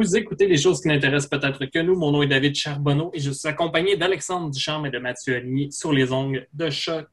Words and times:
Vous 0.00 0.16
écoutez 0.16 0.48
les 0.48 0.56
choses 0.56 0.80
qui 0.80 0.88
n'intéressent 0.88 1.28
peut-être 1.28 1.66
que 1.66 1.78
nous. 1.78 1.94
Mon 1.94 2.10
nom 2.10 2.22
est 2.22 2.26
David 2.26 2.54
Charbonneau 2.54 3.10
et 3.12 3.20
je 3.20 3.30
suis 3.32 3.46
accompagné 3.46 3.98
d'Alexandre 3.98 4.50
Duchamp 4.50 4.86
et 4.86 4.90
de 4.90 4.98
Mathieu 4.98 5.36
Aligny 5.36 5.70
sur 5.72 5.92
les 5.92 6.10
ongles 6.10 6.48
de 6.54 6.70
Choc 6.70 7.06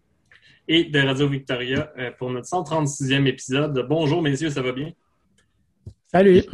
et 0.70 0.86
de 0.86 0.98
Radio 0.98 1.28
Victoria 1.28 1.92
euh, 1.98 2.12
pour 2.18 2.30
notre 2.32 2.48
136e 2.48 3.28
épisode. 3.28 3.86
Bonjour 3.90 4.22
messieurs, 4.22 4.52
ça 4.52 4.62
va 4.62 4.72
bien? 4.72 4.94
Salut! 6.06 6.44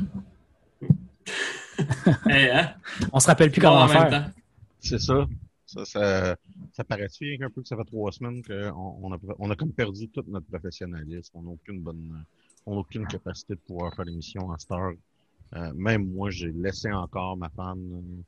Eh, 2.27 2.49
hein? 2.49 2.73
On 3.11 3.19
se 3.19 3.27
rappelle 3.27 3.51
plus 3.51 3.61
Bon, 3.61 3.67
comment 3.67 3.81
en 3.81 3.87
même 3.87 4.09
faire. 4.09 4.09
temps. 4.09 4.31
C'est 4.79 4.99
ça. 4.99 5.27
Ça, 5.67 5.85
ça, 5.85 6.35
ça 6.71 6.83
paraît-tu 6.83 7.37
un 7.43 7.49
peu 7.51 7.61
que 7.61 7.67
ça 7.67 7.77
fait 7.77 7.85
trois 7.85 8.11
semaines 8.11 8.41
qu'on 8.43 8.97
on 9.03 9.13
a, 9.13 9.17
on 9.37 9.51
a 9.51 9.55
comme 9.55 9.71
perdu 9.71 10.09
tout 10.09 10.23
notre 10.27 10.47
professionnalisme. 10.47 11.31
On 11.35 11.43
n'a 11.43 11.51
aucune 11.51 11.81
bonne, 11.81 12.25
on 12.65 12.73
n'a 12.73 12.79
aucune 12.79 13.05
capacité 13.05 13.53
de 13.53 13.59
pouvoir 13.59 13.93
faire 13.95 14.05
l'émission 14.05 14.51
à 14.51 14.57
cette 14.57 14.71
heure. 14.71 14.93
Euh, 15.55 15.71
même 15.73 16.11
moi, 16.11 16.29
j'ai 16.29 16.51
laissé 16.51 16.91
encore 16.91 17.37
ma 17.37 17.49
femme 17.49 17.93
euh, 17.93 18.21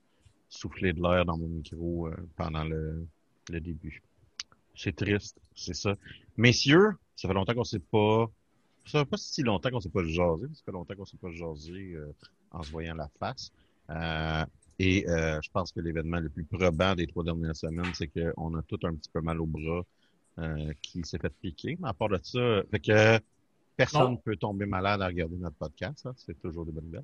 souffler 0.49 0.94
de 0.94 1.02
l'air 1.02 1.25
dans 1.25 1.38
mon 1.38 1.47
micro 1.47 2.07
euh, 2.07 2.16
pendant 2.35 2.63
le, 2.63 3.05
le 3.49 3.59
début. 3.59 4.03
C'est 4.75 4.95
triste, 4.95 5.39
c'est 5.55 5.73
ça. 5.73 5.95
Messieurs, 6.38 6.91
ça 7.16 7.27
fait 7.27 7.33
longtemps 7.33 7.53
qu'on 7.55 7.63
s'est 7.63 7.80
pas, 7.80 8.30
ça 8.85 8.99
fait 8.99 9.09
pas 9.09 9.17
si 9.17 9.41
longtemps 9.41 9.72
qu'on 9.72 9.80
s'est 9.80 9.89
pas 9.89 10.03
jasé. 10.03 10.47
Ça 10.53 10.61
fait 10.66 10.72
longtemps 10.72 10.95
qu'on 10.95 11.05
s'est 11.05 11.17
pas 11.17 11.31
jasé 11.31 11.94
euh, 11.95 12.13
en 12.52 12.61
se 12.61 12.72
voyant 12.72 12.95
la 12.95 13.09
face. 13.19 13.52
Euh, 13.89 14.45
et 14.77 15.05
je 15.07 15.50
pense 15.53 15.72
que 15.72 15.79
l'événement 15.79 16.19
le 16.19 16.27
plus 16.27 16.44
probant 16.44 16.95
des 16.95 17.07
trois 17.07 17.23
dernières 17.23 17.55
semaines, 17.55 17.94
c'est 17.94 18.09
qu'on 18.09 18.57
a 18.57 18.61
tout 18.63 18.79
un 18.83 18.94
petit 18.94 19.09
peu 19.09 19.22
mal 19.22 19.39
au 19.39 19.45
bras 19.45 19.83
qui 20.81 21.02
s'est 21.05 21.17
fait 21.17 21.33
piquer. 21.41 21.77
Mais 21.79 21.88
à 21.88 21.94
part 21.94 22.09
de 22.09 22.19
ça, 22.22 22.61
fait 22.69 22.79
que 22.81 23.19
personne 23.75 24.11
ne 24.13 24.17
peut 24.17 24.35
tomber 24.35 24.65
malade 24.65 25.01
à 25.01 25.07
regarder 25.07 25.35
notre 25.37 25.55
podcast. 25.57 26.05
hein. 26.05 26.13
C'est 26.17 26.39
toujours 26.41 26.65
des 26.65 26.71
bonnes 26.71 26.85
nouvelles. 26.85 27.03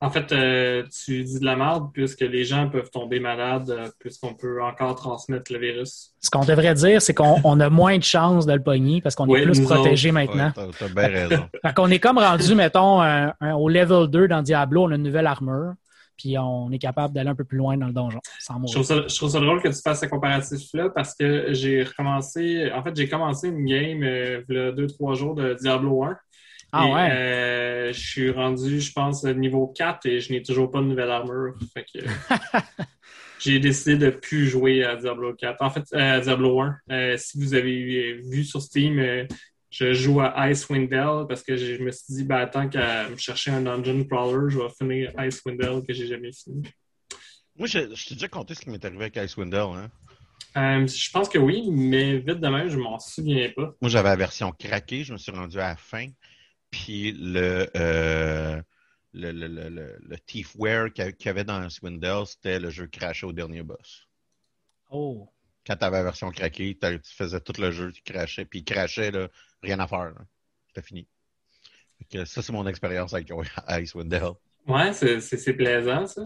En 0.00 0.10
fait, 0.10 0.32
euh, 0.32 0.82
tu 1.04 1.22
dis 1.22 1.38
de 1.38 1.44
la 1.44 1.54
merde 1.54 1.90
puisque 1.92 2.22
les 2.22 2.44
gens 2.44 2.68
peuvent 2.68 2.90
tomber 2.90 3.20
malades 3.20 3.70
euh, 3.70 3.88
puisqu'on 4.00 4.34
peut 4.34 4.60
encore 4.60 4.96
transmettre 4.96 5.52
le 5.52 5.60
virus. 5.60 6.10
Ce 6.20 6.28
qu'on 6.28 6.44
devrait 6.44 6.74
dire, 6.74 7.00
c'est 7.00 7.14
qu'on 7.14 7.36
on 7.44 7.60
a 7.60 7.70
moins 7.70 7.98
de 7.98 8.02
chances 8.02 8.44
de 8.44 8.52
le 8.52 8.60
pogner 8.60 9.00
parce 9.00 9.14
qu'on 9.14 9.28
Oui, 9.28 9.38
est 9.40 9.44
plus 9.44 9.60
protégé 9.62 10.08
Ouais, 10.08 10.12
maintenant. 10.26 10.50
t'as, 10.52 10.66
t'as 10.76 10.88
bien 10.88 11.06
raison. 11.06 11.44
Fait 11.64 11.72
qu'on 11.74 11.88
est 11.88 12.00
comme 12.00 12.18
rendu, 12.18 12.52
mettons, 12.56 13.00
un- 13.00 13.32
un- 13.40 13.54
au 13.54 13.68
level 13.68 14.08
2 14.08 14.26
dans 14.26 14.42
Diablo, 14.42 14.86
on 14.86 14.90
a 14.90 14.96
une 14.96 15.04
nouvelle 15.04 15.28
armure, 15.28 15.74
puis 16.16 16.38
on 16.38 16.70
est 16.70 16.78
capable 16.78 17.14
d'aller 17.14 17.30
un 17.30 17.34
peu 17.34 17.44
plus 17.44 17.58
loin 17.58 17.76
dans 17.76 17.86
le 17.86 17.92
donjon 17.92 18.20
sans 18.38 18.64
Je 18.66 18.72
trouve, 18.72 18.84
ça, 18.84 19.06
je 19.08 19.14
trouve 19.16 19.30
ça 19.30 19.40
drôle 19.40 19.62
que 19.62 19.68
tu 19.68 19.80
fasses 19.82 20.00
ce 20.00 20.06
comparatif-là 20.06 20.90
parce 20.90 21.14
que 21.14 21.52
j'ai 21.52 21.82
recommencé, 21.82 22.70
en 22.72 22.82
fait, 22.82 22.94
j'ai 22.96 23.08
commencé 23.08 23.48
une 23.48 23.64
game 23.64 24.02
euh, 24.02 24.42
il 24.48 24.54
y 24.54 24.58
a 24.58 24.72
deux, 24.72 24.86
trois 24.86 25.14
jours 25.14 25.34
de 25.34 25.54
Diablo 25.60 26.04
1. 26.04 26.16
Ah 26.74 26.86
Et, 26.86 26.92
ouais? 26.92 27.10
euh, 27.10 27.92
je 27.92 28.00
suis 28.00 28.30
rendu, 28.30 28.80
je 28.80 28.92
pense, 28.92 29.24
niveau 29.24 29.66
4 29.66 30.06
et 30.06 30.20
je 30.20 30.32
n'ai 30.32 30.42
toujours 30.42 30.70
pas 30.70 30.80
de 30.80 30.86
nouvelle 30.86 31.10
armure. 31.10 31.54
Fait 31.74 31.84
que 31.84 32.04
j'ai 33.38 33.58
décidé 33.58 33.96
de 33.96 34.10
plus 34.10 34.46
jouer 34.46 34.84
à 34.84 34.96
Diablo 34.96 35.34
4. 35.34 35.60
En 35.62 35.70
fait, 35.70 35.84
euh, 35.92 36.16
à 36.16 36.20
Diablo 36.20 36.60
1. 36.60 36.76
Euh, 36.90 37.16
si 37.18 37.38
vous 37.38 37.54
avez 37.54 38.14
vu 38.22 38.44
sur 38.44 38.62
Steam, 38.62 38.98
euh, 38.98 39.24
je 39.72 39.94
joue 39.94 40.20
à 40.20 40.50
Icewind 40.50 40.88
Dale 40.88 41.26
parce 41.26 41.42
que 41.42 41.56
je 41.56 41.82
me 41.82 41.90
suis 41.90 42.14
dit, 42.14 42.24
ben, 42.24 42.46
tant 42.46 42.68
qu'à 42.68 43.08
me 43.08 43.16
chercher 43.16 43.50
un 43.50 43.62
dungeon 43.62 44.04
crawler, 44.04 44.50
je 44.50 44.58
vais 44.58 44.68
finir 44.78 45.12
Icewind 45.18 45.58
Dale 45.58 45.82
que 45.82 45.94
j'ai 45.94 46.06
jamais 46.06 46.30
fini. 46.30 46.62
Moi, 47.56 47.66
je, 47.66 47.94
je 47.94 48.06
t'ai 48.06 48.14
déjà 48.14 48.28
conté 48.28 48.54
ce 48.54 48.60
qui 48.60 48.70
m'est 48.70 48.84
arrivé 48.84 49.04
avec 49.04 49.16
Icewind 49.16 49.50
Dale. 49.50 49.70
Hein? 49.74 49.90
Euh, 50.56 50.86
je 50.86 51.10
pense 51.10 51.30
que 51.30 51.38
oui, 51.38 51.70
mais 51.70 52.18
vite 52.18 52.40
de 52.40 52.48
même, 52.48 52.68
je 52.68 52.76
m'en 52.76 52.98
souviens 52.98 53.50
pas. 53.56 53.74
Moi, 53.80 53.88
j'avais 53.88 54.10
la 54.10 54.16
version 54.16 54.52
craquée. 54.52 55.04
Je 55.04 55.14
me 55.14 55.18
suis 55.18 55.32
rendu 55.32 55.58
à 55.58 55.68
la 55.68 55.76
fin. 55.76 56.06
Puis 56.70 57.12
le, 57.12 57.66
euh, 57.74 58.60
le, 59.14 59.32
le, 59.32 59.48
le, 59.48 59.68
le, 59.70 59.98
le 60.06 60.18
Thiefware 60.18 60.92
qu'il 60.92 61.14
y 61.24 61.28
avait 61.28 61.44
dans 61.44 61.68
Swindle, 61.70 62.26
c'était 62.26 62.58
le 62.58 62.68
jeu 62.68 62.86
craché 62.86 63.24
au 63.24 63.32
dernier 63.32 63.62
boss. 63.62 64.06
Oh. 64.90 65.28
Quand 65.66 65.76
tu 65.76 65.84
avais 65.84 65.98
la 65.98 66.04
version 66.04 66.30
craquée, 66.30 66.76
tu 66.78 67.14
faisais 67.14 67.40
tout 67.40 67.58
le 67.58 67.70
jeu, 67.70 67.92
tu 67.92 68.02
crachais. 68.02 68.44
Puis 68.44 68.58
il 68.58 68.64
crachait, 68.64 69.10
là, 69.10 69.28
rien 69.62 69.78
à 69.80 69.86
faire. 69.86 70.12
C'était 70.68 70.86
fini. 70.86 71.06
Que 72.10 72.24
ça, 72.24 72.42
c'est 72.42 72.52
mon 72.52 72.66
expérience 72.66 73.14
avec 73.14 73.30
Icewind 73.68 74.08
Dale. 74.08 74.32
Ouais, 74.66 74.92
c'est- 74.92 75.52
plaisant, 75.54 76.06
ça. 76.06 76.22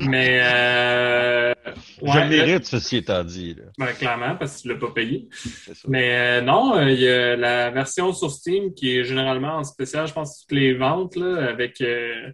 mais, 0.00 0.40
euh, 0.42 1.54
je 2.02 2.06
ouais, 2.06 2.28
mérite, 2.28 2.64
ceci 2.64 2.96
étant 2.98 3.22
dit. 3.22 3.54
Là. 3.54 3.64
ben, 3.78 3.92
clairement, 3.92 4.36
parce 4.36 4.56
que 4.56 4.62
tu 4.62 4.68
l'as 4.68 4.74
pas 4.80 4.90
payé. 4.90 5.28
Ça. 5.32 5.72
Mais 5.86 6.16
euh, 6.16 6.40
non, 6.40 6.76
euh, 6.76 6.90
il 6.90 7.00
y 7.00 7.08
a 7.08 7.36
la 7.36 7.70
version 7.70 8.12
sur 8.12 8.32
Steam 8.32 8.74
qui 8.74 8.96
est 8.96 9.04
généralement 9.04 9.56
en 9.58 9.64
spécial, 9.64 10.08
je 10.08 10.12
pense, 10.12 10.40
toutes 10.40 10.56
les 10.58 10.74
ventes, 10.74 11.14
là, 11.14 11.50
avec, 11.50 11.80
euh, 11.80 12.32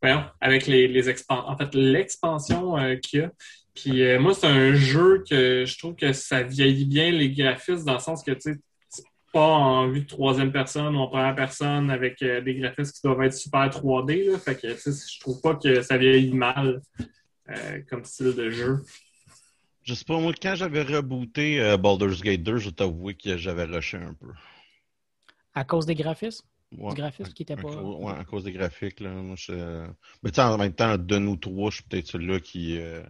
voyons, 0.00 0.24
avec 0.40 0.66
les, 0.66 0.88
les 0.88 1.08
en 1.28 1.56
fait, 1.58 1.74
l'expansion 1.74 2.76
qu'il 3.02 3.20
y 3.20 3.22
a. 3.24 3.30
Puis 3.74 4.18
moi, 4.18 4.32
c'est 4.34 4.46
un 4.46 4.72
jeu 4.74 5.22
que 5.28 5.64
je 5.66 5.78
trouve 5.78 5.94
que 5.94 6.12
ça 6.14 6.42
vieillit 6.42 6.86
bien 6.86 7.10
les 7.10 7.30
graphismes 7.30 7.84
dans 7.84 7.94
le 7.94 7.98
sens 8.00 8.22
que, 8.22 8.32
tu 8.32 8.40
sais, 8.52 8.58
pas 9.32 9.46
en 9.46 9.88
vue 9.88 10.02
de 10.02 10.06
troisième 10.06 10.52
personne 10.52 10.94
ou 10.96 10.98
en 10.98 11.08
première 11.08 11.34
personne 11.34 11.90
avec 11.90 12.20
euh, 12.22 12.40
des 12.40 12.54
graphismes 12.54 12.92
qui 12.92 13.00
doivent 13.02 13.22
être 13.22 13.34
super 13.34 13.68
3D. 13.68 14.30
Là. 14.30 14.38
Fait 14.38 14.56
que, 14.56 14.68
je 14.68 15.20
trouve 15.20 15.40
pas 15.40 15.54
que 15.54 15.82
ça 15.82 15.96
vieillit 15.96 16.34
mal 16.34 16.82
euh, 17.48 17.80
comme 17.88 18.04
style 18.04 18.34
de 18.34 18.50
jeu. 18.50 18.84
Je 19.82 19.94
sais 19.94 20.04
pas, 20.04 20.18
moi, 20.18 20.32
quand 20.40 20.54
j'avais 20.54 20.82
rebooté 20.82 21.60
euh, 21.60 21.76
Baldur's 21.76 22.22
Gate 22.22 22.42
2, 22.42 22.58
je 22.58 22.70
t'avoue 22.70 23.12
que 23.12 23.36
j'avais 23.36 23.64
rushé 23.64 23.96
un 23.96 24.14
peu. 24.14 24.28
À 25.54 25.64
cause 25.64 25.86
des 25.86 25.94
graphismes? 25.94 26.46
Ouais. 26.76 26.90
Du 26.94 27.00
graphisme 27.00 27.32
qui 27.32 27.42
était 27.42 27.54
À 27.54 27.56
pas. 27.56 27.82
ouais, 27.82 28.12
à 28.12 28.24
cause 28.24 28.44
des 28.44 28.52
graphiques, 28.52 29.00
là. 29.00 29.10
Moi, 29.10 29.34
je... 29.36 29.86
Mais 30.22 30.30
tu 30.30 30.36
sais, 30.36 30.42
en 30.42 30.56
même 30.56 30.74
temps, 30.74 30.96
de 30.96 31.18
nous 31.18 31.36
trois, 31.36 31.70
je 31.70 31.76
suis 31.76 31.84
peut-être 31.84 32.06
celui-là 32.06 32.38
qui, 32.38 32.78
euh, 32.78 33.02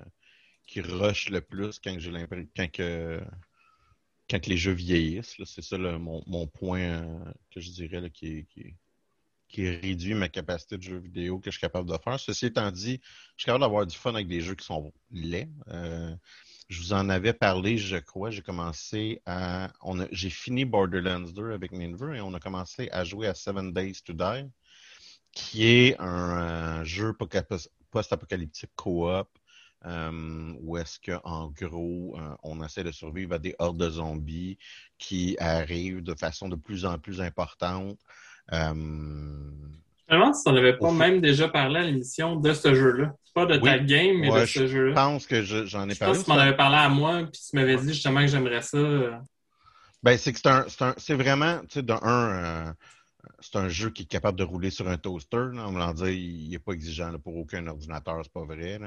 qui 0.67 0.81
rush 0.81 1.29
le 1.29 1.41
plus 1.41 1.79
quand 1.79 1.95
j'ai 1.99 2.11
l'impression 2.11 2.49
quand 2.57 2.71
que 2.71 3.21
quand 4.31 4.47
les 4.47 4.57
jeux 4.57 4.73
vieillissent. 4.73 5.37
C'est 5.45 5.63
ça 5.63 5.79
là, 5.79 5.99
mon, 5.99 6.23
mon 6.27 6.47
point 6.47 6.81
euh, 6.81 7.25
que 7.51 7.61
je 7.61 7.71
dirais 7.71 8.01
là, 8.01 8.11
qui, 8.11 8.47
qui, 8.47 8.75
qui 9.49 9.69
réduit 9.69 10.15
ma 10.15 10.29
capacité 10.29 10.77
de 10.79 10.83
jeu 10.83 10.99
vidéo 10.99 11.39
que 11.41 11.51
je 11.51 11.57
suis 11.59 11.61
capable 11.61 11.91
de 11.91 11.97
faire. 12.03 12.19
Ceci 12.21 12.47
étant 12.47 12.71
dit, 12.71 13.01
je 13.37 13.43
suis 13.43 13.47
capable 13.47 13.63
d'avoir 13.63 13.87
du 13.87 13.97
fun 13.97 14.15
avec 14.15 14.29
des 14.29 14.41
jeux 14.41 14.55
qui 14.55 14.65
sont 14.65 14.93
laids. 15.11 15.49
Euh, 15.69 16.15
je 16.69 16.81
vous 16.81 16.93
en 16.93 17.09
avais 17.09 17.33
parlé, 17.33 17.77
je 17.79 17.97
crois. 17.97 18.31
J'ai 18.31 18.43
commencé 18.43 19.21
à. 19.27 19.73
J'ai 20.13 20.31
fini 20.31 20.65
Borderlands 20.65 21.29
2 21.33 21.53
avec 21.53 21.73
mes 21.73 21.87
et 21.87 22.21
on 22.21 22.33
a 22.35 22.41
commencé 22.41 22.89
à 22.93 23.03
jouer 23.05 23.27
à 23.27 23.35
Seven 23.35 23.73
Days 23.73 24.03
to 24.05 24.13
Die, 24.13 24.47
qui 25.33 25.67
est 25.67 25.97
un, 25.99 26.81
euh, 26.81 26.85
jeu 26.85 27.13
poca- 27.13 27.45
post-apocalyptique 27.91 28.71
coop. 28.77 29.29
Euh, 29.87 30.55
où 30.61 30.77
est-ce 30.77 30.99
que 31.01 31.13
en 31.25 31.49
gros 31.49 32.17
euh, 32.19 32.35
on 32.43 32.63
essaie 32.65 32.85
de 32.85 32.93
survivre 32.93 33.35
à 33.35 33.39
des 33.39 33.55
hordes 33.59 33.79
de 33.79 33.89
zombies 33.91 34.59
qui 34.99 35.37
arrivent 35.39 36.03
de 36.03 36.15
façon 36.15 36.49
de 36.49 36.57
plus 36.57 36.85
en 36.85 36.99
plus 36.99 37.21
importante. 37.21 37.99
Je 38.53 38.73
me 38.75 40.19
demande 40.19 40.35
si 40.35 40.43
on 40.47 40.53
n'avait 40.53 40.77
pas 40.77 40.93
même 40.93 41.21
déjà 41.21 41.49
parlé 41.49 41.81
à 41.81 41.83
l'émission 41.85 42.37
de 42.37 42.53
ce 42.53 42.75
jeu-là. 42.75 43.15
Pas 43.33 43.47
de 43.47 43.57
ta 43.57 43.79
Oui. 43.79 43.87
game, 43.87 44.19
mais 44.19 44.31
Ouais, 44.31 44.41
de 44.41 44.47
ce 44.47 44.61
je 44.61 44.67
jeu-là. 44.67 44.95
pense 44.95 45.27
que 45.27 45.43
je- 45.43 45.67
j'en 45.67 45.89
ai 45.89 45.91
Je 45.91 45.95
sais 45.95 45.99
pas 46.01 46.07
parlé. 46.07 46.19
si 46.19 46.25
tu 46.25 46.31
m'en 46.31 46.37
avais 46.37 46.57
parlé 46.57 46.77
à 46.77 46.89
moi, 46.89 47.23
puis 47.33 47.41
tu 47.49 47.57
m'avais 47.57 47.77
dit 47.77 47.89
justement 47.95 48.21
que 48.21 48.27
j'aimerais 48.27 48.63
ça. 48.63 48.77
euh. 48.77 49.13
Ben, 50.03 50.17
c'est 50.17 50.33
que 50.33 50.39
c'est 50.41 50.83
un, 50.83 50.95
c'est 50.97 51.15
vraiment, 51.15 51.61
tu 51.61 51.75
sais, 51.75 51.83
d'un, 51.83 52.75
c'est 53.41 53.57
un 53.57 53.69
jeu 53.69 53.91
qui 53.91 54.03
est 54.03 54.07
capable 54.07 54.39
de 54.39 54.45
rouler 54.45 54.71
sur 54.71 54.89
un 54.89 54.99
toaster. 54.99 55.49
Là, 55.53 55.67
on 55.69 55.73
va 55.73 55.93
dire, 55.93 56.09
il 56.09 56.51
n'est 56.51 56.59
pas 56.59 56.73
exigeant 56.73 57.11
là, 57.11 57.19
pour 57.19 57.37
aucun 57.37 57.67
ordinateur, 57.67 58.21
c'est 58.23 58.33
pas 58.33 58.45
vrai. 58.45 58.79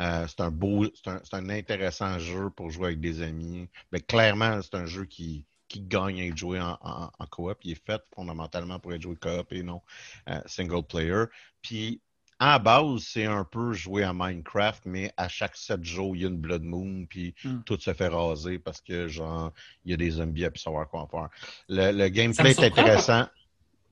Euh, 0.00 0.26
c'est 0.28 0.40
un 0.40 0.50
beau, 0.50 0.86
c'est 0.94 1.08
un, 1.10 1.20
un 1.32 1.50
intéressant 1.50 2.18
jeu 2.18 2.50
pour 2.50 2.70
jouer 2.70 2.86
avec 2.88 3.00
des 3.00 3.22
amis. 3.22 3.68
Mais 3.92 4.00
clairement, 4.00 4.60
c'est 4.62 4.74
un 4.74 4.86
jeu 4.86 5.04
qui, 5.04 5.46
qui 5.68 5.80
gagne 5.82 6.20
à 6.20 6.26
être 6.26 6.36
joué 6.36 6.60
en, 6.60 6.78
en, 6.80 7.10
en 7.18 7.26
coop. 7.26 7.58
Il 7.64 7.72
est 7.72 7.86
fait 7.86 8.02
fondamentalement 8.14 8.78
pour 8.78 8.92
être 8.94 9.02
joué 9.02 9.16
coop 9.16 9.52
et 9.52 9.62
non 9.62 9.82
euh, 10.28 10.40
single 10.46 10.82
player. 10.84 11.24
Puis 11.62 12.00
à 12.38 12.58
base, 12.58 13.02
c'est 13.02 13.26
un 13.26 13.44
peu 13.44 13.72
jouer 13.72 14.02
à 14.02 14.12
Minecraft, 14.12 14.82
mais 14.86 15.12
à 15.16 15.28
chaque 15.28 15.56
sept 15.56 15.82
jours, 15.84 16.16
il 16.16 16.22
y 16.22 16.24
a 16.24 16.28
une 16.28 16.36
Blood 16.38 16.62
Moon, 16.64 17.06
puis 17.08 17.34
Hmm. 17.44 17.64
tout 17.64 17.78
se 17.78 17.94
fait 17.94 18.08
raser 18.08 18.58
parce 18.58 18.80
que, 18.80 19.06
genre, 19.08 19.52
il 19.84 19.92
y 19.92 19.94
a 19.94 19.96
des 19.96 20.10
zombies 20.10 20.44
à 20.44 20.50
plus 20.50 20.60
savoir 20.60 20.88
quoi 20.88 21.00
en 21.02 21.06
faire. 21.08 21.28
Le, 21.68 21.92
le 21.92 22.08
gameplay 22.08 22.50
me 22.50 22.50
est 22.50 22.62
intéressant. 22.62 23.26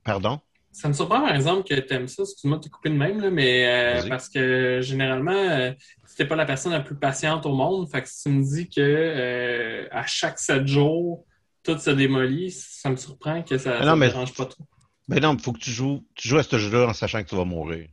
Pardon? 0.03 0.39
Ça 0.71 0.87
me 0.87 0.93
surprend, 0.93 1.21
par 1.21 1.35
exemple, 1.35 1.67
que 1.67 1.79
tu 1.79 1.93
aimes 1.93 2.07
ça. 2.07 2.23
Excuse-moi 2.23 2.57
de 2.57 2.63
te 2.63 2.69
couper 2.69 2.89
de 2.89 2.95
même, 2.95 3.21
là, 3.21 3.29
mais 3.29 3.65
euh, 3.67 4.09
parce 4.09 4.27
que 4.27 4.79
généralement, 4.81 5.31
euh, 5.31 5.71
tu 6.15 6.21
n'es 6.21 6.27
pas 6.27 6.35
la 6.35 6.45
personne 6.45 6.71
la 6.71 6.79
plus 6.79 6.95
patiente 6.95 7.45
au 7.45 7.53
monde. 7.53 7.87
Fait 7.91 8.01
que 8.01 8.09
si 8.09 8.23
tu 8.23 8.29
me 8.29 8.43
dis 8.43 8.67
que 8.69 8.81
euh, 8.81 9.87
à 9.91 10.05
chaque 10.07 10.39
sept 10.39 10.65
jours, 10.67 11.25
tout 11.63 11.77
se 11.77 11.91
démolit, 11.91 12.51
ça 12.51 12.89
me 12.89 12.95
surprend 12.95 13.43
que 13.43 13.57
ça 13.59 13.77
Ah 13.81 13.85
ne 13.91 13.95
mais- 13.99 14.07
dérange 14.07 14.33
pas 14.33 14.45
trop. 14.45 14.65
Ben 15.07 15.19
non, 15.21 15.33
il 15.35 15.39
faut 15.41 15.51
que 15.53 15.59
tu 15.59 15.69
joues, 15.69 16.05
tu 16.15 16.27
joues 16.27 16.37
à 16.39 16.43
ce 16.43 16.57
jeu-là 16.57 16.87
en 16.87 16.93
sachant 16.93 17.21
que 17.23 17.29
tu 17.29 17.35
vas 17.35 17.45
mourir. 17.45 17.87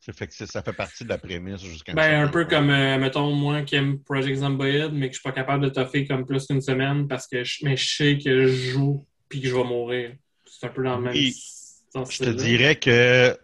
Ça 0.00 0.12
fait 0.12 0.26
que 0.28 0.34
ça 0.34 0.62
fait 0.62 0.72
partie 0.74 1.02
de 1.04 1.08
la 1.08 1.16
prémisse 1.18 1.62
jusqu'à 1.62 1.94
Ben, 1.94 2.24
un 2.24 2.28
peu 2.28 2.44
comme, 2.44 2.68
euh, 2.68 2.98
mettons, 2.98 3.32
moi 3.32 3.62
qui 3.62 3.74
aime 3.76 3.98
Project 4.00 4.36
Zomboid, 4.40 4.90
mais 4.92 5.08
que 5.08 5.14
je 5.14 5.20
suis 5.20 5.22
pas 5.22 5.32
capable 5.32 5.64
de 5.64 5.70
toffer 5.70 6.06
comme 6.06 6.26
plus 6.26 6.46
qu'une 6.46 6.60
semaine 6.60 7.08
parce 7.08 7.26
que 7.26 7.42
je, 7.42 7.64
mais 7.64 7.76
je 7.76 7.96
sais 7.96 8.18
que 8.22 8.46
je 8.46 8.70
joue 8.72 9.06
puis 9.30 9.40
que 9.40 9.48
je 9.48 9.54
vais 9.54 9.64
mourir. 9.64 10.14
C'est 10.64 10.70
un 10.70 10.72
peu 10.72 10.82
dans 10.82 10.96
le 10.96 11.02
même 11.02 11.12
Oui. 11.12 11.32
sens. 11.92 12.10
Je 12.10 12.24
te 12.24 12.30
dirais 12.30 12.76
que 12.78 13.38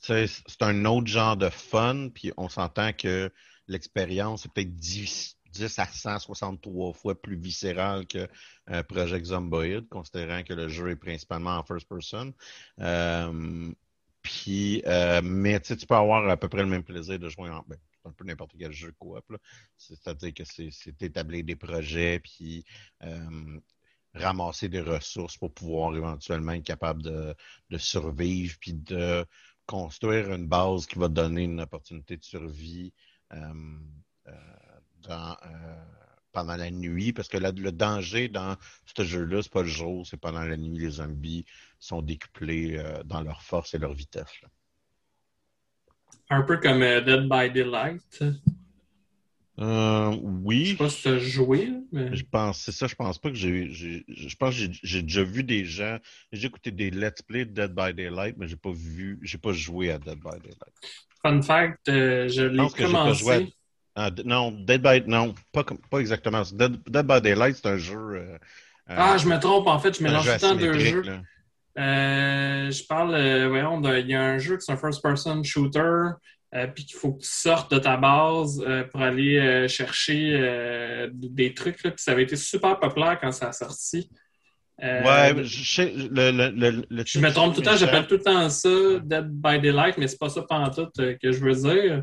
c'est 0.00 0.26
un 0.62 0.84
autre 0.86 1.06
genre 1.06 1.36
de 1.36 1.48
fun, 1.50 2.08
puis 2.12 2.32
on 2.36 2.48
s'entend 2.48 2.92
que 2.92 3.30
l'expérience 3.68 4.44
est 4.44 4.52
peut-être 4.52 4.74
10, 4.74 5.38
10 5.52 5.78
à 5.78 5.86
163 5.86 6.92
fois 6.94 7.20
plus 7.20 7.36
viscérale 7.36 8.08
que 8.08 8.26
euh, 8.70 8.82
Project 8.82 9.26
Zomboid, 9.26 9.88
considérant 9.88 10.42
que 10.42 10.52
le 10.52 10.68
jeu 10.68 10.90
est 10.90 10.96
principalement 10.96 11.56
en 11.56 11.62
first 11.62 11.88
person. 11.88 12.34
Euh, 12.80 13.72
puis, 14.22 14.82
euh, 14.86 15.20
mais 15.22 15.60
tu 15.60 15.76
peux 15.76 15.94
avoir 15.94 16.28
à 16.28 16.36
peu 16.36 16.48
près 16.48 16.62
le 16.62 16.68
même 16.68 16.82
plaisir 16.82 17.20
de 17.20 17.28
jouer 17.28 17.50
en 17.50 17.64
ben, 17.68 17.78
un 18.04 18.10
peu 18.10 18.24
n'importe 18.24 18.52
quel 18.58 18.72
jeu 18.72 18.92
coop. 18.98 19.24
C'est-à-dire 19.76 20.34
que 20.34 20.44
c'est 20.44 20.70
c'est 20.72 21.00
établir 21.02 21.44
des 21.44 21.54
projets, 21.54 22.18
puis 22.18 22.64
euh, 23.04 23.60
ramasser 24.14 24.68
des 24.68 24.80
ressources 24.80 25.36
pour 25.36 25.52
pouvoir 25.52 25.96
éventuellement 25.96 26.52
être 26.52 26.64
capable 26.64 27.02
de, 27.02 27.34
survivre, 27.78 28.56
puis 28.60 28.74
de 28.74 29.24
construire 29.66 30.32
une 30.32 30.46
base 30.46 30.86
qui 30.86 30.98
va 30.98 31.08
donner 31.08 31.44
une 31.44 31.60
opportunité 31.60 32.16
de 32.16 32.24
survie 32.24 32.92
euh, 33.32 33.38
euh, 34.28 34.32
euh, 35.08 35.34
pendant 36.32 36.56
la 36.56 36.70
nuit. 36.70 37.12
Parce 37.12 37.28
que 37.28 37.38
le 37.38 37.72
danger 37.72 38.28
dans 38.28 38.56
ce 38.96 39.02
jeu-là, 39.02 39.42
c'est 39.42 39.52
pas 39.52 39.62
le 39.62 39.68
jour, 39.68 40.06
c'est 40.06 40.18
pendant 40.18 40.44
la 40.44 40.56
nuit. 40.56 40.78
Les 40.78 40.90
zombies 40.90 41.44
sont 41.78 42.02
décuplés 42.02 42.82
dans 43.04 43.22
leur 43.22 43.42
force 43.42 43.74
et 43.74 43.78
leur 43.78 43.94
vitesse. 43.94 44.40
Un 46.30 46.42
peu 46.42 46.58
comme 46.58 46.80
Dead 46.80 47.28
by 47.28 47.50
Daylight. 47.50 48.22
Euh, 49.60 50.12
Je 50.12 50.18
oui. 50.22 50.66
sais 50.68 50.76
pas 50.76 50.88
si 50.88 51.02
tu 51.02 51.08
as 51.08 51.18
joué, 51.18 51.70
mais... 51.92 52.16
Je 52.16 52.24
pense, 52.24 52.60
c'est 52.60 52.72
ça, 52.72 52.86
je 52.86 52.94
pense 52.94 53.18
pas 53.18 53.28
que 53.28 53.36
j'ai, 53.36 53.68
je 53.70 54.36
pense 54.36 54.56
que 54.56 54.62
j'ai, 54.82 55.02
déjà 55.02 55.22
vu 55.22 55.44
des 55.44 55.64
gens, 55.66 55.98
j'ai 56.32 56.46
écouté 56.46 56.70
des 56.70 56.90
Let's 56.90 57.20
Play 57.20 57.44
de 57.44 57.52
Dead 57.52 57.74
by 57.74 57.92
Daylight, 57.92 58.36
mais 58.38 58.48
j'ai 58.48 58.56
pas 58.56 58.72
vu, 58.72 59.18
j'ai 59.22 59.36
pas 59.36 59.52
joué 59.52 59.90
à 59.90 59.98
Dead 59.98 60.18
by 60.18 60.40
Daylight. 60.40 60.72
Fun 61.22 61.42
fact, 61.42 61.88
euh, 61.88 62.28
je 62.28 62.34
Je 62.34 62.42
l'ai 62.44 62.62
j'ai 62.76 62.86
pas 62.88 63.12
joué 63.12 63.34
à, 63.34 63.38
commencé. 63.40 63.54
ah, 63.94 64.10
non, 64.24 64.52
Dead 64.52 64.82
by, 64.82 65.02
non, 65.06 65.34
pas, 65.52 65.64
pas 65.90 65.98
exactement. 65.98 66.42
Dead, 66.50 66.78
Dead 66.88 67.06
by 67.06 67.20
Daylight, 67.20 67.56
c'est 67.56 67.68
un 67.68 67.76
jeu, 67.76 67.98
euh, 67.98 68.38
Ah, 68.88 69.18
je 69.18 69.28
me 69.28 69.38
trompe, 69.38 69.66
en 69.66 69.78
fait, 69.78 69.98
je 69.98 70.02
mélange 70.02 70.24
tout 70.24 70.32
le 70.32 70.38
temps 70.40 70.54
deux 70.56 70.78
jeux. 70.78 71.02
je 71.76 72.86
parle, 72.86 73.48
voyons, 73.48 73.82
il 73.98 74.08
y 74.08 74.14
a 74.14 74.22
un 74.24 74.38
jeu 74.38 74.56
qui 74.56 74.70
est 74.70 74.74
un 74.74 74.78
first-person 74.78 75.42
shooter, 75.44 76.12
euh, 76.54 76.66
puis 76.66 76.84
qu'il 76.84 76.96
faut 76.96 77.12
que 77.14 77.22
tu 77.22 77.28
sortes 77.28 77.72
de 77.72 77.78
ta 77.78 77.96
base 77.96 78.62
euh, 78.66 78.84
pour 78.84 79.00
aller 79.02 79.38
euh, 79.38 79.68
chercher 79.68 81.08
des 81.12 81.54
trucs, 81.54 81.82
là, 81.82 81.90
puis 81.90 82.02
ça 82.02 82.12
avait 82.12 82.24
été 82.24 82.36
super 82.36 82.78
populaire 82.78 83.18
quand 83.20 83.32
ça 83.32 83.48
a 83.48 83.52
sorti. 83.52 84.10
Ouais, 84.80 85.34
je 85.44 85.64
sais, 85.64 85.92
le, 85.94 86.30
le, 86.32 86.50
le, 86.50 86.84
le 86.90 87.04
je 87.06 87.18
me 87.20 87.30
trompe 87.30 87.54
tout 87.54 87.60
le 87.60 87.66
temps, 87.66 87.76
j'appelle 87.76 88.06
tout 88.06 88.16
le 88.16 88.22
temps 88.22 88.48
ça 88.48 88.68
Dead 89.04 89.28
by 89.28 89.60
Daylight, 89.60 89.96
mais 89.98 90.08
c'est 90.08 90.18
pas 90.18 90.28
ça 90.28 90.42
pantoute 90.42 90.98
euh, 90.98 91.16
que 91.22 91.30
je 91.30 91.38
veux 91.44 91.54
dire. 91.54 92.02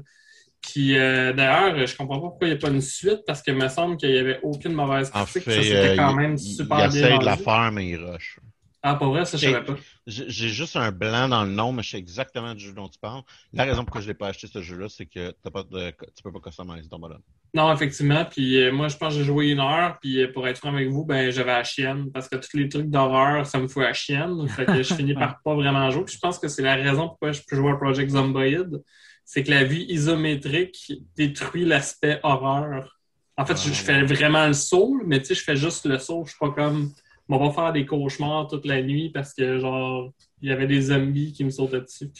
Puis 0.62 0.94
d'ailleurs, 0.94 1.86
je 1.88 1.96
comprends 1.96 2.20
pas 2.20 2.28
pourquoi 2.30 2.48
il 2.48 2.52
n'y 2.52 2.58
a 2.58 2.60
pas 2.60 2.70
une 2.70 2.82
suite, 2.82 3.22
parce 3.26 3.42
qu'il 3.42 3.56
me 3.56 3.68
semble 3.70 3.96
qu'il 3.98 4.12
n'y 4.12 4.18
avait 4.18 4.40
aucune 4.44 4.74
mauvaise 4.74 5.10
En 5.14 5.24
critique. 5.26 5.44
fait, 5.44 5.52
ça 5.56 5.64
s'était 5.64 5.76
euh, 5.78 5.96
quand 5.96 6.12
il, 6.12 6.16
même 6.18 6.34
il- 6.34 6.40
super 6.40 6.86
il 6.86 6.90
bien 6.92 7.08
essaie 7.08 7.18
de 7.20 7.26
la 7.26 7.38
faire, 7.38 7.72
mais 7.72 7.90
il 7.90 7.98
rush. 7.98 8.40
Ah, 8.82 8.96
pour 8.96 9.08
vrai, 9.08 9.26
ça, 9.26 9.38
je 9.38 9.46
savais 9.46 9.66
pas. 9.66 9.76
J'ai 10.08 10.50
juste 10.50 10.78
un 10.78 10.92
blanc 10.92 11.28
dans 11.28 11.44
le 11.44 11.52
nom, 11.52 11.74
mais 11.74 11.84
je 11.84 11.92
sais 11.92 11.98
exactement 11.98 12.54
du 12.54 12.64
jeu 12.64 12.74
dont 12.74 12.88
tu 12.88 12.98
parles. 12.98 13.24
La 13.52 13.66
raison 13.66 13.84
pour 13.84 13.96
laquelle 13.96 14.04
je 14.04 14.08
l'ai 14.08 14.14
pas 14.14 14.28
acheté 14.28 14.48
ce 14.48 14.62
jeu-là, 14.62 14.88
c'est 14.88 15.06
que 15.06 15.34
t'as 15.44 15.52
pas 15.52 15.64
de, 15.64 15.92
tu 16.16 16.24
peux 16.24 16.32
pas 16.32 16.40
customiser 16.40 16.88
ton 16.88 16.98
bonhomme. 16.98 17.22
Non, 17.54 17.74
effectivement. 17.74 18.24
Puis 18.24 18.62
euh, 18.62 18.72
moi, 18.72 18.88
je 18.88 18.96
pense 18.96 19.14
que 19.14 19.20
j'ai 19.20 19.26
joué 19.26 19.50
une 19.50 19.60
heure. 19.60 19.98
Puis 20.00 20.22
euh, 20.22 20.32
pour 20.32 20.48
être 20.48 20.58
franc 20.58 20.74
avec 20.74 20.90
vous, 20.90 21.04
ben 21.04 21.30
j'avais 21.30 21.52
la 21.52 21.64
chienne. 21.66 22.10
Parce 22.12 22.30
que 22.30 22.38
tous 22.38 22.56
les 22.56 22.70
trucs 22.70 22.90
d'horreur, 22.90 23.46
ça 23.46 23.60
me 23.60 23.68
fout 23.68 23.84
la 23.84 23.94
chienne. 23.94 24.48
Fait 24.48 24.66
que 24.66 24.82
je 24.82 24.94
finis 24.94 25.14
par 25.16 25.42
pas 25.44 25.56
vraiment 25.56 25.90
jouer. 25.90 26.06
Puis 26.06 26.16
je 26.16 26.20
pense 26.20 26.40
que 26.40 26.48
c'est 26.48 26.62
la 26.62 26.76
raison 26.76 27.10
pourquoi 27.10 27.34
je 27.34 27.42
peux 27.46 27.58
jouer 27.58 27.72
à 27.72 27.76
Project 27.76 28.12
Zomboid. 28.12 28.82
C'est 29.26 29.44
que 29.44 29.52
la 29.52 29.66
vue 29.66 29.82
isométrique 29.90 30.94
détruit 31.18 31.66
l'aspect 31.66 32.20
horreur. 32.24 32.98
En 33.36 33.46
fait, 33.46 33.58
je, 33.58 33.70
je 33.70 33.84
fais 33.84 34.04
vraiment 34.04 34.48
le 34.48 34.54
saut, 34.54 35.00
mais 35.06 35.20
tu 35.20 35.28
sais, 35.28 35.36
je 35.36 35.44
fais 35.44 35.56
juste 35.56 35.86
le 35.86 36.00
saut. 36.00 36.24
Je 36.26 36.32
suis 36.32 36.40
pas 36.40 36.52
comme. 36.52 36.92
On 37.30 37.38
va 37.38 37.52
faire 37.52 37.72
des 37.74 37.86
cauchemars 37.86 38.48
toute 38.48 38.66
la 38.66 38.82
nuit 38.82 39.10
parce 39.12 39.34
que, 39.34 39.60
genre, 39.60 40.12
il 40.42 40.50
y 40.50 40.52
avait 40.52 40.68
des 40.68 40.82
zombies 40.82 41.32
qui 41.34 41.44
me 41.44 41.50
sautaient 41.52 41.82
dessus. 41.82 42.12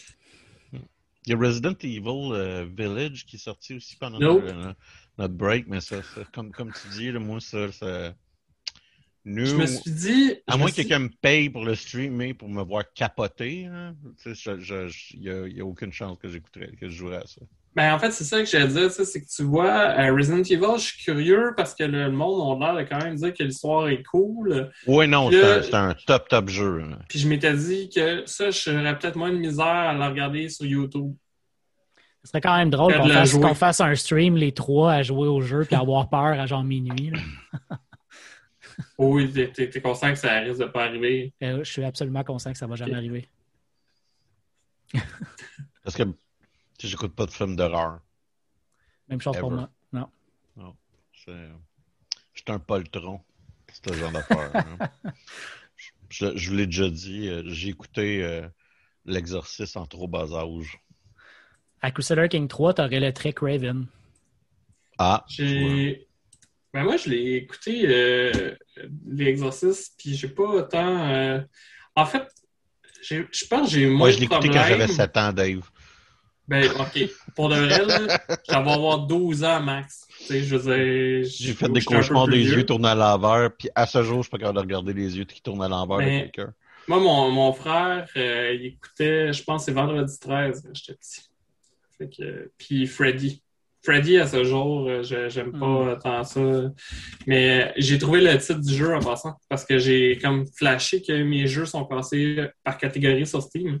Il 1.26 1.32
y 1.32 1.34
a 1.34 1.38
Resident 1.38 1.74
Evil 1.82 2.32
euh, 2.32 2.66
Village 2.74 3.26
qui 3.26 3.36
est 3.36 3.40
sorti 3.40 3.74
aussi 3.74 3.96
pendant 3.96 4.20
Nope. 4.20 4.42
notre, 4.44 4.74
notre 5.18 5.34
break, 5.34 5.66
mais 5.68 5.80
ça, 5.80 6.02
ça- 6.02 6.24
comme, 6.32 6.50
comme 6.50 6.72
tu 6.72 6.88
dis, 6.88 7.12
là, 7.12 7.18
moi, 7.20 7.40
ça, 7.40 7.70
ça... 7.72 8.14
Nous, 9.26 9.44
Je 9.44 9.54
me 9.56 9.66
suis 9.66 9.90
dit. 9.90 10.34
à 10.46 10.56
moins 10.56 10.68
que 10.68 10.72
suis- 10.72 10.82
quelqu'un 10.84 11.00
me 11.00 11.10
paye 11.20 11.50
pour 11.50 11.64
le 11.64 11.74
streamer, 11.74 12.32
pour 12.32 12.48
me 12.48 12.62
voir 12.62 12.84
capoter, 12.94 13.66
hein, 13.66 13.94
il 14.24 15.20
n'y 15.20 15.28
a, 15.28 15.62
a 15.62 15.66
aucune 15.66 15.92
chance 15.92 16.18
que 16.18 16.28
j'écouterais, 16.28 16.72
que 16.76 16.88
je 16.88 16.94
jouerais 16.96 17.18
à 17.18 17.26
ça. 17.26 17.42
Ben, 17.76 17.94
en 17.94 17.98
fait, 18.00 18.10
c'est 18.10 18.24
ça 18.24 18.40
que 18.40 18.46
j'allais 18.46 18.66
dire, 18.66 18.90
c'est 18.90 19.20
que 19.20 19.26
tu 19.28 19.44
vois, 19.44 19.70
euh, 19.96 20.12
Resident 20.12 20.42
Evil, 20.42 20.76
je 20.76 20.82
suis 20.82 21.04
curieux 21.04 21.52
parce 21.56 21.72
que 21.74 21.84
le 21.84 22.10
monde 22.10 22.60
a 22.62 22.72
l'air 22.74 22.84
de 22.84 22.88
quand 22.88 22.98
même 22.98 23.14
dire 23.14 23.32
que 23.32 23.44
l'histoire 23.44 23.88
est 23.88 24.02
cool. 24.02 24.72
Oui, 24.88 25.06
non, 25.06 25.30
c'est 25.30 25.72
un, 25.74 25.94
top, 26.06 26.28
top 26.28 26.48
jeu. 26.48 26.82
Puis 27.08 27.20
je 27.20 27.28
m'étais 27.28 27.54
dit 27.54 27.88
que 27.88 28.24
ça, 28.26 28.50
j'aurais 28.50 28.98
peut-être 28.98 29.14
moins 29.16 29.30
de 29.30 29.36
misère 29.36 29.66
à 29.66 29.92
le 29.94 30.04
regarder 30.04 30.48
sur 30.48 30.66
YouTube. 30.66 31.14
Ce 32.24 32.30
serait 32.30 32.40
quand 32.40 32.56
même 32.56 32.70
drôle 32.70 32.92
qu'on 32.94 33.06
la 33.06 33.24
fasse, 33.24 33.58
fasse 33.58 33.80
un 33.80 33.94
stream, 33.94 34.36
les 34.36 34.52
trois, 34.52 34.92
à 34.92 35.02
jouer 35.02 35.28
au 35.28 35.40
jeu 35.40 35.64
puis 35.64 35.76
avoir 35.76 36.10
peur 36.10 36.38
à 36.40 36.46
genre 36.46 36.64
minuit. 36.64 37.10
là. 37.10 37.20
Oui, 38.98 39.30
t'es, 39.30 39.48
t'es- 39.50 39.68
t'es 39.70 39.80
conscient 39.80 40.10
que 40.10 40.18
ça 40.18 40.38
risque 40.40 40.60
de 40.60 40.64
pas 40.66 40.84
arriver. 40.84 41.32
Euh, 41.42 41.62
je 41.64 41.70
suis 41.70 41.84
absolument 41.84 42.24
conscient 42.24 42.52
que 42.52 42.58
ça 42.58 42.66
va 42.66 42.76
jamais 42.76 42.94
arriver. 42.94 43.28
Parce 45.84 45.96
que 45.96 46.02
j'écoute 46.88 47.14
pas 47.14 47.26
de 47.26 47.30
films 47.30 47.56
d'horreur. 47.56 48.00
Même 49.08 49.20
chose 49.20 49.36
pour 49.38 49.50
moi. 49.50 49.70
Non. 49.92 50.08
C'est- 51.24 51.32
Je 52.32 52.40
suis 52.42 52.44
un 52.52 52.58
poltron, 52.58 53.20
ce 53.84 53.92
genre 53.92 54.10
d'affaires. 54.12 54.50
hein. 54.54 54.78
je, 56.08 56.36
je 56.36 56.50
vous 56.50 56.56
l'ai 56.56 56.66
déjà 56.66 56.88
dit, 56.88 57.28
euh, 57.28 57.42
j'ai 57.46 57.68
écouté 57.68 58.22
euh, 58.24 58.48
L'Exorciste 59.06 59.76
en 59.76 59.86
trop 59.86 60.08
bas 60.08 60.26
âge. 60.32 60.78
À 61.82 61.90
Crusader 61.90 62.28
King 62.28 62.48
3, 62.48 62.74
t'aurais 62.74 63.00
le 63.00 63.12
trick 63.12 63.38
Raven. 63.40 63.86
Ah. 64.98 65.24
J'ai. 65.28 66.06
Ben 66.72 66.84
moi, 66.84 66.96
je 66.98 67.08
l'ai 67.10 67.34
écouté, 67.36 67.82
euh, 67.88 68.54
l'exorcisme, 69.06 69.94
puis 69.98 70.14
j'ai 70.14 70.28
pas 70.28 70.44
autant. 70.44 71.10
euh, 71.10 71.40
En 71.96 72.06
fait, 72.06 72.22
j'ai- 73.02 73.26
je 73.32 73.44
pense 73.46 73.68
que 73.68 73.74
j'ai 73.74 73.82
eu 73.82 73.88
moins 73.88 73.98
Moi, 73.98 74.10
je 74.12 74.18
l'ai 74.18 74.24
écouté 74.26 74.48
quand 74.48 74.64
j'avais 74.64 74.86
7 74.86 75.16
ans, 75.16 75.32
Dave. 75.32 75.68
Ben, 76.50 76.68
OK. 76.80 77.08
Pour 77.36 77.48
de 77.48 77.54
vrai, 77.54 77.86
là, 77.86 78.18
je 78.28 78.52
vais 78.52 78.56
avoir 78.58 78.98
12 79.06 79.44
ans 79.44 79.62
max. 79.62 80.06
Tu 80.18 80.24
sais, 80.26 80.42
je 80.42 80.56
veux 80.56 80.74
dire. 81.22 81.30
J'ai 81.38 81.52
fait 81.54 81.68
des 81.68 81.80
cauchemars 81.80 82.26
des 82.28 82.38
vieux. 82.38 82.56
yeux 82.58 82.66
tournés 82.66 82.88
à 82.88 82.94
l'envers, 82.94 83.50
puis 83.56 83.68
à 83.74 83.86
ce 83.86 84.02
jour, 84.02 84.16
je 84.18 84.22
suis 84.22 84.30
pas 84.30 84.38
capable 84.38 84.56
de 84.58 84.62
regarder 84.62 84.92
les 84.92 85.16
yeux 85.16 85.24
qui 85.24 85.40
tournent 85.40 85.62
à 85.62 85.68
l'envers 85.68 85.98
de 85.98 86.02
Mais- 86.02 86.20
quelqu'un. 86.32 86.52
Moi, 86.88 86.98
mon, 86.98 87.30
mon 87.30 87.52
frère, 87.52 88.08
euh, 88.16 88.52
il 88.58 88.66
écoutait, 88.66 89.32
je 89.32 89.44
pense, 89.44 89.64
c'est 89.66 89.72
vendredi 89.72 90.18
13 90.18 90.62
quand 90.64 90.70
j'étais 90.74 90.94
petit. 90.98 91.20
Fait 91.96 92.08
que, 92.08 92.50
puis 92.58 92.86
Freddy. 92.88 93.42
Freddy, 93.82 94.18
à 94.18 94.26
ce 94.26 94.42
jour, 94.44 94.88
euh, 94.88 95.02
je- 95.02 95.28
j'aime 95.28 95.52
pas 95.58 95.96
tant 96.02 96.24
ça. 96.24 96.40
Mais 97.26 97.62
euh, 97.68 97.72
j'ai 97.76 97.96
trouvé 97.98 98.20
le 98.20 98.36
titre 98.38 98.60
du 98.60 98.74
jeu 98.74 98.94
en 98.94 99.00
passant 99.00 99.36
parce 99.48 99.64
que 99.64 99.78
j'ai 99.78 100.18
comme 100.20 100.46
flashé 100.48 101.00
que 101.00 101.12
mes 101.22 101.46
jeux 101.46 101.64
sont 101.64 101.84
classés 101.84 102.48
par 102.64 102.76
catégorie 102.76 103.26
sur 103.26 103.40
Steam. 103.40 103.80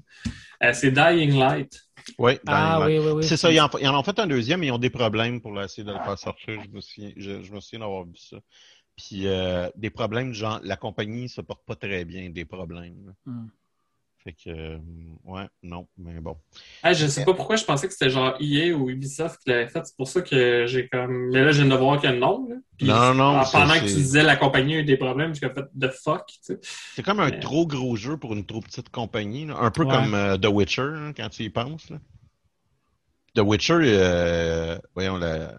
Euh, 0.62 0.70
c'est 0.72 0.90
Dying 0.92 1.38
Light. 1.38 1.80
Oui, 2.18 2.38
Ah 2.46 2.78
dans- 2.78 2.86
oui, 2.86 2.98
oui, 2.98 3.10
oui. 3.12 3.24
C'est 3.28 3.36
ça, 3.36 3.50
ils 3.50 3.60
en, 3.60 3.68
ils 3.80 3.88
en 3.88 3.98
ont 3.98 4.02
fait 4.02 4.18
un 4.18 4.26
deuxième, 4.26 4.60
mais 4.60 4.66
ils 4.68 4.72
ont 4.72 4.78
des 4.78 4.90
problèmes 4.90 5.40
pour 5.40 5.60
essayer 5.62 5.84
de 5.84 5.92
le 5.92 6.00
faire 6.00 6.18
sortir. 6.18 6.60
Je 6.60 6.68
me 6.68 6.80
souviens, 6.80 7.12
je, 7.16 7.42
je 7.42 7.52
me 7.52 7.60
souviens 7.60 7.80
d'avoir 7.80 8.04
vu 8.04 8.16
ça. 8.16 8.38
Puis 8.96 9.26
euh, 9.28 9.70
des 9.76 9.90
problèmes, 9.90 10.32
genre, 10.34 10.60
la 10.64 10.76
compagnie 10.76 11.28
se 11.28 11.40
porte 11.40 11.64
pas 11.66 11.76
très 11.76 12.04
bien, 12.04 12.30
des 12.30 12.44
problèmes. 12.44 13.14
Fait 14.22 14.34
que, 14.34 14.50
euh, 14.50 14.78
ouais, 15.24 15.48
non, 15.62 15.88
mais 15.96 16.20
bon. 16.20 16.36
Ah, 16.82 16.92
je 16.92 17.06
sais 17.06 17.24
pas 17.24 17.32
pourquoi 17.32 17.56
je 17.56 17.64
pensais 17.64 17.86
que 17.86 17.92
c'était 17.94 18.10
genre 18.10 18.36
EA 18.38 18.72
ou 18.74 18.90
Ubisoft 18.90 19.40
qui 19.42 19.48
l'avait 19.48 19.66
fait. 19.68 19.80
C'est 19.86 19.96
pour 19.96 20.08
ça 20.08 20.20
que 20.20 20.66
j'ai 20.66 20.88
comme. 20.88 21.30
Mais 21.30 21.42
là, 21.42 21.52
je 21.52 21.62
viens 21.62 21.74
de 21.74 21.80
voir 21.80 21.98
qu'il 21.98 22.10
y 22.10 22.12
a 22.12 22.14
le 22.14 22.20
nom. 22.20 22.46
Là. 22.46 22.56
Puis, 22.76 22.86
Non, 22.86 23.14
non, 23.14 23.40
Pendant 23.50 23.72
que 23.74 23.78
tu 23.80 23.94
disais 23.94 24.22
la 24.22 24.36
compagnie 24.36 24.74
a 24.74 24.78
eu 24.80 24.84
des 24.84 24.98
problèmes, 24.98 25.34
j'ai 25.34 25.48
fait 25.48 25.64
de 25.72 25.88
fuck. 25.88 26.26
Tu 26.26 26.38
sais. 26.42 26.58
C'est 26.94 27.02
comme 27.02 27.20
un 27.20 27.30
Mais- 27.30 27.40
trop 27.40 27.66
gros 27.66 27.96
jeu 27.96 28.18
pour 28.18 28.34
une 28.34 28.44
trop 28.44 28.60
petite 28.60 28.90
compagnie. 28.90 29.46
là. 29.46 29.56
Un 29.58 29.70
peu 29.70 29.84
Ouais. 29.84 29.94
comme 29.94 30.12
euh, 30.12 30.36
The 30.36 30.48
Witcher, 30.48 30.82
hein, 30.82 31.12
quand 31.16 31.30
tu 31.30 31.44
y 31.44 31.48
penses. 31.50 31.88
là. 31.88 31.96
The 33.36 33.40
Witcher, 33.40 33.78
euh, 33.84 34.78
voyons, 34.94 35.16
la, 35.16 35.54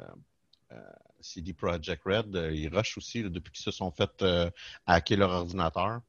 euh, 0.72 0.80
CD 1.20 1.54
Projekt 1.54 2.04
Red, 2.06 2.50
ils 2.54 2.68
rushent 2.68 2.98
aussi 3.00 3.24
depuis 3.24 3.52
qu'ils 3.54 3.64
se 3.64 3.72
sont 3.72 3.90
fait 3.92 4.24
hacker 4.86 5.18
leur 5.18 5.32
ordinateur. 5.32 6.02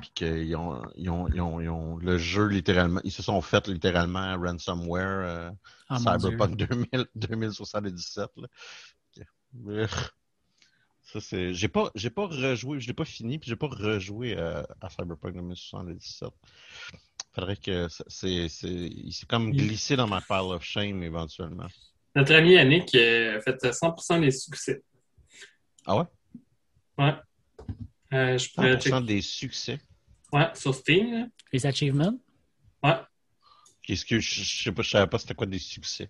Puis 0.00 0.10
qu'ils 0.14 0.56
ont, 0.56 0.82
ils 0.96 1.10
ont, 1.10 1.28
ils 1.28 1.40
ont, 1.40 1.60
ils 1.60 1.68
ont 1.68 1.96
le 1.96 2.18
jeu 2.18 2.46
littéralement, 2.46 3.00
ils 3.04 3.12
se 3.12 3.22
sont 3.22 3.40
fait 3.40 3.68
littéralement 3.68 4.36
ransomware 4.36 5.20
euh, 5.24 5.50
Ah, 5.88 5.98
Cyberpunk 5.98 6.56
2000, 6.56 7.06
2077. 7.14 8.30
Là. 8.36 8.48
Ok. 9.16 9.26
Brr. 9.52 10.14
Ça, 11.02 11.20
c'est. 11.20 11.52
J'ai 11.52 11.68
pas, 11.68 11.90
j'ai 11.94 12.10
pas 12.10 12.26
rejoué, 12.26 12.80
je 12.80 12.86
l'ai 12.86 12.94
pas 12.94 13.04
fini, 13.04 13.38
puis 13.38 13.50
j'ai 13.50 13.56
pas 13.56 13.66
rejoué 13.68 14.36
euh, 14.36 14.62
à 14.80 14.88
Cyberpunk 14.88 15.34
2077. 15.34 16.30
Faudrait 17.34 17.56
que 17.56 17.88
c'est, 18.08 18.48
c'est, 18.48 18.68
il 18.68 19.12
s'est 19.12 19.26
comme 19.26 19.52
glissé 19.52 19.96
dans 19.96 20.06
ma 20.06 20.20
pile 20.20 20.52
of 20.52 20.62
shame 20.62 21.02
éventuellement. 21.02 21.66
Notre 22.14 22.34
ami 22.34 22.52
Yannick 22.52 22.94
euh, 22.94 23.38
a 23.38 23.40
fait 23.40 23.62
100% 23.62 24.20
des 24.20 24.30
succès. 24.30 24.82
Ah 25.86 25.96
ouais? 25.96 26.04
Ouais. 26.98 27.14
Euh, 28.12 28.36
je 28.38 28.50
pourrais 28.52 28.74
100% 28.76 28.80
checker. 28.80 29.00
des 29.06 29.20
succès. 29.22 29.78
Ouais, 30.32 30.48
sur 30.54 30.74
Steam. 30.74 31.12
là. 31.12 31.26
Les 31.52 31.66
achievements? 31.66 32.14
Ouais. 32.82 32.96
Qu'est-ce 33.82 34.04
que 34.04 34.18
je, 34.20 34.42
je 34.42 34.62
sais 34.64 34.72
pas, 34.72 34.82
je 34.82 34.90
savais 34.90 35.06
pas 35.06 35.18
c'était 35.18 35.34
quoi 35.34 35.46
des 35.46 35.58
succès. 35.58 36.08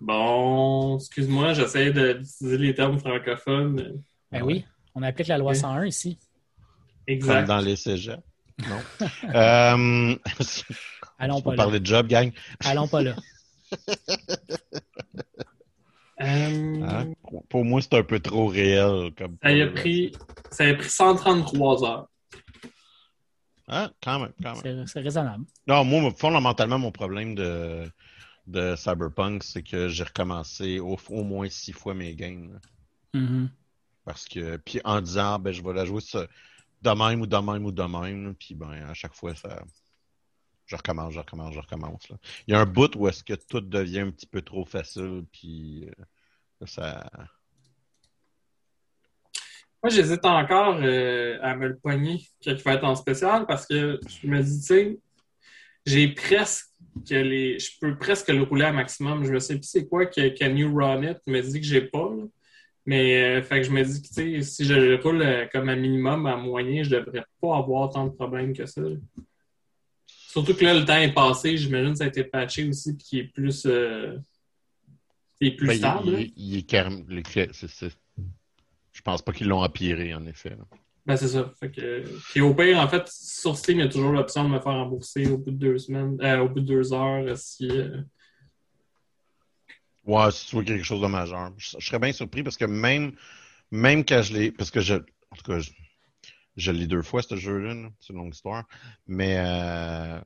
Bon, 0.00 0.96
excuse-moi, 0.98 1.52
j'essaie 1.54 1.92
de- 1.92 2.12
d'utiliser 2.14 2.58
les 2.58 2.74
termes 2.74 2.98
francophones. 2.98 3.74
mais- 3.74 4.38
Ben 4.40 4.42
oui, 4.44 4.64
on 4.94 5.02
applique 5.02 5.26
la 5.28 5.38
loi 5.38 5.52
Ok. 5.52 5.56
101 5.58 5.86
ici. 5.86 6.18
Comme 7.06 7.14
Exact. 7.14 7.46
dans 7.48 7.58
les 7.58 7.76
cégeps. 7.76 8.22
Non? 8.58 8.80
euh, 9.34 10.16
Allons 11.18 11.36
on 11.36 11.42
pas 11.42 11.50
là. 11.50 11.56
parler 11.56 11.80
de 11.80 11.86
job, 11.86 12.06
gang? 12.06 12.30
Allons 12.60 12.86
pas 12.88 13.02
là. 13.02 13.16
Euh, 16.20 16.82
Hein? 16.82 17.12
Pour- 17.48 17.64
moi, 17.64 17.80
c'est 17.80 17.94
un 17.94 18.02
peu 18.02 18.18
trop 18.18 18.48
réel. 18.48 19.12
Comme 19.16 19.36
ça, 19.40 19.48
a 19.50 19.66
pris, 19.68 20.12
ça 20.50 20.64
a 20.64 20.74
pris 20.74 20.88
133 20.88 21.84
heures. 21.84 22.08
Hein? 23.68 23.90
Quand 24.02 24.20
même, 24.20 24.32
quand 24.42 24.62
même. 24.62 24.86
C'est 24.86 25.00
raisonnable. 25.00 25.44
Non, 25.66 25.84
moi, 25.84 26.10
fondamentalement, 26.16 26.78
mon 26.78 26.90
problème 26.90 27.34
de, 27.34 27.90
de 28.46 28.74
Cyberpunk, 28.76 29.42
c'est 29.42 29.62
que 29.62 29.88
j'ai 29.88 30.04
recommencé 30.04 30.80
au, 30.80 30.96
au 31.10 31.22
moins 31.22 31.48
six 31.50 31.72
fois 31.72 31.94
mes 31.94 32.14
games. 32.14 32.58
Mhm. 33.12 33.50
Parce 34.04 34.26
que, 34.26 34.56
puis 34.56 34.80
en 34.84 35.02
disant, 35.02 35.38
ben, 35.38 35.52
je 35.52 35.62
vais 35.62 35.74
la 35.74 35.84
jouer 35.84 36.00
ça, 36.00 36.26
de 36.80 36.90
même 36.90 37.20
ou 37.20 37.26
de 37.26 37.36
même 37.36 37.66
ou 37.66 37.72
de 37.72 37.82
même. 37.82 38.34
Puis, 38.36 38.54
ben, 38.54 38.70
à 38.88 38.94
chaque 38.94 39.14
fois, 39.14 39.34
ça. 39.34 39.62
Je 40.64 40.76
recommence, 40.76 41.14
je 41.14 41.18
recommence, 41.18 41.54
je 41.54 41.60
recommence. 41.60 42.08
là. 42.10 42.16
Il 42.46 42.52
y 42.52 42.54
a 42.54 42.60
un 42.60 42.66
bout 42.66 42.94
où 42.96 43.08
est-ce 43.08 43.24
que 43.24 43.32
tout 43.32 43.60
devient 43.62 44.00
un 44.00 44.10
petit 44.10 44.26
peu 44.26 44.42
trop 44.42 44.66
facile, 44.66 45.24
puis 45.32 45.88
euh, 46.62 46.66
ça. 46.66 47.10
Moi, 49.82 49.90
j'hésite 49.90 50.24
encore 50.24 50.78
euh, 50.82 51.38
à 51.40 51.54
me 51.54 51.68
le 51.68 51.76
pogner 51.78 52.20
il 52.44 52.54
va 52.56 52.74
être 52.74 52.84
en 52.84 52.94
spécial 52.96 53.46
parce 53.46 53.64
que 53.66 54.00
je 54.22 54.26
me 54.26 54.42
dis, 54.42 54.58
tu 54.60 54.66
sais, 54.66 54.98
j'ai 55.86 56.08
presque 56.08 56.66
les. 57.10 57.58
Je 57.58 57.70
peux 57.80 57.96
presque 57.96 58.28
le 58.28 58.42
rouler 58.42 58.64
à 58.64 58.72
maximum. 58.72 59.24
Je 59.24 59.32
ne 59.32 59.38
sais 59.38 59.54
plus 59.54 59.68
c'est 59.68 59.86
quoi 59.86 60.06
que 60.06 60.36
Can 60.36 60.56
You 60.56 60.74
Run 60.74 61.02
It 61.02 61.18
me 61.26 61.40
dit 61.40 61.60
que 61.60 61.66
j'ai 61.66 61.82
pas. 61.82 62.10
là. 62.16 62.24
Mais 62.86 63.22
euh, 63.22 63.42
fait 63.42 63.60
que 63.60 63.66
je 63.66 63.70
me 63.70 63.82
dis 63.84 64.00
que 64.02 64.08
tu 64.08 64.14
sais, 64.14 64.42
si 64.42 64.64
je 64.64 64.74
le 64.74 64.96
roule 64.96 65.22
euh, 65.22 65.46
comme 65.52 65.68
un 65.68 65.76
minimum 65.76 66.26
à 66.26 66.36
moyen, 66.36 66.82
je 66.82 66.90
devrais 66.90 67.24
pas 67.40 67.56
avoir 67.58 67.90
tant 67.90 68.06
de 68.06 68.10
problèmes 68.12 68.52
que 68.54 68.66
ça. 68.66 68.80
là. 68.80 68.96
Surtout 70.06 70.54
que 70.54 70.64
là, 70.64 70.74
le 70.74 70.84
temps 70.84 70.96
est 70.98 71.12
passé, 71.12 71.56
j'imagine 71.56 71.92
que 71.92 71.98
ça 71.98 72.04
a 72.04 72.08
été 72.08 72.24
patché 72.24 72.68
aussi, 72.68 72.96
puis 72.96 73.04
qu'il 73.06 73.18
est 73.20 73.24
plus. 73.32 73.64
euh, 73.66 74.16
il 75.40 75.48
est 75.48 75.56
plus 75.56 75.68
Ben, 75.68 75.76
stable. 75.78 76.16
il, 76.18 76.32
il 76.36 76.56
est 76.58 76.68
c'est- 77.52 77.68
c'est- 77.68 77.96
Je 78.98 79.02
pense 79.04 79.22
pas 79.22 79.32
qu'ils 79.32 79.46
l'ont 79.46 79.62
empiré, 79.62 80.12
en 80.12 80.26
effet. 80.26 80.56
Ben, 81.06 81.16
c'est 81.16 81.28
ça. 81.28 81.52
Fait 81.60 81.70
que, 81.70 82.02
puis 82.32 82.40
au 82.40 82.52
pire, 82.52 82.80
en 82.80 82.88
fait, 82.88 83.06
sur 83.08 83.56
Steam, 83.56 83.78
il 83.78 83.84
y 83.84 83.86
a 83.86 83.88
toujours 83.88 84.10
l'option 84.10 84.42
de 84.42 84.48
me 84.48 84.58
faire 84.58 84.72
rembourser 84.72 85.28
au 85.28 85.38
bout 85.38 85.52
de 85.52 85.56
deux 85.56 85.78
semaines, 85.78 86.18
euh, 86.20 86.40
au 86.40 86.48
bout 86.48 86.58
de 86.58 86.66
deux 86.66 86.92
heures, 86.92 87.24
euh, 87.24 87.36
si. 87.36 87.68
euh, 87.70 88.02
Ouais, 90.04 90.32
si 90.32 90.46
tu 90.46 90.64
quelque 90.64 90.82
chose 90.82 91.00
de 91.00 91.06
majeur. 91.06 91.52
Je, 91.58 91.76
je 91.78 91.86
serais 91.86 92.00
bien 92.00 92.10
surpris 92.10 92.42
parce 92.42 92.56
que 92.56 92.64
même, 92.64 93.12
même 93.70 94.04
quand 94.04 94.20
je 94.20 94.32
l'ai. 94.34 94.50
Parce 94.50 94.72
que 94.72 94.80
je. 94.80 94.94
En 94.94 95.36
tout 95.36 95.44
cas, 95.44 95.60
je, 95.60 95.70
je 96.56 96.72
l'ai 96.72 96.88
deux 96.88 97.02
fois, 97.02 97.22
ce 97.22 97.36
jeu-là. 97.36 97.74
là. 97.74 97.88
C'est 98.00 98.12
une 98.12 98.18
longue 98.18 98.34
histoire. 98.34 98.64
Mais 99.06 99.36
euh, 99.38 100.20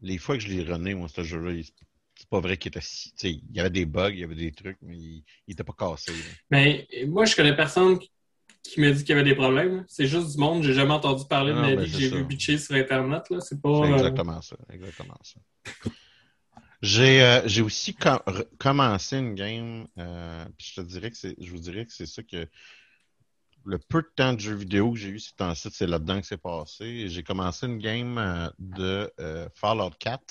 les 0.00 0.16
fois 0.16 0.36
que 0.36 0.42
je 0.42 0.48
l'ai 0.48 0.62
runné, 0.62 0.94
moi, 0.94 1.08
ce 1.08 1.22
jeu-là, 1.22 1.50
il- 1.52 1.68
c'est 2.22 2.28
pas 2.28 2.38
vrai 2.38 2.56
qu'il 2.56 2.68
était 2.68 2.78
si. 2.80 3.12
il 3.24 3.42
y 3.52 3.58
avait 3.58 3.68
des 3.68 3.84
bugs, 3.84 4.10
il 4.10 4.20
y 4.20 4.24
avait 4.24 4.36
des 4.36 4.52
trucs, 4.52 4.78
mais 4.80 4.96
il, 4.96 5.24
il 5.48 5.52
était 5.54 5.64
pas 5.64 5.72
cassé. 5.76 6.12
là. 6.12 6.18
Mais 6.52 6.86
moi, 7.08 7.24
je 7.24 7.34
connais 7.34 7.56
personne 7.56 7.98
qui- 7.98 8.10
me 8.80 8.92
dit 8.92 9.00
qu'il 9.02 9.16
y 9.16 9.18
avait 9.18 9.28
des 9.28 9.34
problèmes. 9.34 9.84
C'est 9.88 10.06
juste 10.06 10.30
du 10.36 10.38
monde, 10.38 10.62
j'ai 10.62 10.72
jamais 10.72 10.92
entendu 10.92 11.24
parler 11.28 11.50
de 11.50 11.56
Non, 11.56 11.62
ma 11.62 11.74
ben, 11.74 11.80
vie, 11.84 11.90
que 11.90 11.98
j'ai 11.98 12.10
vu 12.10 12.22
bitcher 12.24 12.58
sur 12.58 12.76
Internet. 12.76 13.28
là. 13.28 13.40
C'est 13.40 13.60
pas. 13.60 13.82
C'est 13.84 13.90
euh, 13.90 13.94
exactement 13.96 14.40
ça. 14.40 14.56
Exactement 14.72 15.18
ça. 15.24 15.40
J'ai 16.80 17.22
euh, 17.22 17.42
j'ai 17.46 17.62
aussi 17.62 17.92
com- 17.94 18.20
commencé 18.58 19.16
une 19.18 19.34
game, 19.34 19.86
euh, 19.98 20.44
puis 20.56 20.72
je 20.74 20.80
te 20.80 20.86
dirais 20.86 21.10
que 21.10 21.16
c'est, 21.16 21.34
je 21.40 21.50
vous 21.50 21.58
dirais 21.58 21.86
que 21.86 21.92
c'est 21.92 22.06
ça 22.06 22.22
que 22.22 22.48
le 23.64 23.78
peu 23.78 24.02
de 24.02 24.10
temps 24.16 24.32
de 24.32 24.38
jeux 24.40 24.54
vidéo 24.54 24.92
que 24.92 24.98
j'ai 24.98 25.08
eu 25.10 25.18
sur 25.20 25.34
ton 25.34 25.54
site, 25.56 25.72
c'est 25.74 25.86
là-dedans 25.88 26.20
que 26.20 26.26
c'est 26.26 26.40
passé. 26.40 27.08
J'ai 27.08 27.22
commencé 27.24 27.66
une 27.66 27.78
game 27.78 28.50
de 28.60 29.12
Fallout 29.54 29.90
4. 29.98 30.22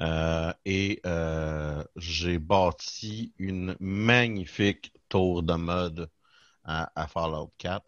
Euh, 0.00 0.52
et 0.64 1.00
euh, 1.06 1.84
j'ai 1.96 2.38
bâti 2.38 3.34
une 3.38 3.76
magnifique 3.80 4.92
tour 5.08 5.42
de 5.42 5.54
mode 5.54 6.10
à, 6.64 7.06
Fallout 7.08 7.52
4. 7.58 7.84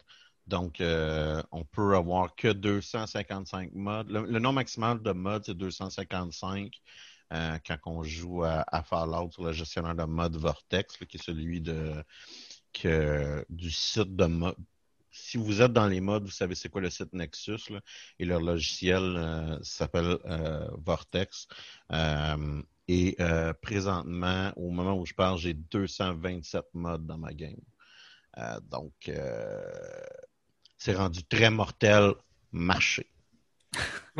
Donc, 0.47 0.81
euh, 0.81 1.41
on 1.51 1.63
peut 1.63 1.95
avoir 1.95 2.35
que 2.35 2.49
255 2.49 3.73
modes. 3.73 4.09
Le, 4.09 4.25
le 4.25 4.39
nombre 4.39 4.55
maximal 4.55 5.01
de 5.01 5.11
modes, 5.11 5.43
c'est 5.45 5.55
255 5.55 6.81
euh, 7.33 7.57
quand 7.65 7.77
on 7.85 8.03
joue 8.03 8.43
à, 8.43 8.83
Fallout 8.83 9.31
sur 9.31 9.45
le 9.45 9.53
gestionnaire 9.53 9.95
de 9.95 10.03
mode 10.03 10.35
Vortex, 10.35 10.97
qui 11.07 11.17
est 11.17 11.23
celui 11.23 11.61
de, 11.61 12.03
du 13.49 13.71
site 13.71 14.15
de 14.15 14.25
mode. 14.25 14.55
Si 15.15 15.37
vous 15.37 15.61
êtes 15.61 15.71
dans 15.71 15.85
les 15.85 16.01
modes, 16.01 16.25
vous 16.25 16.31
savez 16.31 16.55
c'est 16.55 16.69
quoi 16.69 16.81
le 16.81 16.89
site 16.89 17.13
Nexus, 17.13 17.71
et 18.17 18.25
leur 18.25 18.41
logiciel 18.41 19.03
euh, 19.03 19.59
s'appelle 19.61 20.17
euh, 20.25 20.67
Vortex. 20.83 21.47
Euh, 21.91 22.63
et 22.87 23.15
présentement, 23.61 24.51
au 24.57 24.71
moment 24.71 24.99
où 24.99 25.05
je 25.05 25.13
parle, 25.13 25.37
j'ai 25.37 25.53
227 25.53 26.65
modes 26.73 27.05
dans 27.05 27.17
ma 27.17 27.31
game. 27.31 27.61
Donc, 28.69 28.91
c'est 30.77 30.93
rendu 30.93 31.23
très 31.23 31.49
mortel 31.49 32.11
marché. 32.51 33.09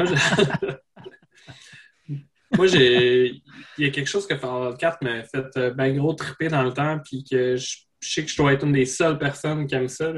Moi, 2.56 2.68
j'ai. 2.68 3.42
Il 3.78 3.86
y 3.86 3.86
a 3.86 3.90
quelque 3.90 4.08
chose 4.08 4.26
que 4.26 4.38
Fallout 4.38 4.78
4 4.78 5.04
m'a 5.04 5.24
fait 5.24 5.76
ben 5.76 5.98
gros 5.98 6.14
triper 6.14 6.48
dans 6.48 6.64
le 6.64 6.72
temps, 6.72 7.00
puis 7.04 7.26
que 7.30 7.58
je, 7.58 7.80
sais 8.00 8.24
que 8.24 8.32
je 8.32 8.38
dois 8.38 8.54
être 8.54 8.66
une 8.66 8.72
des 8.72 8.86
seules 8.86 9.18
personnes 9.18 9.68
qui 9.68 9.76
aime 9.76 9.90
ça. 9.90 10.14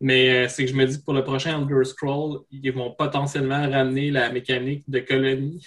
Mais 0.00 0.44
euh, 0.44 0.48
c'est 0.48 0.64
que 0.64 0.70
je 0.70 0.76
me 0.76 0.86
dis 0.86 0.98
que 0.98 1.04
pour 1.04 1.14
le 1.14 1.24
prochain 1.24 1.60
Elder 1.60 1.84
Scroll, 1.84 2.40
ils 2.52 2.72
vont 2.72 2.94
potentiellement 2.96 3.68
ramener 3.68 4.10
la 4.10 4.30
mécanique 4.30 4.84
de 4.88 5.00
colonie. 5.00 5.66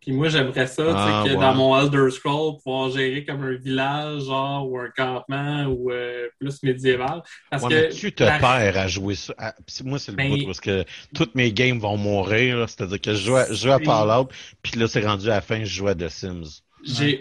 Puis 0.00 0.12
moi, 0.12 0.28
j'aimerais 0.28 0.66
ça, 0.68 0.84
Ah, 0.94 1.22
que 1.24 1.30
ouais. 1.30 1.36
dans 1.36 1.54
mon 1.54 1.76
Elder 1.76 2.10
Scroll, 2.10 2.56
pouvoir 2.62 2.90
gérer 2.90 3.24
comme 3.24 3.42
un 3.42 3.56
village, 3.56 4.22
genre, 4.24 4.70
ou 4.70 4.78
un 4.78 4.90
campement, 4.90 5.64
ou 5.66 5.90
euh, 5.90 6.28
plus 6.38 6.62
médiéval. 6.62 7.22
Parce 7.50 7.64
Ouais, 7.64 7.68
que 7.68 7.74
mais 7.74 7.88
tu 7.88 8.12
te 8.12 8.22
la- 8.22 8.38
perds 8.38 8.76
à 8.78 8.86
jouer 8.86 9.16
ça. 9.16 9.34
à- 9.38 9.54
Moi, 9.84 9.98
c'est 9.98 10.12
le 10.12 10.16
Ben- 10.16 10.30
bout 10.38 10.46
parce 10.46 10.60
que 10.60 10.84
toutes 11.14 11.34
mes 11.34 11.52
games 11.52 11.78
vont 11.80 11.96
mourir. 11.96 12.68
C'est-à-dire 12.68 13.00
que 13.00 13.12
je 13.14 13.24
joue 13.24 13.36
à, 13.36 13.46
je 13.48 13.54
joue 13.54 13.72
à 13.72 13.80
Fallout, 13.80 14.28
puis 14.62 14.78
là, 14.78 14.86
c'est 14.86 15.04
rendu 15.04 15.26
à 15.26 15.34
la 15.36 15.40
fin, 15.40 15.58
je 15.64 15.74
joue 15.74 15.88
à 15.88 15.94
The 15.94 16.08
Sims. 16.08 16.62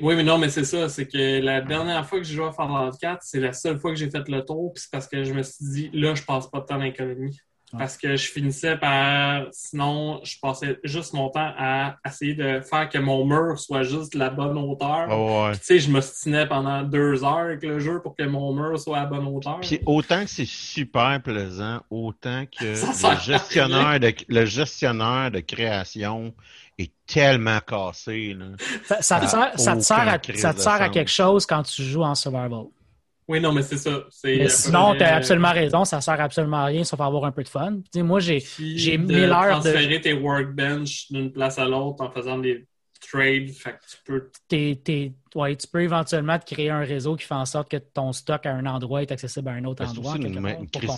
Oui, 0.01 0.15
mais 0.15 0.23
non, 0.23 0.37
mais 0.37 0.49
c'est 0.49 0.63
ça. 0.63 0.89
C'est 0.89 1.07
que 1.07 1.39
la 1.41 1.61
dernière 1.61 2.07
fois 2.07 2.19
que 2.19 2.25
j'ai 2.25 2.35
joué 2.35 2.45
à 2.45 2.51
Fallout 2.51 2.91
4, 2.99 3.21
c'est 3.21 3.39
la 3.39 3.53
seule 3.53 3.79
fois 3.79 3.91
que 3.91 3.97
j'ai 3.97 4.09
fait 4.09 4.27
le 4.29 4.43
tour. 4.43 4.73
Puis 4.73 4.83
c'est 4.83 4.91
parce 4.91 5.07
que 5.07 5.23
je 5.23 5.33
me 5.33 5.43
suis 5.43 5.65
dit, 5.65 5.89
là, 5.93 6.15
je 6.15 6.23
passe 6.23 6.47
pas 6.47 6.59
de 6.61 6.65
temps 6.65 6.77
dans 6.77 6.83
l'économie. 6.83 7.39
Ouais. 7.73 7.79
Parce 7.79 7.97
que 7.97 8.15
je 8.15 8.31
finissais 8.31 8.77
par. 8.77 9.43
Sinon, 9.51 10.21
je 10.23 10.37
passais 10.41 10.79
juste 10.85 11.11
mon 11.13 11.29
temps 11.29 11.51
à 11.57 11.97
essayer 12.05 12.33
de 12.33 12.61
faire 12.61 12.87
que 12.87 12.97
mon 12.97 13.25
mur 13.25 13.59
soit 13.59 13.83
juste 13.83 14.13
de 14.13 14.19
la 14.19 14.29
bonne 14.29 14.57
hauteur. 14.57 15.07
Ah 15.09 15.17
ouais. 15.49 15.51
Tu 15.57 15.63
sais, 15.63 15.79
je 15.79 15.91
me 15.91 15.99
stinais 15.99 16.47
pendant 16.47 16.83
deux 16.83 17.25
heures 17.25 17.37
avec 17.39 17.63
le 17.63 17.79
jeu 17.79 17.99
pour 18.01 18.15
que 18.15 18.23
mon 18.23 18.53
mur 18.53 18.79
soit 18.79 18.99
à 18.99 19.01
la 19.01 19.05
bonne 19.07 19.27
hauteur. 19.27 19.59
Puis 19.61 19.81
autant 19.85 20.23
que 20.23 20.29
c'est 20.29 20.47
super 20.47 21.21
plaisant, 21.21 21.81
autant 21.89 22.45
que 22.45 22.73
Ça 22.93 23.15
le 23.15 23.19
gestionnaire, 23.19 23.99
de, 23.99 24.13
le 24.29 24.45
gestionnaire 24.45 25.31
de 25.31 25.41
création 25.41 26.33
est 26.79 26.91
tellement 27.05 27.59
cassé. 27.59 28.33
Là. 28.33 28.45
Ça, 28.85 29.01
ça 29.01 29.19
te 29.19 29.25
Ah, 29.25 29.27
sert, 29.27 29.59
ça 29.59 29.75
te 29.75 29.81
sert 29.81 30.07
à, 30.07 30.19
ça 30.37 30.53
te 30.53 30.59
sert 30.61 30.81
à 30.81 30.87
quelque 30.89 31.11
chose 31.11 31.45
quand 31.45 31.63
tu 31.63 31.83
joues 31.83 32.03
en 32.03 32.15
survival. 32.15 32.65
Oui, 33.27 33.41
non, 33.41 33.51
mais 33.51 33.61
c'est 33.61 33.77
ça. 33.77 34.05
C'est, 34.09 34.37
Mais 34.37 34.47
sinon, 34.47 34.95
tu 34.95 35.03
as 35.03 35.13
euh, 35.13 35.17
absolument 35.17 35.51
raison, 35.51 35.83
ça 35.83 35.99
sert 35.99 36.19
absolument 36.21 36.57
à 36.57 36.65
rien 36.65 36.83
sauf 36.83 36.99
à 37.01 37.05
avoir 37.05 37.25
un 37.25 37.31
peu 37.31 37.43
de 37.43 37.49
fun. 37.49 37.75
Tu 37.77 37.99
sais, 37.99 38.03
moi, 38.03 38.19
j'ai 38.21 38.39
de 38.39 38.97
mille 38.97 39.25
heures 39.25 39.47
de- 39.47 39.51
transférer 39.51 39.99
tes 40.01 40.13
workbench 40.13 41.11
d'une 41.11 41.31
place 41.31 41.59
à 41.59 41.65
l'autre 41.65 42.03
en 42.03 42.09
faisant 42.11 42.37
des 42.37 42.65
trades. 43.01 43.49
Fait 43.51 43.71
que 43.71 43.85
tu 43.89 43.97
peux 44.05 44.29
t'es- 44.47 44.79
t'es- 44.81 45.13
ouais, 45.35 45.55
tu 45.55 45.67
peux 45.67 45.81
éventuellement 45.81 46.39
te 46.39 46.45
créer 46.45 46.69
un 46.69 46.79
réseau 46.79 47.15
qui 47.15 47.25
fait 47.25 47.35
en 47.35 47.45
sorte 47.45 47.69
que 47.69 47.77
ton 47.77 48.13
stock 48.13 48.45
à 48.45 48.53
un 48.53 48.65
endroit 48.65 49.01
est 49.01 49.11
accessible 49.11 49.49
à 49.49 49.53
un 49.53 49.65
autre 49.65 49.83
C'est 49.85 49.91
endroit. 49.91 50.13
aussi 50.13 50.21
quelque 50.21 50.37
une, 50.37 50.47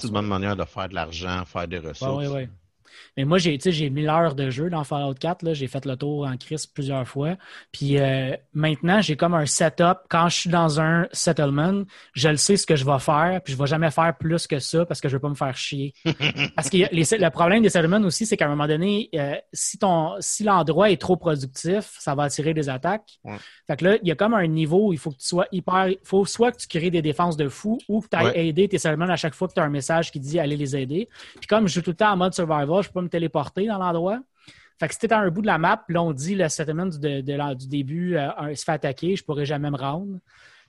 une 0.06 0.12
bonne 0.12 0.28
manière 0.28 0.56
de 0.56 0.64
faire 0.66 0.88
de 0.90 0.96
l'argent, 0.96 1.44
faire 1.46 1.68
des 1.68 1.80
ressources. 1.80 2.02
Ouais, 2.02 2.28
ouais, 2.28 2.34
ouais. 2.34 2.50
Mais 3.18 3.26
moi, 3.26 3.38
j'ai, 3.38 3.58
j'ai 3.64 3.90
1000 3.90 4.08
heures 4.10 4.36
de 4.36 4.50
jeu 4.50 4.70
dans 4.70 4.84
Fallout 4.84 5.14
4. 5.16 5.44
Là. 5.44 5.54
J'ai 5.54 5.68
fait 5.68 5.86
le 5.86 5.96
tour 5.96 6.26
en 6.28 6.38
crise 6.38 6.66
plusieurs 6.68 7.08
fois. 7.08 7.36
Puis 7.72 7.98
euh, 8.00 8.36
maintenant, 8.54 9.02
j'ai 9.02 9.16
comme 9.16 9.34
un 9.34 9.46
setup. 9.46 10.00
Quand 10.10 10.30
je 10.30 10.36
suis 10.36 10.50
dans 10.50 10.80
un 10.80 11.08
settlement, 11.12 11.84
je 12.14 12.30
le 12.30 12.38
sais 12.38 12.58
ce 12.58 12.66
que 12.66 12.76
je 12.76 12.86
vais 12.86 13.00
faire. 13.00 13.42
Puis 13.44 13.54
je 13.54 13.58
vais 13.58 13.68
jamais 13.68 13.92
faire 13.92 14.14
plus 14.18 14.48
que 14.48 14.60
ça 14.60 14.86
parce 14.86 15.02
que 15.02 15.10
je 15.10 15.16
veux 15.16 15.20
pas 15.20 15.30
me 15.30 15.36
faire 15.36 15.56
chier. 15.56 15.94
parce 16.56 16.70
que 16.70 16.78
les- 16.78 17.18
le 17.18 17.30
problème 17.30 17.62
des 17.64 17.70
settlements 17.70 18.02
aussi, 18.02 18.26
c'est 18.26 18.38
qu'à 18.38 18.46
un 18.46 18.50
moment 18.50 18.68
donné, 18.68 19.10
euh, 19.16 19.36
si 19.54 19.78
ton 19.78 20.16
si 20.20 20.44
l'endroit 20.44 20.92
est 20.92 20.98
trop 21.02 21.18
productif, 21.18 21.96
ça 22.00 22.16
va 22.16 22.24
attirer 22.24 22.54
des 22.54 22.70
attaques. 22.70 23.20
Ouais. 23.24 23.38
Fait 23.68 23.78
que 23.78 23.86
là, 23.86 23.98
il 24.02 24.08
y 24.08 24.12
a 24.12 24.16
comme 24.16 24.34
un 24.34 24.48
niveau 24.48 24.88
où 24.88 24.94
il 24.94 25.00
faut 25.00 25.12
que 25.12 25.18
tu 25.18 25.26
sois 25.28 25.48
hyper. 25.52 25.90
Il 25.90 25.98
faut 26.04 26.26
soit 26.26 26.52
que 26.52 26.58
tu 26.58 26.68
crées 26.68 26.92
des 26.92 27.02
défenses 27.02 27.38
de 27.38 27.48
fou 27.50 27.78
ou 27.88 28.02
que 28.02 28.08
tu 28.10 28.18
ailles 28.18 28.26
Ouais. 28.30 28.48
aider 28.48 28.68
tes 28.68 28.78
settlements 28.78 29.06
à 29.10 29.16
chaque 29.16 29.34
fois 29.34 29.48
que 29.48 29.54
tu 29.54 29.60
as 29.60 29.64
un 29.64 29.70
message 29.70 30.12
qui 30.12 30.20
dit 30.20 30.40
allez 30.40 30.58
les 30.58 30.76
aider. 30.76 31.10
Puis 31.40 31.48
comme 31.48 31.68
je 31.68 31.74
joue 31.76 31.82
tout 31.82 31.92
le 31.92 31.96
temps 31.96 32.12
en 32.12 32.18
mode 32.18 32.34
survival, 32.34 32.84
je 32.84 32.89
peux 32.90 33.00
pas 33.00 33.04
me 33.04 33.10
téléporter 33.10 33.68
dans 33.68 33.78
l'endroit. 33.78 34.20
Fait 34.80 34.88
que 34.88 34.94
si 34.94 35.00
t'es 35.00 35.12
à 35.12 35.20
un 35.20 35.30
bout 35.30 35.42
de 35.42 35.48
la 35.48 35.58
map, 35.58 35.84
là, 35.90 36.02
on 36.02 36.14
dit 36.14 36.36
le 36.36 36.48
settlement 36.48 36.86
du, 36.86 37.00
de- 37.00 37.22
de 37.22 37.34
la- 37.34 37.54
du 37.56 37.68
début 37.68 38.16
euh, 38.16 38.56
se 38.56 38.64
fait 38.64 38.72
attaquer, 38.72 39.16
je 39.16 39.24
pourrais 39.24 39.46
jamais 39.46 39.70
me 39.70 39.78
rendre. 39.78 40.20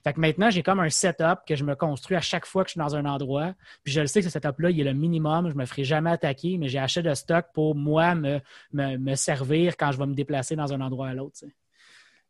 Fait 0.03 0.15
que 0.15 0.21
maintenant, 0.21 0.49
j'ai 0.51 0.63
comme 0.63 0.81
un 0.81 0.89
setup 0.89 1.41
que 1.47 1.55
je 1.55 1.63
me 1.63 1.75
construis 1.77 2.17
à 2.17 2.21
chaque 2.23 2.47
fois 2.47 2.65
que 2.65 2.71
je 2.71 2.73
suis 2.73 2.79
dans 2.79 2.97
un 2.97 3.05
endroit. 3.05 3.53
Puis 3.85 3.93
je 3.93 4.01
le 4.01 4.07
sais 4.07 4.21
que 4.21 4.27
ce 4.27 4.33
setup-là, 4.33 4.71
il 4.71 4.81
est 4.81 4.85
le 4.85 4.95
minimum. 4.95 5.51
Je 5.51 5.55
me 5.55 5.67
ferai 5.67 5.85
jamais 5.85 6.11
attaquer, 6.11 6.57
mais 6.57 6.69
j'ai 6.69 6.79
acheté 6.79 7.03
de 7.03 7.13
stock 7.15 7.47
pour 7.53 7.75
moi 7.75 8.15
me, 8.15 8.41
me, 8.73 8.97
me 8.97 9.15
servir 9.15 9.77
quand 9.77 9.93
je 9.93 9.99
vais 9.99 10.07
me 10.07 10.15
déplacer 10.15 10.57
dans 10.57 10.73
un 10.73 10.81
endroit 10.81 11.09
à 11.09 11.15
l'autre. 11.15 11.37
tu 11.39 11.47
sais. 11.47 11.55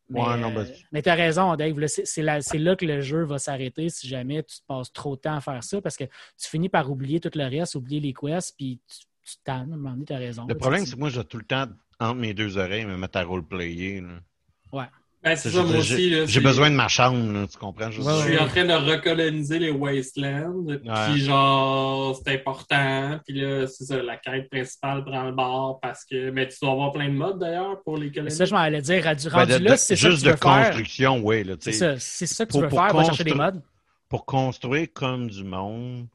Mais, 0.08 0.20
Ouais, 0.20 0.36
non, 0.36 0.52
ben- 0.52 0.66
euh, 0.68 0.74
mais 0.90 1.00
t'as 1.02 1.14
raison, 1.14 1.54
Dave. 1.54 1.76
C'est 1.86 2.22
là, 2.22 2.40
là 2.54 2.74
que 2.76 2.84
le 2.84 3.00
jeu 3.00 3.22
va 3.22 3.38
s'arrêter 3.38 3.88
si 3.88 4.08
jamais 4.08 4.42
tu 4.42 4.56
te 4.58 4.66
passes 4.66 4.92
trop 4.92 5.14
de 5.14 5.20
temps 5.20 5.36
à 5.36 5.40
faire 5.40 5.62
ça 5.62 5.80
parce 5.80 5.96
que 5.96 6.04
tu 6.04 6.48
finis 6.48 6.68
par 6.68 6.90
oublier 6.90 7.20
tout 7.20 7.30
le 7.32 7.44
reste, 7.44 7.76
oublier 7.76 8.00
les 8.00 8.12
quests, 8.12 8.54
puis 8.56 8.80
tu, 8.88 9.06
tu 9.24 9.36
te 9.36 9.44
tannes. 9.44 9.70
À 9.70 9.74
un 9.74 9.76
moment 9.76 9.90
donné, 9.90 10.04
t'as 10.06 10.18
raison. 10.18 10.42
Le 10.46 10.54
là, 10.54 10.58
problème, 10.58 10.84
c'est 10.86 10.94
que 10.94 10.98
moi, 11.00 11.10
j'ai 11.10 11.24
tout 11.24 11.38
le 11.38 11.44
temps 11.44 11.66
entre 11.98 12.14
mes 12.16 12.34
deux 12.34 12.56
oreilles 12.58 12.84
me 12.86 12.96
mettre 12.96 13.18
à 13.18 13.22
roleplayer. 13.24 14.00
là. 14.00 14.88
Ben, 15.22 15.36
c'est 15.36 15.50
ça, 15.50 15.62
moi 15.62 15.76
aussi. 15.76 16.08
là, 16.08 16.24
J'ai 16.24 16.40
besoin 16.40 16.70
de 16.70 16.74
ma 16.76 16.88
chambre, 16.88 17.30
là, 17.30 17.46
tu 17.46 17.58
comprends? 17.58 17.90
Je- 17.90 18.00
Ouais, 18.00 18.10
Je 18.14 18.22
suis 18.22 18.30
ouais. 18.36 18.38
en 18.40 18.48
train 18.48 18.64
de 18.64 18.72
recoloniser 18.72 19.58
les 19.58 19.70
Wastelands. 19.70 20.64
Puis 21.12 21.20
genre, 21.20 22.16
c'est 22.24 22.32
important. 22.36 23.20
Puis 23.26 23.38
là, 23.38 23.66
c'est 23.66 23.84
ça, 23.84 24.02
la 24.02 24.16
quête 24.16 24.48
principale 24.48 25.04
prend 25.04 25.24
le 25.24 25.32
bord 25.32 25.78
parce 25.80 26.06
que. 26.06 26.30
Mais 26.30 26.48
tu 26.48 26.56
dois 26.62 26.72
avoir 26.72 26.92
plein 26.92 27.08
de 27.10 27.14
modes 27.14 27.38
d'ailleurs 27.38 27.82
pour 27.82 27.98
les 27.98 28.10
coloniser. 28.10 28.34
ça, 28.38 28.44
je 28.46 28.54
m'en 28.54 28.60
allais 28.60 28.80
dire. 28.80 29.04
Rendu, 29.04 29.28
Ben, 29.28 29.34
rendu 29.40 29.52
de- 29.52 29.58
là, 29.58 29.76
c'est 29.76 29.94
ça 29.94 30.06
que 30.06 30.10
juste 30.10 30.22
tu 30.22 30.28
veux 30.30 30.34
de 30.36 30.40
faire. 30.40 30.66
construction, 30.70 31.20
oui. 31.22 31.44
Là, 31.44 31.56
tu 31.58 31.64
C'est 31.64 31.72
ça. 31.72 31.98
Ça 31.98 32.46
que 32.46 32.52
tu 32.52 32.58
veux 32.60 32.68
pour 32.68 32.78
faire, 32.82 32.94
va 32.96 33.04
chercher 33.04 33.24
des 33.24 33.34
modes. 33.34 33.60
Pour 34.08 34.24
construire 34.24 34.88
comme 34.94 35.28
du 35.28 35.44
monde, 35.44 36.06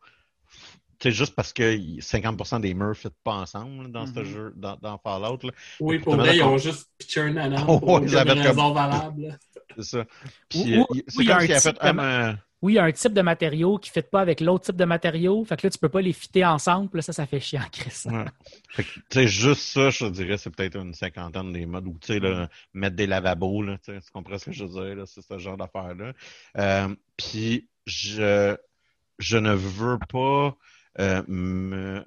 c'est 1.05 1.11
juste 1.11 1.35
parce 1.35 1.53
que 1.53 1.75
50% 2.01 2.59
des 2.61 2.73
murs 2.73 2.89
ne 2.89 2.93
fit 2.95 3.09
pas 3.23 3.33
ensemble 3.35 3.91
dans 3.91 4.07
ce 4.07 4.19
Mhm. 4.19 4.25
jeu, 4.25 4.53
dans, 4.55 4.75
dans 4.81 4.97
Fallout. 4.97 5.37
là. 5.43 5.51
Oui, 5.79 5.99
pour 5.99 6.15
vrai, 6.15 6.35
ils 6.37 6.41
ont 6.43 6.57
juste 6.57 6.89
pitché 6.97 7.21
un 7.21 7.37
anneau 7.37 7.63
Oh, 7.67 7.79
pour 7.79 7.99
ils 8.01 8.09
une 8.09 8.15
avaient 8.17 8.33
raison 8.33 8.71
valable. 8.73 9.37
C'est 9.77 9.83
ça. 9.83 10.05
Puis, 10.49 10.63
il 11.19 11.31
a 11.31 11.59
fait 11.59 11.77
comme 11.77 11.99
un- 11.99 12.39
Oui, 12.61 12.73
il 12.73 12.75
y 12.77 12.79
a 12.79 12.85
un 12.85 12.91
type 12.91 13.13
de 13.13 13.21
matériau 13.21 13.77
qui 13.77 13.91
ne 13.91 14.01
fit 14.01 14.07
pas 14.09 14.21
avec 14.21 14.41
l'autre 14.41 14.65
type 14.65 14.77
de 14.77 14.85
matériau. 14.85 15.45
Fait 15.45 15.57
que 15.57 15.67
là, 15.67 15.69
tu 15.69 15.77
peux 15.77 15.89
pas 15.89 16.01
les 16.01 16.13
fitter 16.13 16.43
ensemble. 16.43 16.89
Là, 16.95 17.01
ça, 17.03 17.13
ça 17.13 17.27
fait 17.27 17.39
chier 17.39 17.59
en 17.59 17.69
crise. 17.71 18.07
Ouais. 18.09 18.25
Fait 18.71 18.83
que, 18.83 18.89
tu 18.89 19.01
sais, 19.11 19.27
juste 19.27 19.61
ça, 19.61 19.91
je 19.91 19.99
te 20.05 20.09
dirais, 20.09 20.37
c'est 20.39 20.49
peut-être 20.49 20.77
une 20.77 20.93
cinquantaine 20.95 21.53
des 21.53 21.67
modes. 21.67 21.85
Ou, 21.87 21.97
tu 22.01 22.13
sais, 22.13 22.19
là, 22.19 22.49
mettre 22.73 22.95
des 22.95 23.05
lavabos, 23.05 23.61
là, 23.61 23.77
tu 23.77 23.93
sais, 23.93 23.99
tu 24.01 24.09
comprends 24.11 24.39
ce 24.39 24.45
que 24.45 24.51
je 24.53 24.63
veux 24.65 24.95
dire, 24.95 25.07
c'est 25.07 25.21
ce 25.21 25.37
genre 25.37 25.57
d'affaire-là. 25.57 26.13
Euh, 26.57 26.95
puis, 27.17 27.67
je, 27.85 28.55
je 29.19 29.37
ne 29.37 29.53
veux 29.53 29.99
pas 30.09 30.55
me, 30.97 32.05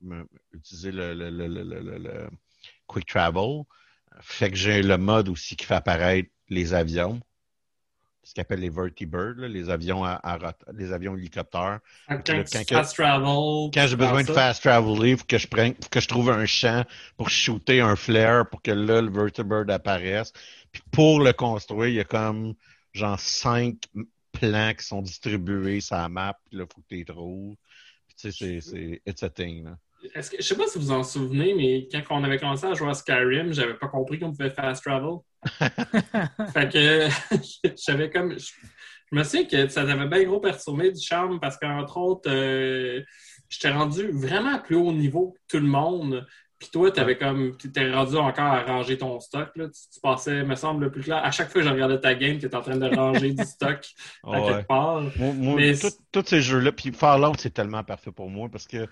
me- 0.00 0.26
utiliser 0.52 0.92
le, 0.92 2.28
quick 2.86 3.06
travel. 3.06 3.62
Fait 4.20 4.50
que 4.50 4.56
j'ai 4.56 4.82
le 4.82 4.98
mode 4.98 5.28
aussi 5.28 5.56
qui 5.56 5.64
fait 5.66 5.74
apparaître 5.74 6.28
les 6.48 6.74
avions. 6.74 7.20
Ce 8.22 8.34
qu'on 8.34 8.42
appelle 8.42 8.60
les 8.60 8.70
vertibirds, 8.70 9.36
les 9.38 9.70
avions 9.70 10.04
à, 10.04 10.12
à 10.12 10.38
les 10.74 10.92
avions 10.92 11.16
hélicoptères. 11.16 11.80
Quand, 12.06 12.28
là, 12.28 12.44
tu 12.44 12.58
quand 12.58 12.66
que- 12.66 12.74
fast 12.74 12.94
travel. 12.94 13.70
Quand 13.72 13.82
tu 13.82 13.88
j'ai 13.88 13.96
besoin 13.96 14.22
de 14.22 14.32
fast 14.32 14.62
traveler, 14.62 15.16
faut 15.16 15.24
que 15.24 15.38
je 15.38 15.48
prenne, 15.48 15.74
faut 15.74 15.88
que 15.90 16.00
je 16.00 16.08
trouve 16.08 16.30
un 16.30 16.44
champ 16.46 16.84
pour 17.16 17.30
shooter 17.30 17.80
un 17.80 17.96
flare 17.96 18.48
pour 18.48 18.60
que 18.62 18.70
là, 18.72 19.00
le 19.00 19.10
vertibird 19.10 19.70
apparaisse. 19.70 20.32
Puis 20.70 20.82
pour 20.92 21.20
le 21.20 21.32
construire, 21.32 21.88
il 21.88 21.94
y 21.94 22.00
a 22.00 22.04
comme 22.04 22.54
genre 22.92 23.18
cinq 23.18 23.88
plans 24.40 24.72
qui 24.74 24.84
sont 24.84 25.02
distribués 25.02 25.80
sur 25.80 25.96
la 25.96 26.08
map. 26.08 26.38
Puis 26.48 26.58
là, 26.58 26.64
faut 26.72 26.80
que 26.80 26.86
tu 26.88 26.96
les 26.96 27.04
trouves. 27.04 27.56
Puis 28.06 28.16
tu 28.16 28.32
sais, 28.32 28.60
c'est, 28.60 28.60
c'est, 28.60 29.02
it's 29.06 29.22
a 29.22 29.30
thing, 29.30 29.64
là. 29.64 29.76
Est-ce 30.14 30.30
que, 30.30 30.38
je 30.38 30.42
sais 30.42 30.56
pas 30.56 30.66
si 30.66 30.78
vous 30.78 30.92
en 30.92 31.02
souvenez, 31.02 31.52
mais 31.52 31.86
quand 31.92 32.18
on 32.18 32.24
avait 32.24 32.38
commencé 32.38 32.64
à 32.64 32.72
jouer 32.72 32.88
à 32.88 32.94
Skyrim, 32.94 33.52
j'avais 33.52 33.74
pas 33.74 33.88
compris 33.88 34.18
qu'on 34.18 34.30
pouvait 34.30 34.48
fast 34.48 34.82
travel. 34.82 35.18
fait 36.54 36.72
que 36.72 37.08
j'avais 37.86 38.08
comme. 38.08 38.38
Je, 38.38 38.50
je 39.10 39.18
me 39.18 39.24
souviens 39.24 39.44
que 39.44 39.68
ça 39.68 39.84
t'avait 39.84 40.06
bien 40.06 40.22
gros 40.24 40.40
perturbé 40.40 40.92
du 40.92 41.00
charme 41.00 41.40
parce 41.40 41.56
qu'entre 41.58 41.96
autres, 41.96 42.30
euh, 42.30 43.02
j'étais 43.48 43.70
rendu 43.70 44.08
vraiment 44.12 44.54
à 44.54 44.58
plus 44.58 44.76
haut 44.76 44.92
niveau 44.92 45.32
que 45.32 45.56
tout 45.56 45.62
le 45.62 45.68
monde. 45.68 46.26
Puis 46.60 46.68
toi, 46.70 46.92
t'avais 46.92 47.16
comme. 47.16 47.56
T'étais 47.56 47.90
rendu 47.90 48.16
encore 48.16 48.44
à 48.44 48.62
ranger 48.62 48.98
ton 48.98 49.18
stock. 49.18 49.50
Là. 49.56 49.68
Tu, 49.68 49.80
tu 49.94 50.00
passais, 50.00 50.44
me 50.44 50.54
semble, 50.54 50.84
le 50.84 50.92
plus 50.92 51.02
clair. 51.02 51.24
À 51.24 51.30
chaque 51.30 51.50
fois 51.50 51.62
que 51.62 51.66
je 51.66 51.72
regardais 51.72 51.98
ta 51.98 52.14
game, 52.14 52.38
tu 52.38 52.46
étais 52.46 52.54
en 52.54 52.60
train 52.60 52.76
de 52.76 52.94
ranger 52.94 53.32
du 53.32 53.44
stock 53.44 53.80
à 54.24 54.30
ouais. 54.30 54.46
quelque 54.46 54.66
part. 54.66 55.00
Moi, 55.16 55.32
moi, 55.32 55.54
Mais 55.56 55.72
tous 56.12 56.24
ces 56.26 56.42
jeux-là, 56.42 56.70
puis 56.70 56.92
Fallout, 56.92 57.32
c'est 57.38 57.54
tellement 57.54 57.82
parfait 57.82 58.12
pour 58.12 58.28
moi 58.28 58.50
parce 58.50 58.66
que 58.66 58.86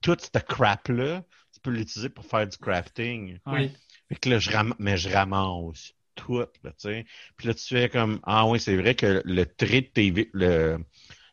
tout 0.00 0.16
ce 0.18 0.38
crap-là, 0.38 1.22
tu 1.52 1.60
peux 1.60 1.70
l'utiliser 1.70 2.08
pour 2.08 2.24
faire 2.24 2.48
du 2.48 2.56
crafting. 2.56 3.38
Oui. 3.46 3.70
Fait 4.08 4.16
que 4.16 4.30
là, 4.30 4.38
je 4.38 4.50
ram... 4.50 4.74
mais 4.78 4.96
je 4.96 5.10
ramasse 5.10 5.92
tout, 6.14 6.38
là, 6.38 6.46
tu 6.64 6.70
sais. 6.78 7.06
Puis 7.36 7.48
là, 7.48 7.54
tu 7.54 7.74
fais 7.74 7.88
comme, 7.90 8.20
ah 8.24 8.46
oui, 8.46 8.58
c'est 8.58 8.76
vrai 8.76 8.94
que 8.94 9.22
le 9.24 9.44
trait 9.44 9.82
de 9.82 9.86
TV, 9.86 10.30
le, 10.32 10.78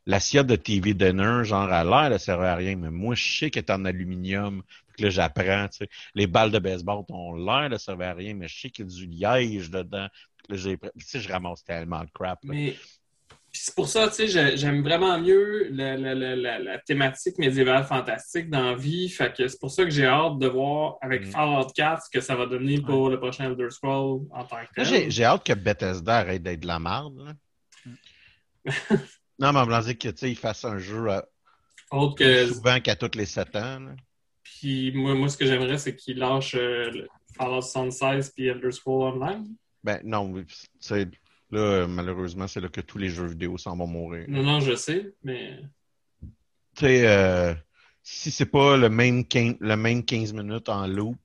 l'assiette 0.09 0.47
de 0.47 0.55
TV 0.55 0.93
dinner, 0.93 1.43
genre 1.43 1.71
à 1.71 1.83
l'air, 1.83 2.11
elle 2.11 2.19
servait 2.19 2.47
à 2.47 2.55
rien, 2.55 2.75
mais 2.75 2.89
moi, 2.89 3.13
je 3.15 3.37
sais 3.39 3.49
qu'elle 3.51 3.63
est 3.63 3.71
en 3.71 3.85
aluminium. 3.85 4.63
Que 4.97 5.03
là, 5.03 5.09
j'apprends, 5.11 5.67
tu 5.69 5.77
sais. 5.77 5.89
Les 6.15 6.27
balles 6.27 6.51
de 6.51 6.59
baseball 6.59 7.03
ont 7.09 7.35
l'air, 7.35 7.69
elles 7.71 7.79
servaient 7.79 8.05
à 8.07 8.13
rien, 8.13 8.33
mais 8.33 8.47
je 8.47 8.59
sais 8.59 8.69
qu'il 8.69 8.85
y 8.85 8.87
a 8.87 8.91
du 8.91 9.05
liège 9.05 9.69
dedans. 9.69 10.07
Que 10.47 10.53
là, 10.53 10.57
j'ai, 10.57 10.77
tu 10.77 10.89
sais, 11.05 11.19
je 11.19 11.31
ramasse 11.31 11.63
tellement 11.63 12.01
de 12.03 12.09
crap, 12.13 12.39
là. 12.43 12.51
Mais 12.53 12.75
puis 13.51 13.61
c'est 13.63 13.73
pour 13.73 13.87
ça, 13.87 14.07
tu 14.09 14.13
sais, 14.13 14.27
j'ai- 14.27 14.57
j'aime 14.57 14.83
vraiment 14.83 15.19
mieux 15.19 15.69
la, 15.71 15.97
la- 15.97 16.13
la- 16.13 16.35
la- 16.35 16.59
la 16.59 16.77
thématique 16.79 17.37
médiévale 17.39 17.83
fantastique 17.83 18.47
dans 18.49 18.61
la 18.71 18.75
vie. 18.75 19.09
Fait 19.09 19.33
que 19.35 19.47
c'est 19.47 19.59
pour 19.59 19.71
ça 19.71 19.83
que 19.85 19.89
j'ai 19.89 20.05
hâte 20.05 20.37
de 20.37 20.47
voir 20.47 20.97
avec 21.01 21.25
Mm. 21.25 21.31
Fallout 21.31 21.67
4 21.75 22.03
ce 22.05 22.09
que 22.11 22.21
ça 22.21 22.35
va 22.35 22.45
donner 22.45 22.79
pour 22.79 23.09
le 23.09 23.17
prochain 23.19 23.45
Elder 23.45 23.69
Scroll 23.71 24.21
en 24.31 24.43
tant 24.43 24.57
que 24.75 24.83
tel. 24.83 25.09
j'ai, 25.11 25.23
hâte 25.23 25.43
que 25.43 25.53
Bethesda 25.53 26.17
arrête 26.17 26.43
d'être 26.43 26.59
de 26.59 26.67
la 26.67 26.77
merde, 26.79 27.15
là. 27.25 27.33
non, 29.39 29.53
mais 29.53 29.59
on 29.59 29.65
me 29.65 29.93
que, 29.93 30.09
tu 30.09 30.17
sais, 30.17 30.31
ils 30.31 30.35
fassent 30.37 30.65
un 30.65 30.77
jeu 30.77 31.09
à- 31.09 31.25
Autre 31.91 32.15
que. 32.15 32.47
souvent 32.47 32.79
qu'à 32.79 32.95
tous 32.95 33.17
les 33.17 33.25
7 33.25 33.55
ans, 33.55 33.79
là. 33.79 33.95
Puis 34.43 34.91
moi, 34.93 35.15
moi, 35.15 35.29
ce 35.29 35.37
que 35.37 35.45
j'aimerais, 35.45 35.77
c'est 35.77 35.95
qu'ils 35.95 36.17
lâchent 36.17 36.55
euh, 36.55 37.07
Fallout 37.35 37.61
76 37.61 38.31
puis 38.31 38.47
Elder 38.47 38.71
Scroll 38.71 39.13
Online. 39.13 39.47
Ben 39.83 40.01
non, 40.03 40.27
mais, 40.29 40.43
tu 40.45 40.55
sais, 40.79 41.07
là, 41.51 41.87
malheureusement, 41.87 42.47
c'est 42.47 42.59
là 42.59 42.67
que 42.67 42.81
tous 42.81 42.97
les 42.97 43.09
jeux 43.09 43.27
vidéo 43.27 43.57
s'en 43.57 43.77
vont 43.77 43.87
mourir. 43.87 44.25
Non, 44.27 44.43
non, 44.43 44.59
je 44.59 44.75
sais, 44.75 45.13
mais. 45.23 45.59
Tu 46.75 46.85
sais, 46.85 47.07
euh, 47.07 47.53
si 48.03 48.31
c'est 48.31 48.45
pas 48.45 48.77
le 48.77 48.89
même, 48.89 49.25
15, 49.25 49.55
le 49.59 49.75
même 49.75 50.03
15 50.03 50.33
minutes 50.33 50.69
en 50.69 50.85
loop 50.87 51.17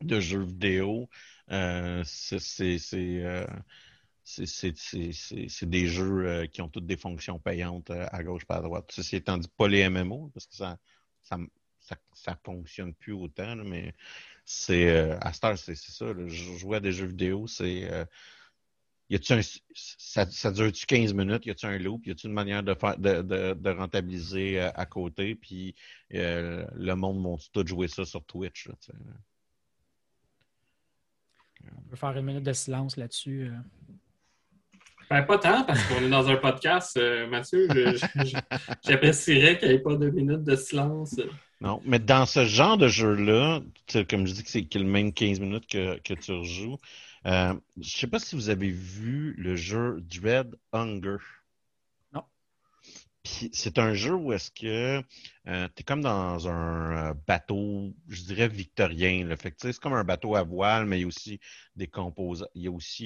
de 0.00 0.20
jeux 0.20 0.42
vidéo, 0.42 1.08
euh, 1.50 2.02
c'est 2.04 2.78
c'est- 4.24 5.64
des 5.64 5.86
jeux 5.86 6.26
euh, 6.28 6.46
qui 6.46 6.62
ont 6.62 6.68
toutes 6.68 6.86
des 6.86 6.96
fonctions 6.96 7.38
payantes 7.38 7.90
euh, 7.90 8.06
à 8.10 8.22
gauche 8.22 8.44
pas 8.44 8.56
à 8.56 8.62
droite. 8.62 8.90
Ceci 8.90 9.16
étant 9.16 9.38
dit, 9.38 9.48
pas 9.56 9.68
les 9.68 9.88
MMO, 9.88 10.30
parce 10.32 10.46
que 10.46 10.54
ça 10.54 10.78
ça, 11.22 11.38
ça, 11.80 11.96
ça 12.14 12.36
fonctionne 12.44 12.94
plus 12.94 13.12
autant, 13.12 13.54
là, 13.54 13.62
mais 13.64 13.94
c'est 14.44 14.90
euh, 14.90 15.18
à 15.20 15.32
cette 15.32 15.44
heure, 15.44 15.58
c'est 15.58 15.76
ça. 15.76 16.06
là, 16.06 16.26
je 16.26 16.52
jouais 16.56 16.78
à 16.78 16.80
des 16.80 16.92
jeux 16.92 17.06
vidéo, 17.06 17.46
c'est 17.46 17.88
y 19.10 19.16
a-tu 19.16 19.34
ça, 19.74 20.50
dure-tu 20.52 20.86
15 20.86 21.12
minutes? 21.12 21.44
Y 21.44 21.50
a-tu 21.50 21.66
un 21.66 21.78
loop? 21.78 22.06
Y 22.06 22.12
a-tu 22.12 22.28
une 22.28 22.32
manière 22.32 22.62
de 22.62 22.72
faire 22.74 22.96
de, 22.96 23.20
de, 23.20 23.52
de 23.52 23.70
rentabiliser 23.70 24.58
à 24.60 24.86
côté? 24.86 25.34
Puis 25.34 25.74
le 26.10 26.94
monde 26.94 27.22
vont 27.22 27.38
tout 27.52 27.66
jouer 27.66 27.88
ça 27.88 28.06
sur 28.06 28.24
Twitch? 28.24 28.68
On 31.76 31.82
peut 31.90 31.96
faire 31.96 32.16
une 32.16 32.24
minute 32.24 32.42
de 32.44 32.52
silence 32.52 32.96
là-dessus. 32.96 33.50
Ben, 35.12 35.24
pas 35.24 35.36
tant, 35.36 35.62
parce 35.64 35.82
qu'on 35.84 36.02
est 36.02 36.08
dans 36.08 36.26
un 36.30 36.36
podcast, 36.36 36.96
euh, 36.96 37.26
Mathieu. 37.26 37.68
J'apprécierais 38.82 39.58
qu'il 39.58 39.68
n'y 39.68 39.74
ait 39.74 39.78
pas 39.78 39.94
de 39.94 40.08
minutes 40.08 40.42
de 40.42 40.56
silence. 40.56 41.20
Non, 41.60 41.82
mais 41.84 41.98
dans 41.98 42.24
ce 42.24 42.46
genre 42.46 42.78
de 42.78 42.88
jeu-là, 42.88 43.60
comme 44.08 44.26
je 44.26 44.32
dis 44.32 44.42
que 44.42 44.48
c'est 44.48 44.74
le 44.74 44.84
même 44.84 45.12
15 45.12 45.38
minutes 45.40 45.66
que, 45.66 46.14
tu 46.14 46.32
rejoues, 46.32 46.78
euh, 47.26 47.52
je 47.78 47.90
sais 47.90 48.06
pas 48.06 48.18
si 48.18 48.36
vous 48.36 48.48
avez 48.48 48.70
vu 48.70 49.34
le 49.36 49.54
jeu 49.54 49.98
Dread 50.00 50.56
Hunger. 50.72 51.18
C'est 53.24 53.78
un 53.78 53.94
jeu 53.94 54.14
où 54.14 54.32
est-ce 54.32 54.50
que 54.50 55.00
euh, 55.46 55.68
tu 55.76 55.80
es 55.80 55.84
comme 55.84 56.00
dans 56.00 56.48
un 56.48 57.10
euh, 57.10 57.14
bateau, 57.26 57.94
je 58.08 58.22
dirais 58.24 58.48
victorien. 58.48 59.24
Là. 59.24 59.36
Fait 59.36 59.52
que, 59.52 59.58
c'est 59.60 59.78
comme 59.78 59.92
un 59.92 60.02
bateau 60.02 60.34
à 60.34 60.42
voile, 60.42 60.86
mais 60.86 60.98
il 60.98 61.02
y 61.02 61.04
a 61.04 61.06
aussi 61.06 61.38
des 61.76 61.88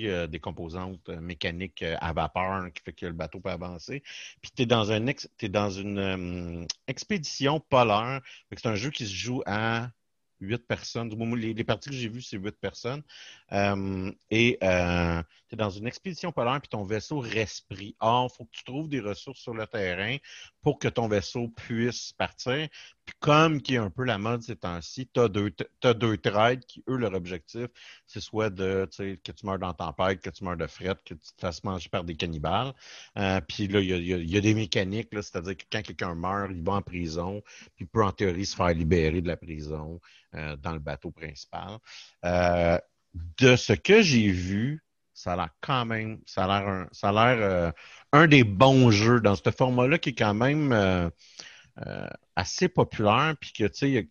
euh, 0.08 0.38
composantes 0.40 1.08
euh, 1.10 1.20
mécaniques 1.20 1.82
à 1.82 2.12
vapeur 2.14 2.72
qui 2.72 2.82
fait 2.82 2.94
que 2.94 3.04
le 3.06 3.12
bateau 3.12 3.40
peut 3.40 3.50
avancer. 3.50 4.02
Puis 4.40 4.50
tu 4.56 4.62
es 4.62 4.66
dans 4.66 4.90
un 4.90 5.06
ex- 5.06 5.28
t'es 5.36 5.50
dans 5.50 5.70
une 5.70 6.66
expédition 6.86 7.60
polaire. 7.60 8.22
Fait 8.48 8.56
c'est 8.58 8.68
un 8.68 8.74
jeu 8.74 8.90
qui 8.90 9.06
se 9.06 9.14
joue 9.14 9.42
à 9.44 9.90
huit 10.40 10.66
personnes. 10.66 11.10
Les 11.36 11.64
parties 11.64 11.90
que 11.90 11.94
j'ai 11.94 12.08
vues, 12.08 12.22
c'est 12.22 12.38
huit 12.38 12.56
personnes. 12.58 13.02
Euh, 13.52 14.10
et 14.30 14.58
euh, 14.62 15.22
tu 15.48 15.54
es 15.54 15.56
dans 15.56 15.70
une 15.70 15.86
expédition 15.86 16.32
polaire, 16.32 16.60
puis 16.60 16.68
ton 16.68 16.84
vaisseau 16.84 17.20
respire. 17.20 17.92
Or, 18.00 18.28
il 18.32 18.36
faut 18.36 18.44
que 18.44 18.50
tu 18.56 18.64
trouves 18.64 18.88
des 18.88 19.00
ressources 19.00 19.40
sur 19.40 19.54
le 19.54 19.66
terrain 19.66 20.16
pour 20.62 20.78
que 20.78 20.88
ton 20.88 21.06
vaisseau 21.06 21.48
puisse 21.48 22.12
partir. 22.12 22.68
Puis 23.04 23.14
comme 23.20 23.62
qui 23.62 23.74
est 23.74 23.78
un 23.78 23.90
peu 23.90 24.04
la 24.04 24.18
mode 24.18 24.42
ces 24.42 24.56
temps-ci, 24.56 25.08
tu 25.12 25.20
as 25.20 25.28
deux, 25.28 25.52
trades 26.18 26.64
qui, 26.64 26.82
eux, 26.88 26.96
leur 26.96 27.14
objectif, 27.14 27.68
c'est 28.04 28.20
soit 28.20 28.50
de 28.50 28.88
que 28.96 29.32
tu 29.32 29.46
meurs 29.46 29.58
dans 29.60 29.72
tempête, 29.72 30.20
que 30.20 30.30
tu 30.30 30.42
meurs 30.44 30.56
de 30.56 30.66
fret, 30.66 30.96
que 31.04 31.14
tu 31.14 31.20
te 31.36 31.40
fasses 31.40 31.62
manger 31.62 31.88
par 31.88 32.02
des 32.02 32.16
cannibales. 32.16 32.72
Euh, 33.16 33.40
puis 33.40 33.68
là, 33.68 33.80
il 33.80 33.86
y 33.88 33.92
a, 34.12 34.16
y 34.18 34.36
a- 34.36 34.40
des 34.40 34.54
mécaniques, 34.54 35.08
c'est-à-dire 35.12 35.56
que 35.56 35.64
quand 35.70 35.82
quelqu'un 35.82 36.14
meurt, 36.14 36.50
il 36.52 36.62
va 36.62 36.74
en 36.74 36.82
prison, 36.82 37.42
puis 37.76 37.84
il 37.84 37.86
peut 37.86 38.04
en 38.04 38.12
théorie 38.12 38.46
se 38.46 38.56
faire 38.56 38.68
libérer 38.74 39.20
de 39.20 39.28
la 39.28 39.36
prison 39.36 40.00
euh, 40.34 40.56
dans 40.56 40.72
le 40.72 40.78
bateau 40.78 41.10
principal. 41.10 41.78
De 43.38 43.56
ce 43.56 43.72
que 43.72 44.02
j'ai 44.02 44.30
vu, 44.30 44.82
ça 45.14 45.32
a 45.32 45.36
l'air 45.36 45.50
quand 45.60 45.84
même, 45.84 46.20
ça 46.26 46.44
a 46.44 46.60
l'air 46.60 46.68
un, 46.68 47.72
euh, 48.14 48.26
des 48.26 48.44
bons 48.44 48.90
jeux 48.90 49.20
dans 49.20 49.34
ce 49.34 49.50
format-là 49.50 49.98
qui 49.98 50.10
est 50.10 50.14
quand 50.14 50.34
même 50.34 50.72
euh, 50.72 51.08
euh, 51.86 52.08
assez 52.34 52.68
populaire, 52.68 53.34
puis 53.40 53.52
que 53.52 53.64
tu 53.64 53.74
sais, 53.74 54.08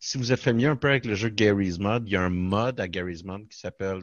si 0.00 0.18
vous 0.18 0.32
êtes 0.32 0.40
familier 0.40 0.68
un 0.68 0.76
peu 0.76 0.88
avec 0.88 1.04
le 1.04 1.14
jeu 1.14 1.28
Gary's 1.28 1.78
Mod, 1.78 2.04
il 2.06 2.12
y 2.12 2.16
a 2.16 2.22
un 2.22 2.30
mod 2.30 2.78
à 2.80 2.86
Gary's 2.88 3.24
Mod 3.24 3.48
qui 3.48 3.58
s'appelle 3.58 4.02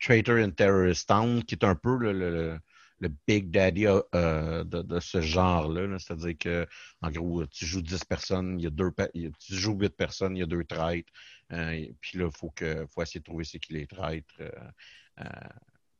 Traitor 0.00 0.36
in 0.36 0.50
Terrorist 0.50 1.08
Town, 1.08 1.42
qui 1.44 1.54
est 1.54 1.64
un 1.64 1.74
peu 1.74 1.96
le- 1.98 2.58
le 3.00 3.10
Big 3.28 3.50
Daddy 3.50 3.86
euh, 3.86 4.64
de, 4.64 4.82
de 4.82 5.00
ce 5.00 5.20
genre-là. 5.20 5.86
là. 5.86 5.98
C'est-à-dire 5.98 6.36
que, 6.38 6.66
en 7.02 7.10
gros, 7.10 7.46
tu 7.46 7.66
joues 7.66 7.82
10 7.82 8.04
personnes, 8.04 8.58
il 8.58 8.64
y 8.64 8.66
a 8.66 8.70
deux 8.70 8.90
tu 9.14 9.54
joues 9.54 9.74
8 9.78 9.96
personnes, 9.96 10.36
il 10.36 10.40
y 10.40 10.42
a 10.42 10.46
deux 10.46 10.64
traîtres. 10.64 11.12
euh, 11.52 11.86
puis 12.00 12.18
là, 12.18 12.26
il 12.32 12.36
faut, 12.36 12.50
que, 12.50 12.86
faut 12.92 13.02
essayer 13.02 13.20
de 13.20 13.24
trouver 13.24 13.44
c'est 13.44 13.58
qui 13.58 13.74
les 13.74 13.86
traîtres. 13.86 14.34
euh, 14.40 14.50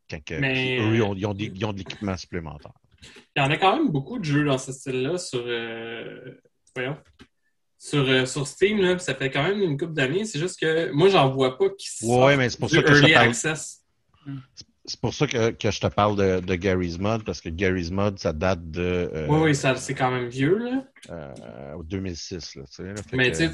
quand 0.09 0.21
Mais, 0.31 0.79
eux, 0.81 0.97
ils 0.97 1.03
ont, 1.03 1.15
ils 1.15 1.27
ont 1.27 1.35
des- 1.35 1.53
ils 1.55 1.65
ont 1.65 1.73
de 1.73 1.79
l'équipement 1.79 2.17
supplémentaire. 2.17 2.73
Il 3.35 3.43
y 3.43 3.43
en 3.43 3.51
a 3.51 3.57
quand 3.59 3.77
même 3.77 3.91
beaucoup 3.91 4.19
de 4.19 4.25
jeux 4.25 4.45
dans 4.45 4.57
ce 4.59 4.73
style-là 4.73 5.19
sur, 5.19 5.45
voyons, 6.75 6.97
sur, 7.79 8.09
euh, 8.09 8.25
sur 8.25 8.47
Steam. 8.47 8.79
Là, 8.81 8.99
ça 8.99 9.15
fait 9.15 9.31
quand 9.31 9.43
même 9.43 9.61
une 9.61 9.77
couple 9.77 9.93
d'années. 9.93 10.25
C'est 10.25 10.39
juste 10.39 10.59
que 10.61 10.91
moi, 10.93 11.09
j'en 11.09 11.31
vois 11.31 11.59
pas 11.59 11.69
qui 11.71 11.89
Ouais, 12.03 12.09
sortent 12.09 12.37
mais 12.39 12.49
c'est 12.51 12.59
pour 12.59 12.71
ça 12.71 12.83
que 12.83 12.89
Early 12.89 13.13
parle. 13.13 13.29
Access. 13.29 13.85
C'est 14.87 15.01
pour 15.01 15.13
ça 15.15 15.27
que, 15.27 15.51
que 15.51 15.71
je 15.71 15.81
te 15.81 15.87
parle 15.89 16.17
de, 16.17 16.41
de 16.41 16.55
Gary's 16.55 16.99
Mod, 16.99 17.25
parce 17.25 17.41
que 17.41 17.49
Gary's 17.49 17.91
Mod, 17.91 18.19
ça 18.19 18.33
date 18.33 18.71
de 18.71 19.11
euh, 19.13 19.27
Oui, 19.29 19.39
oui, 19.47 19.55
ça, 19.55 19.75
c'est 19.77 19.95
quand 19.95 20.11
même 20.11 20.29
vieux. 20.29 20.59
Là. 20.59 20.85
euh, 21.11 21.83
2006. 21.83 22.55
Là, 22.55 22.63
tu 22.65 22.73
sais, 22.73 22.83
là. 22.85 22.95
Mais 23.13 23.33
que- 23.33 23.49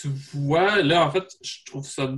tu 0.00 0.08
vois, 0.34 0.82
là, 0.82 1.04
en 1.06 1.10
fait, 1.10 1.24
je 1.42 1.64
trouve 1.64 1.84
ça. 1.86 2.14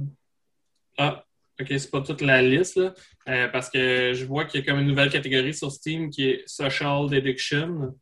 Ah, 0.98 1.24
ok, 1.60 1.66
c'est 1.70 1.90
pas 1.90 2.00
toute 2.02 2.20
la 2.20 2.42
liste, 2.42 2.76
là. 2.76 2.92
Euh, 3.28 3.48
parce 3.48 3.70
que 3.70 4.12
je 4.14 4.24
vois 4.24 4.44
qu'il 4.44 4.60
y 4.60 4.62
a 4.62 4.66
comme 4.66 4.80
une 4.80 4.88
nouvelle 4.88 5.10
catégorie 5.10 5.54
sur 5.54 5.70
Steam 5.70 6.10
qui 6.10 6.28
est 6.28 6.42
Social 6.46 7.08
Deduction. 7.08 7.94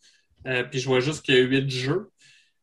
Euh, 0.46 0.64
puis 0.64 0.80
je 0.80 0.88
vois 0.88 1.00
juste 1.00 1.22
qu'il 1.24 1.34
y 1.34 1.38
a 1.38 1.42
huit 1.42 1.70
jeux. 1.70 2.10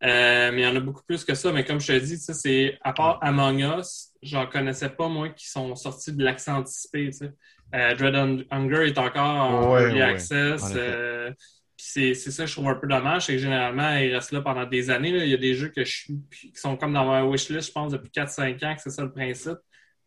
Mais 0.02 0.52
il 0.54 0.60
y 0.64 0.68
en 0.68 0.76
a 0.76 0.80
beaucoup 0.82 1.04
plus 1.08 1.24
que 1.24 1.34
ça. 1.34 1.52
Mais 1.54 1.64
comme 1.64 1.80
je 1.80 1.94
te 1.94 1.98
dis, 2.00 2.18
c'est 2.18 2.78
à 2.82 2.92
part 2.92 3.20
Among 3.22 3.60
Us, 3.80 4.10
j'en 4.22 4.48
connaissais 4.48 4.90
pas, 4.90 5.08
moi, 5.08 5.30
qui 5.30 5.48
sont 5.48 5.76
sortis 5.76 6.12
de 6.12 6.22
l'accès 6.24 6.52
anticipé. 6.52 7.06
tu 7.12 7.18
sais. 7.20 7.32
Euh, 7.74 7.96
Dread 7.96 8.14
Hun- 8.16 8.46
Hunger 8.52 8.88
est 8.88 8.98
encore 8.98 9.24
en 9.26 9.74
Ouais, 9.74 9.82
Early 9.84 9.96
ouais, 9.96 10.02
Access. 10.04 10.64
euh, 10.76 11.32
c'est 11.76 12.14
c'est 12.14 12.32
ça 12.32 12.44
que 12.44 12.50
je 12.50 12.56
trouve 12.56 12.68
un 12.70 12.76
peu 12.76 12.88
dommage, 12.88 13.26
c'est 13.26 13.34
que 13.34 13.40
généralement, 13.40 13.96
ils 13.98 14.14
restent 14.14 14.32
là 14.32 14.42
pendant 14.42 14.66
des 14.66 14.90
années. 14.90 15.12
là. 15.12 15.24
Il 15.26 15.32
y 15.32 15.34
a 15.34 15.38
des 15.38 15.56
jeux 15.56 15.70
que 15.70 15.84
je 15.84 16.06
qui 16.32 16.52
sont 16.54 16.78
comme 16.78 16.94
dans 16.94 17.06
ma 17.06 17.26
wishlist, 17.26 17.68
je 17.70 17.72
pense, 17.72 17.92
depuis 17.92 18.12
4-5 18.12 18.64
ans, 18.64 18.76
que 18.76 18.82
c'est 18.82 18.90
ça 18.92 19.02
le 19.04 19.12
principe. 19.12 19.58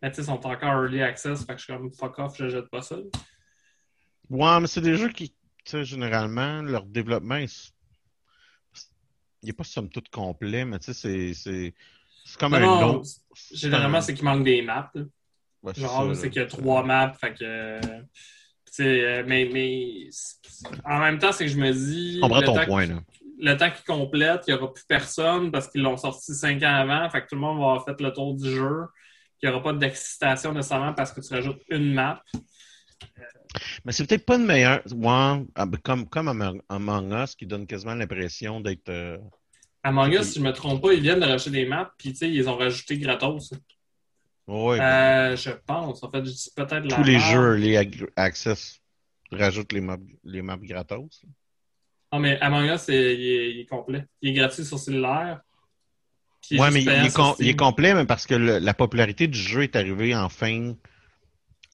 Mais 0.00 0.10
tu 0.10 0.16
sais, 0.16 0.22
ils 0.22 0.26
sont 0.26 0.46
encore 0.46 0.84
early 0.84 1.02
access, 1.02 1.44
fait 1.44 1.54
que 1.54 1.58
je 1.58 1.64
suis 1.64 1.72
comme 1.72 1.92
fuck 1.92 2.18
off, 2.18 2.36
je 2.38 2.48
jette 2.48 2.68
pas 2.70 2.82
ça. 2.82 2.96
Ouais, 4.30 4.60
mais 4.60 4.66
c'est 4.66 4.80
des 4.80 4.94
jeux 4.96 5.08
qui, 5.08 5.30
tu 5.30 5.34
sais, 5.64 5.84
généralement, 5.84 6.62
leur 6.62 6.84
développement, 6.84 7.36
il 7.36 7.48
il 9.42 9.48
n'est 9.50 9.52
pas 9.52 9.64
somme 9.64 9.88
toute 9.88 10.08
complet, 10.08 10.64
mais 10.64 10.78
tu 10.78 10.86
sais, 10.86 10.94
c'est- 10.94 11.34
c'est 11.34 11.74
c'est 12.24 12.38
comme 12.40 12.52
Non, 12.52 12.58
un 12.58 12.80
long. 12.80 13.02
généralement, 13.52 13.98
un- 13.98 14.00
c'est 14.00 14.14
qu'il 14.14 14.24
manque 14.24 14.42
des 14.44 14.60
maps. 14.62 14.90
là. 14.94 15.02
Ouais, 15.66 15.74
ça, 15.74 16.14
c'est 16.14 16.30
qu'il 16.30 16.42
y 16.42 16.44
a 16.44 16.48
trois 16.48 16.82
maps, 16.84 17.12
fait 17.20 17.34
que. 17.34 17.80
euh, 18.80 19.24
mais, 19.26 19.48
mais 19.52 20.08
en 20.84 21.00
même 21.00 21.18
temps, 21.18 21.32
c'est 21.32 21.46
que 21.46 21.50
je 21.50 21.58
me 21.58 21.72
dis. 21.72 22.16
Je 22.16 22.20
comprends 22.20 22.40
le 22.40 22.46
ton 22.46 22.64
point, 22.64 22.86
là. 22.86 23.00
Le 23.38 23.54
temps 23.56 23.70
qu'ils 23.70 23.84
complètent, 23.84 24.44
il 24.48 24.54
n'y 24.54 24.60
aura 24.60 24.72
plus 24.72 24.84
personne 24.86 25.50
parce 25.50 25.68
qu'ils 25.68 25.82
l'ont 25.82 25.96
sorti 25.98 26.34
cinq 26.34 26.62
ans 26.62 26.74
avant, 26.74 27.10
fait 27.10 27.20
que 27.22 27.26
tout 27.28 27.34
le 27.34 27.42
monde 27.42 27.58
va 27.58 27.64
avoir 27.64 27.84
fait 27.84 28.00
le 28.00 28.10
tour 28.10 28.34
du 28.34 28.48
jeu. 28.50 28.86
Il 29.42 29.48
n'y 29.48 29.54
aura 29.54 29.62
pas 29.62 29.74
d'excitation 29.74 30.54
nécessairement 30.54 30.94
parce 30.94 31.12
que 31.12 31.20
tu 31.20 31.34
rajoutes 31.34 31.60
une 31.68 31.92
map. 31.92 32.22
Mais 33.84 33.92
c'est 33.92 34.06
peut-être 34.06 34.24
pas 34.24 34.36
une 34.36 34.46
meilleure. 34.46 34.80
Ouais, 34.90 35.44
ah, 35.54 35.66
ben, 35.66 35.78
comme, 35.82 36.08
comme 36.08 36.60
Among, 36.68 37.12
Us, 37.22 37.34
qui 37.34 37.46
donne 37.46 37.66
quasiment 37.66 37.94
l'impression 37.94 38.60
d'être. 38.60 38.88
euh, 38.88 39.18
Among 39.82 40.12
Us, 40.12 40.28
si 40.28 40.34
je 40.36 40.40
ne 40.40 40.46
me 40.46 40.52
trompe 40.52 40.82
pas, 40.82 40.94
ils 40.94 41.02
viennent 41.02 41.20
de 41.20 41.26
rajouter 41.26 41.50
des 41.50 41.66
maps, 41.66 41.92
puis 41.98 42.12
tu 42.12 42.18
sais, 42.18 42.30
ils 42.30 42.48
ont 42.48 42.56
rajouté 42.56 42.98
gratos. 42.98 43.52
Ouais, 44.46 44.80
Euh, 44.80 45.36
je 45.36 45.50
pense. 45.50 46.02
En 46.02 46.10
fait, 46.10 46.24
je 46.24 46.30
dis 46.30 46.50
peut-être 46.54 46.84
la 46.84 46.96
tous 46.96 47.02
les 47.02 47.16
map. 47.18 47.32
jeux, 47.32 47.54
les 47.54 47.76
Access, 48.16 48.80
rajoutent 49.32 49.72
les 49.72 49.80
maps, 49.80 49.96
les 50.24 50.42
maps 50.42 50.56
gratos. 50.56 51.24
Non, 52.12 52.20
mais 52.20 52.38
Among 52.40 52.64
Us, 52.70 52.84
il 52.88 52.94
est, 52.94 53.50
il 53.50 53.60
est 53.60 53.66
complet. 53.66 54.06
Il 54.22 54.30
est 54.30 54.34
gratuit 54.34 54.64
sur 54.64 54.78
cellulaire. 54.78 55.40
juste 56.48 56.62
mais 56.72 56.82
il 56.82 56.88
est, 56.88 57.10
sur 57.10 57.14
com- 57.14 57.34
Steam. 57.34 57.46
il 57.46 57.50
est 57.50 57.56
complet, 57.56 57.94
mais 57.94 58.06
parce 58.06 58.24
que 58.24 58.34
le- 58.34 58.58
la 58.58 58.72
popularité 58.74 59.26
du 59.26 59.36
jeu 59.38 59.62
est 59.64 59.74
arrivée 59.74 60.14
en 60.14 60.28
fin, 60.28 60.74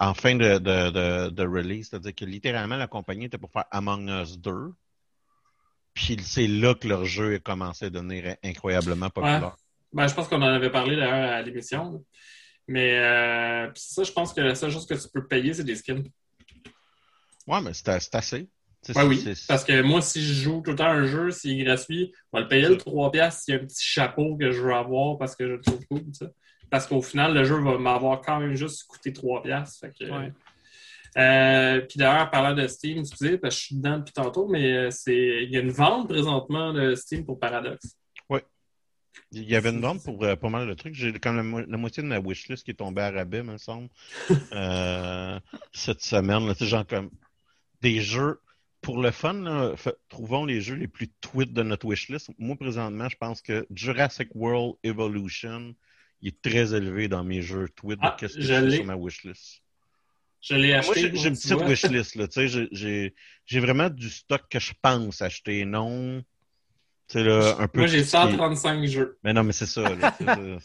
en 0.00 0.14
fin 0.14 0.34
de, 0.34 0.56
de, 0.58 0.90
de, 0.90 1.28
de 1.28 1.42
release. 1.46 1.90
C'est-à-dire 1.90 2.14
que 2.14 2.24
littéralement, 2.24 2.76
la 2.78 2.86
compagnie 2.86 3.26
était 3.26 3.36
pour 3.36 3.50
faire 3.52 3.66
Among 3.70 4.08
Us 4.08 4.38
2. 4.38 4.72
Puis 5.92 6.16
c'est 6.22 6.46
là 6.46 6.74
que 6.74 6.88
leur 6.88 7.04
jeu 7.04 7.34
a 7.34 7.38
commencé 7.38 7.84
à 7.84 7.90
devenir 7.90 8.34
incroyablement 8.42 9.10
populaire. 9.10 9.56
Ben, 9.92 10.08
je 10.08 10.14
pense 10.14 10.26
qu'on 10.26 10.40
en 10.40 10.46
avait 10.46 10.70
parlé 10.70 10.96
d'ailleurs 10.96 11.32
à 11.34 11.42
l'émission. 11.42 12.02
Mais 12.68 12.98
euh, 12.98 13.68
puis 13.68 13.82
ça, 13.84 14.02
je 14.04 14.12
pense 14.12 14.32
que 14.32 14.40
la 14.40 14.54
seule 14.54 14.70
chose 14.70 14.86
que 14.86 14.94
tu 14.94 15.08
peux 15.12 15.26
payer, 15.26 15.54
c'est 15.54 15.64
des 15.64 15.76
skins. 15.76 16.04
Ouais, 17.46 17.60
mais 17.60 17.72
c'est 17.74 17.88
assez. 18.14 18.48
Ouais, 18.88 19.02
oui. 19.04 19.24
Parce 19.46 19.64
que 19.64 19.80
moi, 19.82 20.02
si 20.02 20.22
je 20.22 20.32
joue 20.32 20.60
tout 20.60 20.70
le 20.70 20.76
temps 20.76 20.86
un 20.86 21.06
jeu, 21.06 21.30
s'il 21.30 21.60
est 21.60 21.64
gratuit, 21.64 22.12
on 22.32 22.38
va 22.38 22.42
le 22.42 22.48
payer 22.48 22.68
le 22.68 22.76
3$ 22.76 23.12
piastres 23.12 23.42
s'il 23.42 23.54
y 23.54 23.56
a 23.56 23.60
un 23.60 23.64
petit 23.64 23.84
chapeau 23.84 24.36
que 24.36 24.50
je 24.50 24.60
veux 24.60 24.74
avoir 24.74 25.18
parce 25.18 25.36
que 25.36 25.46
je 25.46 25.52
le 25.52 25.60
trouve 25.60 25.86
cool. 25.86 26.02
tu. 26.12 26.24
Parce 26.68 26.86
qu'au 26.86 27.02
final, 27.02 27.34
le 27.34 27.44
jeu 27.44 27.60
va 27.60 27.78
m'avoir 27.78 28.20
quand 28.22 28.40
même 28.40 28.54
juste 28.54 28.84
coûté 28.84 29.12
3$. 29.12 29.42
piastres. 29.42 29.78
Fait 29.80 29.92
que, 29.92 30.10
Ouais. 30.10 30.32
Euh, 31.18 31.80
puis 31.82 31.98
d'ailleurs, 31.98 32.30
parlant 32.30 32.54
de 32.54 32.66
Steam, 32.66 32.98
excusez, 32.98 33.36
parce 33.36 33.54
que 33.54 33.60
je 33.60 33.66
suis 33.66 33.76
dedans 33.76 33.98
depuis 33.98 34.14
tantôt, 34.14 34.48
mais 34.48 34.72
euh, 34.72 34.90
c'est 34.90 35.44
il 35.44 35.50
y 35.50 35.58
a 35.58 35.60
une 35.60 35.70
vente 35.70 36.08
présentement 36.08 36.72
de 36.72 36.94
Steam 36.94 37.26
pour 37.26 37.38
Paradox. 37.38 37.98
Il 39.32 39.44
y 39.48 39.56
avait 39.56 39.70
une 39.70 39.80
vente 39.80 40.02
pour 40.04 40.22
euh, 40.24 40.36
pas 40.36 40.48
mal 40.50 40.68
de 40.68 40.74
trucs. 40.74 40.94
J'ai 40.94 41.12
comme 41.14 41.36
la, 41.36 41.42
mo- 41.42 41.60
la 41.66 41.76
moitié 41.76 42.02
de 42.02 42.08
ma 42.08 42.18
wishlist 42.18 42.64
qui 42.64 42.70
est 42.72 42.74
tombée 42.74 43.02
à 43.02 43.10
rabais, 43.10 43.42
me 43.42 43.56
semble, 43.58 43.88
euh, 44.52 45.40
cette 45.72 46.02
semaine. 46.02 46.54
Sais, 46.54 46.66
genre 46.66 46.86
comme 46.86 47.10
des 47.80 48.00
jeux. 48.00 48.40
Pour 48.80 49.00
le 49.00 49.12
fun, 49.12 49.34
là, 49.34 49.74
trouvons 50.08 50.44
les 50.44 50.60
jeux 50.60 50.74
les 50.74 50.88
plus 50.88 51.08
tweets 51.20 51.52
de 51.52 51.62
notre 51.62 51.86
wishlist. 51.86 52.30
Moi, 52.38 52.56
présentement, 52.56 53.08
je 53.08 53.16
pense 53.16 53.40
que 53.40 53.64
Jurassic 53.72 54.28
World 54.34 54.74
Evolution 54.82 55.74
il 56.20 56.28
est 56.28 56.42
très 56.42 56.74
élevé 56.74 57.08
dans 57.08 57.24
mes 57.24 57.42
jeux 57.42 57.68
tweets 57.68 57.98
Ah, 58.02 58.10
de 58.10 58.20
qu'est-ce 58.20 58.34
que 58.36 58.42
l'ai. 58.66 58.76
sur 58.76 58.84
ma 58.84 58.96
wishlist. 58.96 59.62
Je 60.40 60.54
l'ai 60.56 60.72
Moi, 60.72 60.80
acheté. 60.80 61.00
j'ai 61.00 61.12
moi, 61.12 61.22
j'ai 61.22 61.28
une 61.28 61.34
petite 61.36 61.52
wishlist. 61.68 62.14
Là, 62.16 62.26
tu 62.28 62.34
sais, 62.34 62.48
j'ai- 62.48 62.68
j'ai 62.72 63.14
j'ai 63.46 63.60
vraiment 63.60 63.88
du 63.90 64.08
stock 64.10 64.42
que 64.50 64.58
je 64.58 64.72
pense 64.82 65.22
acheter, 65.22 65.64
non. 65.64 66.22
Là, 67.14 67.56
un 67.58 67.68
peu 67.68 67.80
Moi, 67.80 67.86
j'ai 67.88 67.98
tout 68.02 68.04
ce 68.06 68.10
qui 68.10 68.16
est- 68.16 68.20
135 68.36 68.84
jeux. 68.86 69.18
mais 69.22 69.32
non, 69.32 69.44
mais 69.44 69.52
c'est 69.52 69.66
ça. 69.66 69.82
là, 69.94 70.14
c'est. 70.18 70.58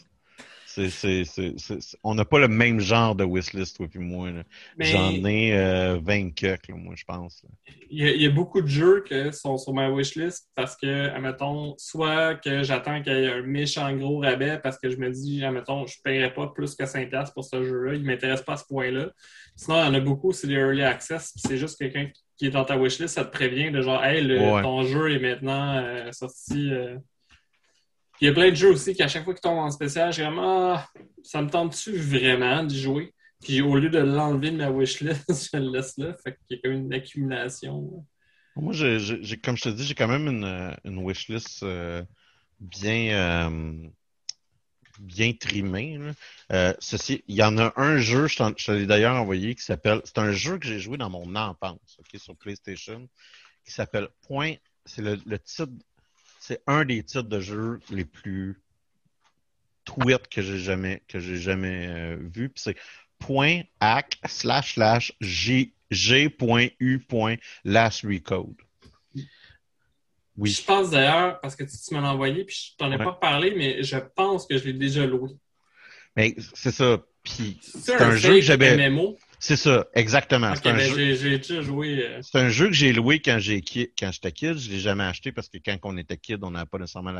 C'est, 0.70 0.90
c'est, 0.90 1.24
c'est, 1.24 1.54
c'est- 1.58 1.96
on 2.04 2.14
n'a 2.14 2.24
pas 2.24 2.38
le 2.38 2.46
même 2.46 2.78
genre 2.78 3.16
de 3.16 3.24
wishlist, 3.24 3.78
toi 3.78 3.88
puis 3.90 3.98
moi. 3.98 4.30
Mais 4.76 4.84
J'en 4.84 5.10
ai 5.24 5.52
euh, 5.56 5.98
20 6.00 6.30
cucks, 6.34 6.68
là, 6.68 6.74
moi, 6.76 6.94
je 6.96 7.02
pense. 7.04 7.42
il 7.90 7.98
y, 7.98 8.04
a, 8.06 8.12
il 8.12 8.22
y 8.22 8.26
a 8.26 8.30
beaucoup 8.30 8.60
de 8.60 8.68
jeux 8.68 9.02
qui 9.02 9.14
sont 9.32 9.56
sur 9.58 9.72
ma 9.72 9.90
wishlist 9.90 10.48
parce 10.54 10.76
que, 10.76 11.08
admettons, 11.08 11.74
soit 11.78 12.36
que 12.36 12.62
j'attends 12.62 13.02
qu'il 13.02 13.12
y 13.12 13.16
ait 13.24 13.32
un 13.32 13.42
méchant 13.42 13.92
gros 13.96 14.20
rabais 14.20 14.60
parce 14.62 14.78
que 14.78 14.88
je 14.90 14.98
me 14.98 15.10
dis, 15.10 15.42
admettons, 15.42 15.84
je 15.86 15.96
ne 15.98 16.02
paierai 16.04 16.32
pas 16.32 16.46
plus 16.54 16.76
que 16.76 16.84
5$ 16.84 17.32
pour 17.32 17.44
ce 17.44 17.64
jeu-là. 17.64 17.94
Il 17.94 18.02
ne 18.02 18.06
m'intéresse 18.06 18.42
pas 18.42 18.52
à 18.52 18.56
ce 18.58 18.66
point-là. 18.66 19.08
Sinon, 19.56 19.82
il 19.82 19.86
y 19.86 19.88
en 19.88 19.94
a 19.94 20.00
beaucoup, 20.00 20.32
c'est 20.32 20.46
des 20.46 20.54
early 20.54 20.82
access. 20.82 21.32
puis 21.32 21.42
C'est 21.44 21.56
juste 21.56 21.76
quelqu'un 21.78 22.06
qui 22.06 22.22
est 22.46 22.50
dans 22.50 22.64
ta 22.64 22.76
wishlist, 22.76 23.14
ça 23.14 23.24
te 23.24 23.30
prévient 23.32 23.70
de 23.70 23.80
genre, 23.82 24.02
hey, 24.04 24.22
le- 24.22 24.38
Ouais. 24.54 24.62
ton 24.62 24.82
jeu 24.82 25.10
est 25.12 25.18
maintenant 25.18 25.76
euh, 25.76 26.10
sorti. 26.12 26.72
euh. 26.72 26.96
Puis 28.14 28.26
Il 28.26 28.26
y 28.26 28.30
a 28.30 28.32
plein 28.32 28.50
de 28.50 28.54
jeux 28.56 28.70
aussi 28.72 28.94
qu'à 28.94 29.06
chaque 29.08 29.24
fois 29.24 29.34
qu'ils 29.34 29.40
tombent 29.42 29.58
en 29.58 29.70
spécial, 29.70 30.12
j'ai 30.12 30.24
comme, 30.24 30.38
ah, 30.40 30.86
ça 31.22 31.40
me 31.42 31.48
tente-tu 31.50 31.92
vraiment 31.96 32.64
d'y 32.64 32.80
jouer? 32.80 33.12
Puis 33.42 33.60
au 33.62 33.76
lieu 33.76 33.88
de 33.90 33.98
l'enlever 33.98 34.50
de 34.50 34.56
ma 34.56 34.70
wishlist, 34.70 35.24
je 35.52 35.56
le 35.58 35.70
laisse 35.72 35.96
là. 35.98 36.16
Fait 36.24 36.36
qu'il 36.48 36.56
y 36.56 36.58
a 36.58 36.62
comme 36.62 36.72
une 36.72 36.92
accumulation. 36.92 38.04
Moi, 38.56 38.72
j'ai, 38.72 39.36
comme 39.36 39.56
je 39.56 39.62
te 39.62 39.68
dis, 39.68 39.84
j'ai 39.84 39.94
quand 39.94 40.08
même 40.08 40.26
une, 40.26 40.44
euh, 40.44 40.72
une 40.84 40.98
wishlist 41.06 41.62
euh, 41.62 42.02
bien, 42.58 43.50
bien 44.98 45.32
trimée. 45.32 45.98
là. 45.98 46.12
Euh, 46.52 46.74
ceci, 46.78 47.24
il 47.28 47.36
y 47.36 47.42
en 47.42 47.58
a 47.58 47.72
un 47.76 47.98
jeu, 47.98 48.26
je, 48.26 48.36
t'en- 48.36 48.54
l'ai 48.68 48.86
d'ailleurs 48.86 49.16
envoyé, 49.16 49.54
qui 49.54 49.62
s'appelle. 49.62 50.00
C'est 50.04 50.18
un 50.18 50.32
jeu 50.32 50.58
que 50.58 50.66
j'ai 50.66 50.80
joué 50.80 50.96
dans 50.96 51.10
mon 51.10 51.34
enfance, 51.36 51.98
ok, 51.98 52.20
sur 52.20 52.36
PlayStation, 52.36 53.08
qui 53.64 53.72
s'appelle 53.72 54.08
Point. 54.26 54.54
C'est 54.84 55.02
le, 55.02 55.38
titre. 55.38 55.72
C'est 56.40 56.62
un 56.66 56.84
des 56.84 57.02
titres 57.02 57.28
de 57.28 57.40
jeu 57.40 57.80
les 57.90 58.04
plus 58.04 58.60
tweets 59.84 60.28
que 60.28 60.42
j'ai 60.42 60.58
jamais 60.58 61.02
que 61.08 61.18
euh, 61.18 62.16
vu. 62.20 62.48
Puis 62.48 62.62
c'est 62.62 62.76
point 63.18 63.62
hack 63.80 64.18
slash 64.26 64.74
slash 64.74 65.12
g 65.20 65.72
g.u 65.90 66.98
point 67.00 67.36
recode. 67.64 68.56
Oui. 70.38 70.50
Je 70.50 70.64
pense 70.64 70.90
d'ailleurs, 70.90 71.40
parce 71.40 71.56
que 71.56 71.64
tu, 71.64 71.76
tu 71.76 71.94
m'en 71.94 72.04
as 72.08 72.12
envoyé, 72.12 72.44
puis 72.44 72.56
je 72.72 72.76
t'en 72.76 72.90
ai 72.92 72.96
Ouais. 72.96 73.04
pas 73.04 73.12
parlé, 73.12 73.52
mais 73.56 73.82
je 73.82 73.96
pense 73.98 74.46
que 74.46 74.56
je 74.56 74.64
l'ai 74.64 74.72
déjà 74.72 75.04
loué. 75.04 75.30
Mais 76.16 76.34
c'est 76.54 76.70
ça. 76.70 77.02
Puis 77.22 77.58
C'est 77.62 78.00
un 78.00 78.14
jeu 78.16 78.36
que 78.36 78.40
j'avais. 78.40 78.90
C'est 79.40 79.56
ça, 79.56 79.86
exactement. 79.94 80.50
Ok, 80.50 80.58
C'est 80.62 80.68
un 80.70 80.74
ben, 80.76 80.80
jeu. 81.14 81.62
joué. 81.62 82.04
euh, 82.06 82.20
C'est 82.22 82.38
un 82.38 82.48
jeu 82.48 82.66
que 82.68 82.72
j'ai 82.72 82.92
loué 82.92 83.20
quand 83.20 83.38
j'ai 83.38 83.60
ki- 83.60 83.92
quand 83.98 84.10
j'étais 84.10 84.32
kid. 84.32 84.56
Je 84.58 84.70
l'ai 84.70 84.80
jamais 84.80 85.04
acheté 85.04 85.30
parce 85.30 85.48
que 85.48 85.58
quand 85.58 85.76
on 85.84 85.96
était 85.96 86.16
kid, 86.16 86.42
on 86.42 86.50
n'avait 86.50 86.66
pas 86.66 86.78
nécessairement 86.78 87.12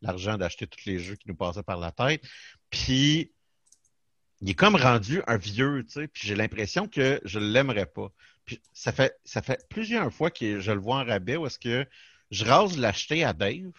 l'argent 0.00 0.38
d'acheter 0.38 0.66
tous 0.66 0.84
les 0.86 0.98
jeux 0.98 1.16
qui 1.16 1.28
nous 1.28 1.34
passaient 1.34 1.62
par 1.62 1.78
la 1.78 1.90
tête. 1.92 2.22
Puis 2.70 3.32
il 4.40 4.50
est 4.50 4.54
comme 4.54 4.76
rendu 4.76 5.20
un 5.26 5.36
vieux, 5.36 5.84
tu 5.84 5.92
sais. 5.92 6.08
Puis 6.08 6.26
j'ai 6.26 6.34
l'impression 6.34 6.88
que 6.88 7.20
je 7.24 7.38
l'aimerais 7.38 7.86
pas. 7.86 8.10
Puis 8.46 8.60
ça 8.72 8.92
fait 8.92 9.14
ça 9.24 9.42
fait 9.42 9.66
plusieurs 9.68 10.10
fois 10.12 10.30
que 10.30 10.58
je 10.60 10.72
le 10.72 10.80
vois 10.80 10.96
en 10.96 11.04
rabais 11.04 11.36
où 11.36 11.46
est-ce 11.46 11.58
que 11.58 11.86
je 12.32 12.44
rase 12.44 12.78
l'acheter 12.78 13.22
à 13.24 13.32
Dave 13.32 13.72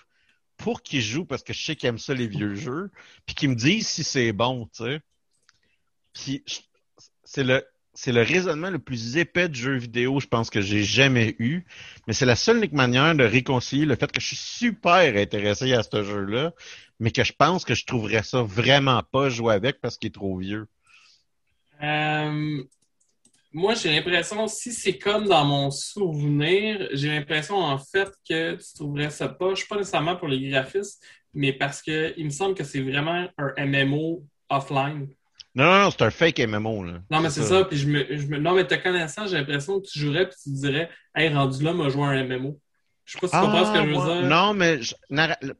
pour 0.58 0.82
qu'il 0.84 1.02
joue 1.02 1.26
parce 1.26 1.44
que 1.44 1.52
je 1.52 1.62
sais 1.62 1.76
qu'il 1.76 1.90
aime 1.90 1.98
ça 1.98 2.14
les 2.14 2.28
vieux 2.28 2.56
jeux, 2.56 2.92
puis 3.26 3.36
qu'il 3.36 3.50
me 3.50 3.56
dise 3.56 3.88
si 3.88 4.04
c'est 4.04 4.32
bon, 4.32 4.68
tu 4.68 4.84
sais. 4.84 5.02
Puis 6.14 6.44
c'est 7.26 7.44
le 7.44 7.66
c'est 7.96 8.12
le 8.12 8.22
raisonnement 8.24 8.72
le 8.72 8.80
plus 8.80 9.18
épais 9.18 9.50
de 9.50 9.54
jeu 9.54 9.76
vidéo, 9.78 10.20
je 10.20 10.28
pense 10.28 10.50
que 10.50 10.62
j'ai 10.62 10.84
jamais 10.84 11.36
eu. 11.38 11.64
Mais 12.08 12.14
c'est 12.14 12.26
la 12.26 12.36
seule 12.36 12.68
manière 12.72 13.14
de 13.14 13.24
réconcilier 13.24 13.86
le 13.86 13.96
fait 13.96 14.12
que 14.12 14.20
je 14.20 14.28
suis 14.28 14.36
super 14.36 15.16
intéressé 15.16 15.74
à 15.74 15.84
ce 15.84 16.04
jeu-là, 16.04 16.54
mais 17.00 17.12
que 17.12 17.24
je 17.24 17.34
pense 17.34 17.66
que 17.66 17.76
je 17.76 17.86
trouverais 17.86 18.24
ça 18.24 18.42
vraiment 18.42 19.04
pas 19.12 19.30
jouer 19.30 19.54
avec 19.54 19.80
parce 19.80 19.98
qu'il 19.98 20.08
est 20.08 20.14
trop 20.14 20.38
vieux. 20.38 20.68
euh, 21.84 22.64
moi, 23.54 23.76
j'ai 23.76 23.92
l'impression, 23.92 24.48
si 24.48 24.74
c'est 24.74 24.98
comme 24.98 25.28
dans 25.28 25.46
mon 25.46 25.70
souvenir, 25.72 26.88
j'ai 26.94 27.10
l'impression 27.10 27.56
en 27.58 27.78
fait 27.78 28.10
que 28.28 28.56
tu 28.56 28.74
trouverais 28.76 29.10
ça 29.12 29.30
pas. 29.30 29.52
Je 29.52 29.56
suis 29.60 29.68
pas 29.68 29.78
nécessairement 29.78 30.16
pour 30.16 30.28
les 30.28 30.50
graphismes, 30.50 31.00
mais 31.34 31.54
parce 31.54 31.82
que 31.82 32.14
il 32.18 32.26
me 32.26 32.30
semble 32.32 32.56
que 32.56 32.64
c'est 32.64 32.82
vraiment 32.82 33.28
un 33.38 33.54
MMO 33.58 34.24
offline. 34.50 35.08
Non, 35.56 35.66
non, 35.66 35.80
non, 35.84 35.92
c'est 35.92 36.02
un 36.02 36.10
fake 36.10 36.40
MMO, 36.40 36.84
là. 36.84 36.94
Non, 37.12 37.20
mais 37.22 37.30
c'est 37.30 37.44
ça. 37.44 37.64
Puis 37.66 37.78
je 37.78 37.88
me, 37.88 38.18
je 38.18 38.26
me- 38.26 38.40
non, 38.40 38.56
mais 38.56 38.66
te 38.66 38.74
connaissant, 38.76 39.28
j'ai 39.28 39.38
l'impression 39.38 39.80
que 39.80 39.88
tu 39.88 40.00
jouerais 40.00 40.28
puis 40.28 40.38
tu 40.44 40.50
dirais, 40.52 40.90
hey, 41.16 41.32
rendu 41.32 41.64
là, 41.64 41.74
m'a 41.74 41.90
joué 41.90 42.04
un 42.04 42.14
MMO. 42.24 42.60
Je 43.06 43.14
sais 43.14 43.20
pas 43.20 43.28
si 43.28 43.34
tu 43.34 43.40
comprends 43.42 43.66
ce 43.66 43.72
que 43.72 43.86
je 43.86 43.94
veux 43.94 44.22
dire. 44.22 44.30
Non, 44.30 44.54
mais 44.54 44.82
je- 44.82 44.96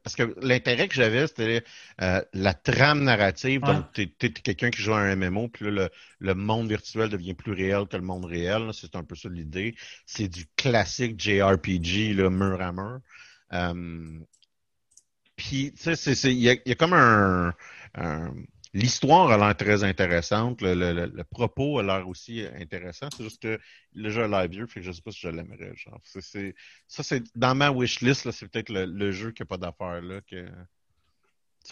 parce 0.02 0.16
que 0.16 0.34
l'intérêt 0.40 0.88
que 0.88 0.94
j'avais, 0.94 1.26
c'était 1.26 1.62
euh, 2.00 2.22
la 2.32 2.54
trame 2.54 3.02
narrative. 3.04 3.62
Ouais. 3.62 3.74
Donc, 3.74 3.92
t'es 3.92 4.10
es, 4.22 4.30
quelqu'un 4.32 4.70
qui 4.70 4.80
joue 4.82 4.94
à 4.94 5.00
un 5.00 5.14
MMO, 5.16 5.48
puis 5.48 5.66
là, 5.66 5.70
le, 5.70 5.90
le 6.20 6.34
monde 6.34 6.68
virtuel 6.68 7.08
devient 7.10 7.34
plus 7.34 7.52
réel 7.52 7.86
que 7.86 7.96
le 7.96 8.02
monde 8.02 8.24
réel. 8.24 8.70
C'est 8.72 8.96
un 8.96 9.04
peu 9.04 9.14
ça 9.14 9.28
l'idée. 9.28 9.76
C'est 10.06 10.28
du 10.28 10.46
classique 10.56 11.20
JRPG, 11.20 12.14
là, 12.14 12.30
mur 12.30 12.60
à 12.62 12.72
mur. 12.72 13.00
Euh, 13.52 14.20
puis, 15.36 15.72
tu 15.72 15.82
sais, 15.82 15.96
c'est- 15.96 16.14
c'est- 16.14 16.32
il 16.32 16.38
y 16.40 16.60
y 16.66 16.72
a 16.72 16.74
comme 16.76 16.92
un... 16.92 17.54
un- 17.94 18.34
L'histoire 18.74 19.30
a 19.30 19.38
l'air 19.38 19.56
très 19.56 19.84
intéressante. 19.84 20.60
Le, 20.60 20.74
le- 20.74 20.92
le- 20.92 21.06
le 21.06 21.24
propos 21.24 21.78
a 21.78 21.82
l'air 21.84 22.08
aussi 22.08 22.44
intéressant. 22.60 23.08
C'est 23.16 23.22
juste 23.22 23.40
que 23.40 23.58
le 23.94 24.10
jeu 24.10 24.24
a 24.24 24.28
l'air 24.28 24.48
vieux, 24.48 24.66
fait 24.66 24.80
que 24.80 24.86
je 24.86 24.90
sais 24.92 25.00
pas 25.00 25.12
si 25.12 25.20
je 25.20 25.28
l'aimerais. 25.28 25.72
Genre, 25.76 26.00
ça, 26.04 27.02
c'est 27.04 27.22
dans 27.36 27.54
ma 27.54 27.70
wishlist, 27.70 28.24
là, 28.24 28.32
c'est 28.32 28.48
peut-être 28.48 28.70
le, 28.70 28.84
le 28.84 29.12
jeu 29.12 29.30
qui 29.30 29.42
n'a 29.42 29.46
pas 29.46 29.56
d'affaires 29.58 30.02
là. 30.02 30.20
Que... 30.28 30.44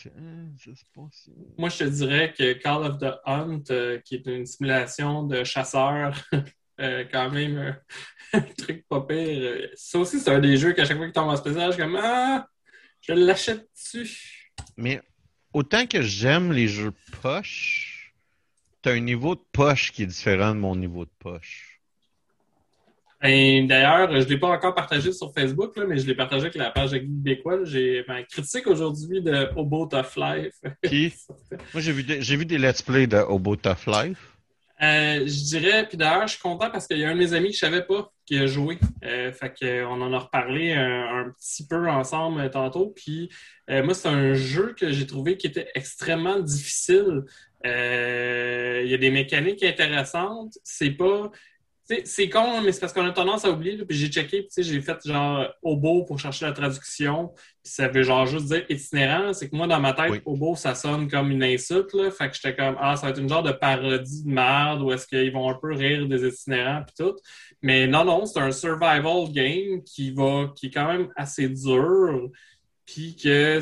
Hein, 0.07 0.49
je 0.59 0.73
sais 0.73 0.87
pas 0.95 1.09
si. 1.11 1.33
Moi, 1.59 1.69
je 1.69 1.79
te 1.79 1.85
dirais 1.85 2.33
que 2.33 2.53
Call 2.55 2.85
of 2.85 2.99
the 2.99 3.15
Hunt, 3.27 3.65
euh, 3.71 3.99
qui 3.99 4.15
est 4.15 4.27
une 4.27 4.47
simulation 4.47 5.25
de 5.25 5.45
chasseur, 5.45 6.15
euh, 6.81 7.05
quand 7.13 7.31
même 7.31 7.59
euh, 7.59 7.73
un 8.33 8.41
truc 8.41 8.87
pas 8.89 9.01
pire. 9.03 9.69
Ça 9.75 9.99
aussi, 9.99 10.19
c'est 10.21 10.31
un 10.31 10.39
des 10.39 10.57
jeux 10.57 10.73
qu'à 10.73 10.85
chaque 10.85 10.97
fois 10.97 11.07
qu'il 11.07 11.13
tombe 11.13 11.29
en 11.29 11.37
spécial, 11.37 11.73
je 11.73 11.75
suis 11.75 11.83
comme 11.83 11.99
Ah, 12.01 12.47
je 13.01 13.13
l'achète 13.13 13.69
dessus. 13.75 14.53
Mais 14.77 15.03
autant 15.53 15.87
que 15.87 16.03
j'aime 16.03 16.53
les 16.53 16.69
jeux 16.69 16.93
poche, 17.21 18.15
t'as 18.83 18.93
un 18.93 19.01
niveau 19.01 19.35
de 19.35 19.43
poche 19.53 19.93
qui 19.93 20.03
est 20.03 20.07
différent 20.07 20.55
de 20.55 20.61
mon 20.61 20.77
niveau 20.77 21.05
de 21.05 21.11
poche. 21.19 21.73
D'ailleurs, 23.23 24.11
je 24.11 24.19
ne 24.19 24.25
l'ai 24.25 24.39
pas 24.39 24.49
encore 24.49 24.75
partagé 24.75 25.13
sur 25.13 25.33
Facebook, 25.33 25.77
là, 25.77 25.85
mais 25.87 25.97
je 25.97 26.07
l'ai 26.07 26.15
partagé 26.15 26.43
avec 26.43 26.57
la 26.57 26.71
page 26.71 26.91
de 26.91 26.99
Guy 26.99 27.07
Québécois. 27.07 27.65
J'ai 27.65 28.05
ma 28.09 28.25
critique 28.25 28.67
aujourd'hui 28.67 29.23
de 29.23 29.49
Hobo 29.55 29.87
Tough 29.87 30.17
Life. 30.17 30.55
Qui? 30.83 31.15
Moi, 31.73 31.81
j'ai 31.83 31.93
vu, 31.93 32.03
des, 32.03 32.21
j'ai 32.21 32.35
vu 32.35 32.45
des 32.45 32.59
let's 32.59 32.83
play 32.83 33.07
de 33.07 33.19
Hobo 33.19 33.55
Tough 33.55 33.87
Life. 33.87 34.32
Euh, 34.83 35.21
je 35.27 35.45
dirais, 35.45 35.87
puis 35.87 35.97
d'ailleurs, 35.97 36.27
je 36.27 36.33
suis 36.33 36.43
content 36.43 36.69
parce 36.71 36.89
qu'il 36.89 36.99
y 36.99 37.05
a 37.05 37.09
un 37.11 37.15
de 37.15 37.19
mes 37.19 37.35
amis 37.35 37.49
que 37.49 37.55
je 37.55 37.61
savais 37.61 37.85
pas 37.85 38.13
qui 38.27 38.37
a 38.39 38.47
joué. 38.47 38.79
Euh, 39.05 39.33
fait 39.33 39.55
qu'on 39.57 40.01
en 40.01 40.13
a 40.13 40.19
reparlé 40.19 40.73
un, 40.73 41.27
un 41.27 41.31
petit 41.31 41.67
peu 41.67 41.89
ensemble 41.89 42.41
euh, 42.41 42.49
tantôt. 42.49 42.93
Puis 42.97 43.31
euh, 43.71 43.85
moi, 43.85 43.95
c'est 43.95 44.09
un 44.09 44.35
jeu 44.35 44.75
que 44.77 44.91
j'ai 44.91 45.07
trouvé 45.07 45.37
qui 45.37 45.47
était 45.47 45.69
extrêmement 45.75 46.41
difficile. 46.41 47.23
Euh, 47.65 48.83
Il 48.85 48.91
y 48.91 48.95
a 48.95 48.99
des 48.99 49.11
mécaniques 49.11 49.63
intéressantes. 49.63 50.59
C'est 50.65 50.91
pas. 50.91 51.31
C'est 52.05 52.29
con, 52.29 52.61
mais 52.63 52.73
c'est 52.73 52.81
parce 52.81 52.93
qu'on 52.93 53.05
a 53.05 53.11
tendance 53.13 53.45
à 53.45 53.51
oublier. 53.51 53.77
là, 53.77 53.85
Puis 53.85 53.97
j'ai 53.99 54.07
checké, 54.09 54.43
puis 54.43 54.63
j'ai 54.65 54.81
fait 54.81 54.97
genre 55.05 55.47
hobo 55.63 56.05
pour 56.05 56.19
chercher 56.19 56.47
la 56.47 56.53
traduction. 56.53 57.29
Puis 57.63 57.73
ça 57.73 57.89
veut 57.89 58.03
genre 58.03 58.25
juste 58.27 58.47
dire 58.47 58.65
itinérant. 58.69 59.33
C'est 59.33 59.51
que 59.51 59.57
moi, 59.57 59.67
dans 59.67 59.81
ma 59.81 59.93
tête, 59.93 60.11
Oui. 60.13 60.21
hobo, 60.25 60.55
ça 60.57 60.75
sonne 60.75 61.09
comme 61.11 61.31
une 61.33 61.43
insulte. 61.43 61.93
Là. 61.93 62.11
Fait 62.11 62.29
que 62.31 62.35
j'étais 62.37 62.55
comme, 62.55 62.77
ah, 62.81 62.97
ça 62.97 63.07
va 63.07 63.11
être 63.11 63.21
une 63.21 63.29
genre 63.29 63.43
de 63.43 63.53
parodie 63.53 64.23
de 64.25 64.31
merde 64.31 64.81
où 64.83 64.93
est-ce 64.93 65.07
qu'ils 65.07 65.33
vont 65.33 65.51
un 65.51 65.55
peu 65.61 65.75
rire 65.75 66.07
des 66.07 66.27
itinérants 66.27 66.83
puis 66.87 66.95
tout. 67.05 67.17
Mais 67.63 67.87
non, 67.87 68.05
non, 68.05 68.27
c'est 68.27 68.39
un 68.41 68.53
survival 68.53 69.31
game 69.33 69.83
qui 69.85 70.13
va, 70.13 70.53
qui 70.57 70.67
est 70.67 70.71
quand 70.71 70.87
même 70.87 71.09
assez 71.17 71.49
dur. 71.49 72.31
Puis 72.87 73.17
que 73.17 73.61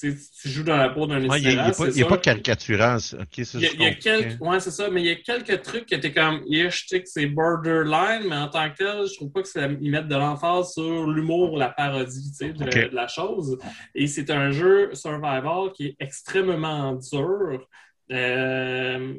tu 0.00 0.48
joues 0.48 0.62
dans 0.64 0.76
la 0.76 0.88
peau 0.90 1.06
d'un 1.06 1.16
Ouais, 1.28 1.38
il 1.40 1.44
n'est 1.44 1.50
itinérant. 1.50 1.66
pas, 1.68 1.72
c'est 1.72 1.82
il 1.84 1.88
est 1.88 1.92
sûr. 1.94 2.08
pas 2.08 2.18
caricatural. 2.18 3.00
ça. 3.00 3.18
Ok, 3.20 3.44
ça, 3.44 3.58
Il 3.58 3.64
y 3.64 3.66
a, 3.66 3.72
y 3.72 3.86
a 3.86 3.94
quelques, 3.94 4.40
ouais, 4.40 4.60
c'est 4.60 4.70
ça, 4.70 4.88
mais 4.90 5.02
il 5.02 5.06
y 5.06 5.10
a 5.10 5.16
quelques 5.16 5.62
trucs 5.62 5.86
qui 5.86 5.94
étaient 5.94 6.12
comme, 6.12 6.42
yeah, 6.46 6.68
je 6.70 6.84
sais 6.86 7.02
que 7.02 7.08
c'est 7.08 7.26
borderline, 7.26 8.24
mais 8.28 8.36
en 8.36 8.48
tant 8.48 8.70
que 8.70 8.76
tel, 8.76 9.06
je 9.08 9.14
trouve 9.16 9.30
pas 9.32 9.42
qu'ils 9.42 9.90
mettent 9.90 10.08
de 10.08 10.16
l'emphase 10.16 10.72
sur 10.72 11.06
l'humour, 11.10 11.56
la 11.58 11.68
parodie, 11.70 12.30
tu 12.30 12.36
sais, 12.46 12.52
de, 12.52 12.64
Ok. 12.64 12.90
de 12.90 12.94
la 12.96 13.08
chose. 13.08 13.58
Et 13.94 14.06
c'est 14.06 14.30
un 14.30 14.50
jeu 14.50 14.90
survival 14.94 15.72
qui 15.74 15.86
est 15.86 15.96
extrêmement 16.00 16.94
dur. 16.94 17.66
Euh, 18.12 19.14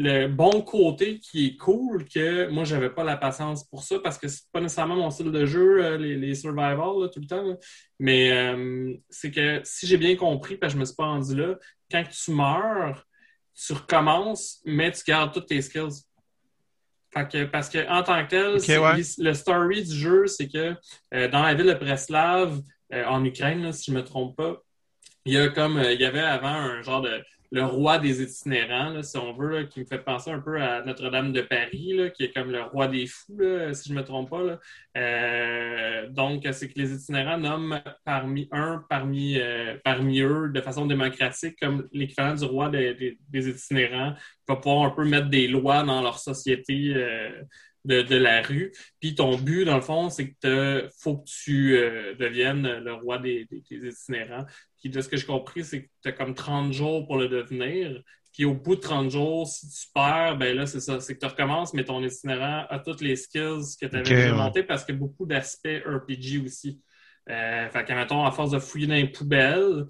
le 0.00 0.28
bon 0.28 0.62
côté 0.62 1.18
qui 1.18 1.46
est 1.46 1.56
cool, 1.56 2.06
que 2.06 2.48
moi, 2.48 2.64
j'avais 2.64 2.90
pas 2.90 3.04
la 3.04 3.16
patience 3.16 3.64
pour 3.64 3.82
ça 3.82 3.98
parce 3.98 4.18
que 4.18 4.28
c'est 4.28 4.50
pas 4.52 4.60
nécessairement 4.60 4.96
mon 4.96 5.10
style 5.10 5.30
de 5.30 5.46
jeu, 5.46 5.84
euh, 5.84 5.98
les, 5.98 6.16
les 6.16 6.34
survival, 6.34 7.00
là, 7.00 7.08
tout 7.08 7.20
le 7.20 7.26
temps. 7.26 7.42
là. 7.42 7.56
Mais 7.98 8.32
euh, 8.32 8.94
c'est 9.08 9.30
que 9.30 9.60
si 9.64 9.86
j'ai 9.86 9.96
bien 9.96 10.16
compris, 10.16 10.56
parce 10.56 10.72
que 10.72 10.78
je 10.78 10.80
me 10.80 10.84
suis 10.84 10.96
pas 10.96 11.06
rendu 11.06 11.36
là, 11.36 11.56
quand 11.90 12.04
tu 12.08 12.30
meurs, 12.32 13.06
tu 13.54 13.72
recommences, 13.72 14.60
mais 14.64 14.90
tu 14.92 15.02
gardes 15.06 15.32
toutes 15.32 15.46
tes 15.46 15.60
skills. 15.60 16.04
Fait 17.12 17.28
que, 17.28 17.44
parce 17.44 17.68
que 17.68 17.88
en 17.88 18.02
tant 18.02 18.24
que 18.24 18.30
tel, 18.30 18.80
ouais. 18.80 19.02
le 19.18 19.34
story 19.34 19.82
du 19.82 19.94
jeu, 19.94 20.26
c'est 20.26 20.48
que 20.48 20.74
euh, 21.12 21.28
dans 21.28 21.42
la 21.42 21.54
ville 21.54 21.66
de 21.66 21.74
Preslav, 21.74 22.60
euh, 22.92 23.04
en 23.06 23.24
Ukraine, 23.24 23.62
là, 23.62 23.72
si 23.72 23.90
je 23.90 23.96
me 23.96 24.04
trompe 24.04 24.36
pas, 24.36 24.62
il 25.24 25.34
y 25.34 25.38
a 25.38 25.48
comme 25.48 25.78
euh, 25.78 25.92
il 25.92 26.00
y 26.00 26.04
avait 26.04 26.20
avant 26.20 26.48
un 26.48 26.82
genre 26.82 27.02
de 27.02 27.20
le 27.52 27.64
roi 27.64 27.98
des 27.98 28.22
itinérants, 28.22 29.02
si 29.02 29.16
on 29.16 29.32
veut, 29.32 29.64
qui 29.64 29.80
me 29.80 29.84
fait 29.84 29.98
penser 29.98 30.30
un 30.30 30.38
peu 30.38 30.60
à 30.60 30.82
Notre-Dame 30.84 31.32
de 31.32 31.42
Paris, 31.42 31.98
qui 32.14 32.24
est 32.24 32.32
comme 32.32 32.50
le 32.52 32.62
roi 32.62 32.86
des 32.86 33.06
fous, 33.06 33.40
si 33.72 33.88
je 33.88 33.94
ne 33.94 33.98
me 33.98 34.04
trompe 34.04 34.30
pas. 34.30 34.58
Euh, 34.96 36.08
donc, 36.08 36.46
c'est 36.52 36.68
que 36.68 36.78
les 36.78 36.92
itinérants 36.92 37.38
nomment 37.38 37.82
parmi 38.04 38.48
un 38.52 38.84
parmi, 38.88 39.38
euh, 39.38 39.76
parmi 39.84 40.20
eux 40.20 40.50
de 40.52 40.60
façon 40.60 40.86
démocratique 40.86 41.56
comme 41.60 41.88
l'équivalent 41.92 42.34
du 42.34 42.44
roi 42.44 42.68
des, 42.70 43.18
itinérants, 43.32 44.14
qui 44.14 44.44
va 44.48 44.56
pouvoir 44.56 44.84
un 44.84 44.90
peu 44.90 45.04
mettre 45.04 45.28
des 45.28 45.48
lois 45.48 45.82
dans 45.82 46.02
leur 46.02 46.18
société. 46.18 46.92
Euh, 46.94 47.30
de, 47.84 48.16
la 48.16 48.42
rue. 48.42 48.72
Puis 49.00 49.14
ton 49.14 49.36
but, 49.36 49.64
dans 49.64 49.76
le 49.76 49.82
fond, 49.82 50.10
c'est 50.10 50.32
que 50.32 50.88
faut 50.98 51.18
que 51.18 51.28
tu 51.28 51.72
deviennes 52.18 52.78
le 52.78 52.94
roi 52.94 53.18
des, 53.18 53.46
itinérants. 53.70 54.46
Puis 54.80 54.90
de 54.90 55.00
ce 55.00 55.08
que 55.08 55.16
j'ai 55.16 55.26
compris, 55.26 55.64
c'est 55.64 55.84
que 55.84 55.88
tu 56.02 56.08
as 56.08 56.12
comme 56.12 56.34
30 56.34 56.72
jours 56.72 57.06
pour 57.06 57.16
le 57.16 57.28
devenir. 57.28 58.02
Puis 58.32 58.44
au 58.44 58.54
bout 58.54 58.76
de 58.76 58.80
30 58.80 59.10
jours, 59.10 59.46
si 59.46 59.68
tu 59.68 59.88
perds, 59.92 60.36
ben 60.38 60.56
là, 60.56 60.66
c'est 60.66 60.80
ça. 60.80 61.00
C'est 61.00 61.14
que 61.14 61.20
tu 61.20 61.26
recommences, 61.26 61.74
mais 61.74 61.84
ton 61.84 62.02
itinérant 62.02 62.64
a 62.68 62.78
toutes 62.78 63.00
les 63.00 63.16
skills 63.16 63.76
que 63.80 63.86
tu 63.86 63.96
avais 63.96 64.30
okay, 64.30 64.62
parce 64.62 64.84
qu'il 64.84 64.94
y 64.94 64.98
a 64.98 65.00
beaucoup 65.00 65.26
d'aspects 65.26 65.82
RPG 65.84 66.44
aussi. 66.44 66.80
Euh, 67.28 67.68
fait 67.68 67.84
qu'admettons, 67.84 68.24
à 68.24 68.30
force 68.30 68.50
de 68.50 68.58
fouiller 68.58 68.86
dans 68.86 68.94
les 68.94 69.08
poubelles, 69.08 69.86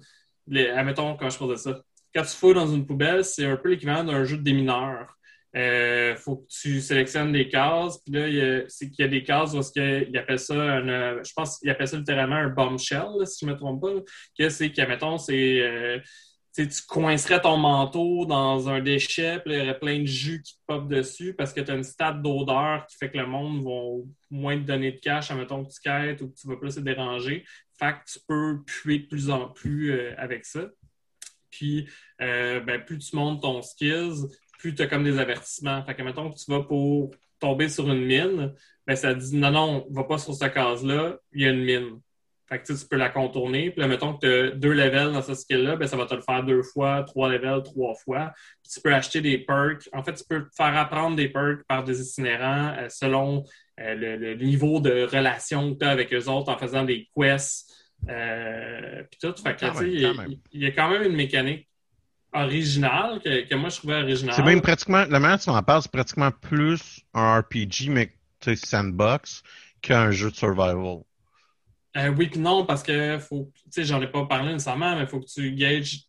les, 0.47 0.69
admettons, 0.69 1.15
comment 1.15 1.29
je 1.29 1.37
faisais 1.37 1.57
ça? 1.57 1.81
Quand 2.13 2.23
tu 2.23 2.35
fouilles 2.35 2.55
dans 2.55 2.67
une 2.67 2.85
poubelle, 2.85 3.23
c'est 3.23 3.45
un 3.45 3.57
peu 3.57 3.69
l'équivalent 3.69 4.03
d'un 4.03 4.23
jeu 4.25 4.37
de 4.37 4.43
démineur. 4.43 5.17
Il 5.53 5.59
euh, 5.59 6.15
faut 6.15 6.37
que 6.37 6.47
tu 6.47 6.79
sélectionnes 6.79 7.33
des 7.33 7.49
cases. 7.49 7.97
Puis 8.03 8.13
là, 8.13 8.63
c'est 8.69 8.89
qu'il 8.89 9.03
y 9.03 9.07
a 9.07 9.11
des 9.11 9.23
cases 9.23 9.53
où 9.53 9.59
il 9.75 10.17
appelle 10.17 10.39
ça 10.39 10.53
un, 10.53 10.87
euh, 10.87 11.23
je 11.25 11.33
pense 11.33 11.59
qu'il 11.59 11.69
appelle 11.69 11.89
ça 11.89 11.97
littéralement 11.97 12.37
un 12.37 12.47
bombshell, 12.47 13.25
si 13.25 13.39
je 13.41 13.45
ne 13.45 13.51
me 13.51 13.57
trompe 13.57 13.81
pas. 13.81 13.93
Que 14.37 14.47
c'est 14.47 14.71
que, 14.71 14.81
mettons, 14.83 15.17
c'est 15.17 15.59
euh, 15.61 15.99
tu 16.55 16.67
coincerais 16.87 17.41
ton 17.41 17.57
manteau 17.57 18.25
dans 18.25 18.69
un 18.69 18.79
déchet, 18.79 19.39
puis 19.39 19.53
il 19.53 19.59
y 19.59 19.61
aurait 19.61 19.79
plein 19.79 19.99
de 19.99 20.05
jus 20.05 20.41
qui 20.41 20.53
te 20.53 20.59
pop 20.67 20.87
dessus 20.87 21.33
parce 21.33 21.51
que 21.51 21.59
tu 21.59 21.71
as 21.71 21.75
une 21.75 21.83
stat 21.83 22.13
d'odeur 22.13 22.85
qui 22.87 22.95
fait 22.97 23.09
que 23.09 23.17
le 23.17 23.25
monde 23.25 23.61
va 23.61 24.05
moins 24.29 24.57
te 24.57 24.63
donner 24.63 24.93
de 24.93 24.99
cash, 24.99 25.31
admettons 25.31 25.65
que 25.65 25.71
tu 25.71 25.81
quêtes 25.81 26.21
ou 26.21 26.29
que 26.29 26.35
tu 26.39 26.47
vas 26.47 26.55
plus 26.55 26.75
se 26.75 26.79
déranger. 26.79 27.43
Fait 27.77 27.93
que 27.93 28.09
tu 28.09 28.19
peux 28.25 28.63
puer 28.65 28.99
de 28.99 29.07
plus 29.07 29.29
en 29.29 29.49
plus 29.49 29.99
avec 30.17 30.45
ça. 30.45 30.69
Puis, 31.49 31.89
ben, 32.19 32.85
plus 32.85 32.99
tu 32.99 33.15
montes 33.17 33.41
ton 33.41 33.61
skills, 33.61 34.27
plus 34.61 34.75
tu 34.75 34.83
as 34.83 34.87
comme 34.87 35.03
des 35.03 35.17
avertissements. 35.17 35.83
Fait 35.83 35.95
que, 35.95 36.03
mettons 36.03 36.29
que 36.29 36.37
tu 36.37 36.49
vas 36.51 36.61
pour 36.61 37.11
tomber 37.39 37.67
sur 37.67 37.91
une 37.91 38.05
mine, 38.05 38.53
ben, 38.85 38.95
ça 38.95 39.13
dit 39.13 39.35
non, 39.35 39.51
non, 39.51 39.87
va 39.89 40.03
pas 40.03 40.19
sur 40.19 40.33
cette 40.33 40.53
case-là, 40.53 41.17
il 41.33 41.41
y 41.41 41.45
a 41.45 41.49
une 41.49 41.63
mine. 41.63 41.99
Fait 42.47 42.59
que 42.59 42.73
tu 42.73 42.85
peux 42.85 42.97
la 42.97 43.09
contourner. 43.09 43.71
Puis 43.71 43.79
là, 43.79 43.87
mettons 43.87 44.13
que 44.13 44.19
tu 44.19 44.27
as 44.27 44.55
deux 44.55 44.73
levels 44.73 45.13
dans 45.13 45.21
ce 45.21 45.33
skill-là, 45.33 45.77
ben, 45.77 45.87
ça 45.87 45.97
va 45.97 46.05
te 46.05 46.13
le 46.13 46.21
faire 46.21 46.43
deux 46.43 46.61
fois, 46.61 47.03
trois 47.03 47.29
levels, 47.29 47.63
trois 47.63 47.95
fois. 47.95 48.33
Puis 48.61 48.73
tu 48.73 48.81
peux 48.81 48.93
acheter 48.93 49.21
des 49.21 49.39
perks. 49.39 49.89
En 49.93 50.03
fait, 50.03 50.13
tu 50.13 50.23
peux 50.27 50.45
faire 50.55 50.77
apprendre 50.77 51.15
des 51.15 51.29
perks 51.29 51.63
par 51.67 51.83
des 51.83 52.01
itinérants 52.01 52.75
euh, 52.77 52.89
selon 52.89 53.43
euh, 53.79 53.95
le, 53.95 54.35
niveau 54.35 54.79
de 54.79 55.03
relation 55.03 55.73
que 55.73 55.79
tu 55.79 55.85
as 55.85 55.89
avec 55.89 56.13
eux 56.13 56.27
autres 56.27 56.51
en 56.51 56.57
faisant 56.57 56.83
des 56.83 57.09
quests. 57.15 57.71
Euh, 58.09 59.03
puis 59.09 59.19
tout. 59.21 59.33
Fait 59.41 59.55
que, 59.55 59.85
il 59.85 60.61
y, 60.61 60.65
a 60.65 60.71
quand 60.71 60.89
même 60.89 61.03
une 61.03 61.15
mécanique 61.15 61.67
original 62.33 63.19
que, 63.21 63.55
moi 63.55 63.69
je 63.69 63.77
trouvais 63.77 64.01
original. 64.01 64.33
C'est 64.35 64.43
même 64.43 64.61
pratiquement, 64.61 65.05
la 65.09 65.19
manière 65.19 65.37
dont 65.37 65.53
on 65.53 65.55
en 65.55 65.63
parle, 65.63 65.81
c'est 65.81 65.91
pratiquement 65.91 66.31
plus 66.31 67.01
un 67.13 67.39
RPG, 67.39 67.89
mais 67.89 68.13
sandbox, 68.55 69.43
qu'un 69.81 70.11
jeu 70.11 70.31
de 70.31 70.35
survival. 70.35 71.01
Euh, 71.97 72.07
oui 72.17 72.27
puis 72.27 72.39
non, 72.39 72.65
parce 72.65 72.83
que 72.83 73.19
faut, 73.19 73.51
tu 73.55 73.69
sais, 73.69 73.83
j'en 73.83 74.01
ai 74.01 74.07
pas 74.07 74.25
parlé 74.25 74.53
nécessairement, 74.53 74.95
mais 74.95 75.01
il 75.01 75.07
faut 75.07 75.19
que 75.19 75.25
tu 75.25 75.51
gages 75.51 76.05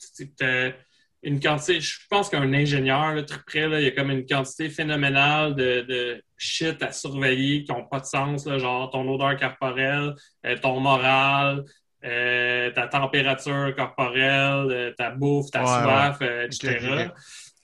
une 1.24 1.40
quantité. 1.40 1.80
Je 1.80 1.98
pense 2.08 2.28
qu'un 2.28 2.52
ingénieur, 2.52 3.14
là, 3.14 3.22
très 3.22 3.42
près, 3.44 3.68
là, 3.68 3.80
il 3.80 3.84
y 3.84 3.88
a 3.88 3.90
comme 3.90 4.10
une 4.10 4.26
quantité 4.26 4.68
phénoménale 4.68 5.54
de, 5.54 5.84
de 5.88 6.22
shit 6.36 6.82
à 6.82 6.92
surveiller 6.92 7.64
qui 7.64 7.72
n'ont 7.72 7.86
pas 7.86 8.00
de 8.00 8.06
sens, 8.06 8.46
là, 8.46 8.58
genre 8.58 8.90
ton 8.90 9.08
odeur 9.08 9.36
corporelle, 9.36 10.14
euh, 10.46 10.56
ton 10.60 10.78
moral, 10.80 11.64
euh, 12.04 12.70
ta 12.72 12.88
température 12.88 13.74
corporelle, 13.76 14.70
euh, 14.70 14.92
ta 14.96 15.10
bouffe, 15.10 15.50
ta 15.50 15.64
soif, 15.64 16.18
euh, 16.22 16.46
etc. 16.46 17.10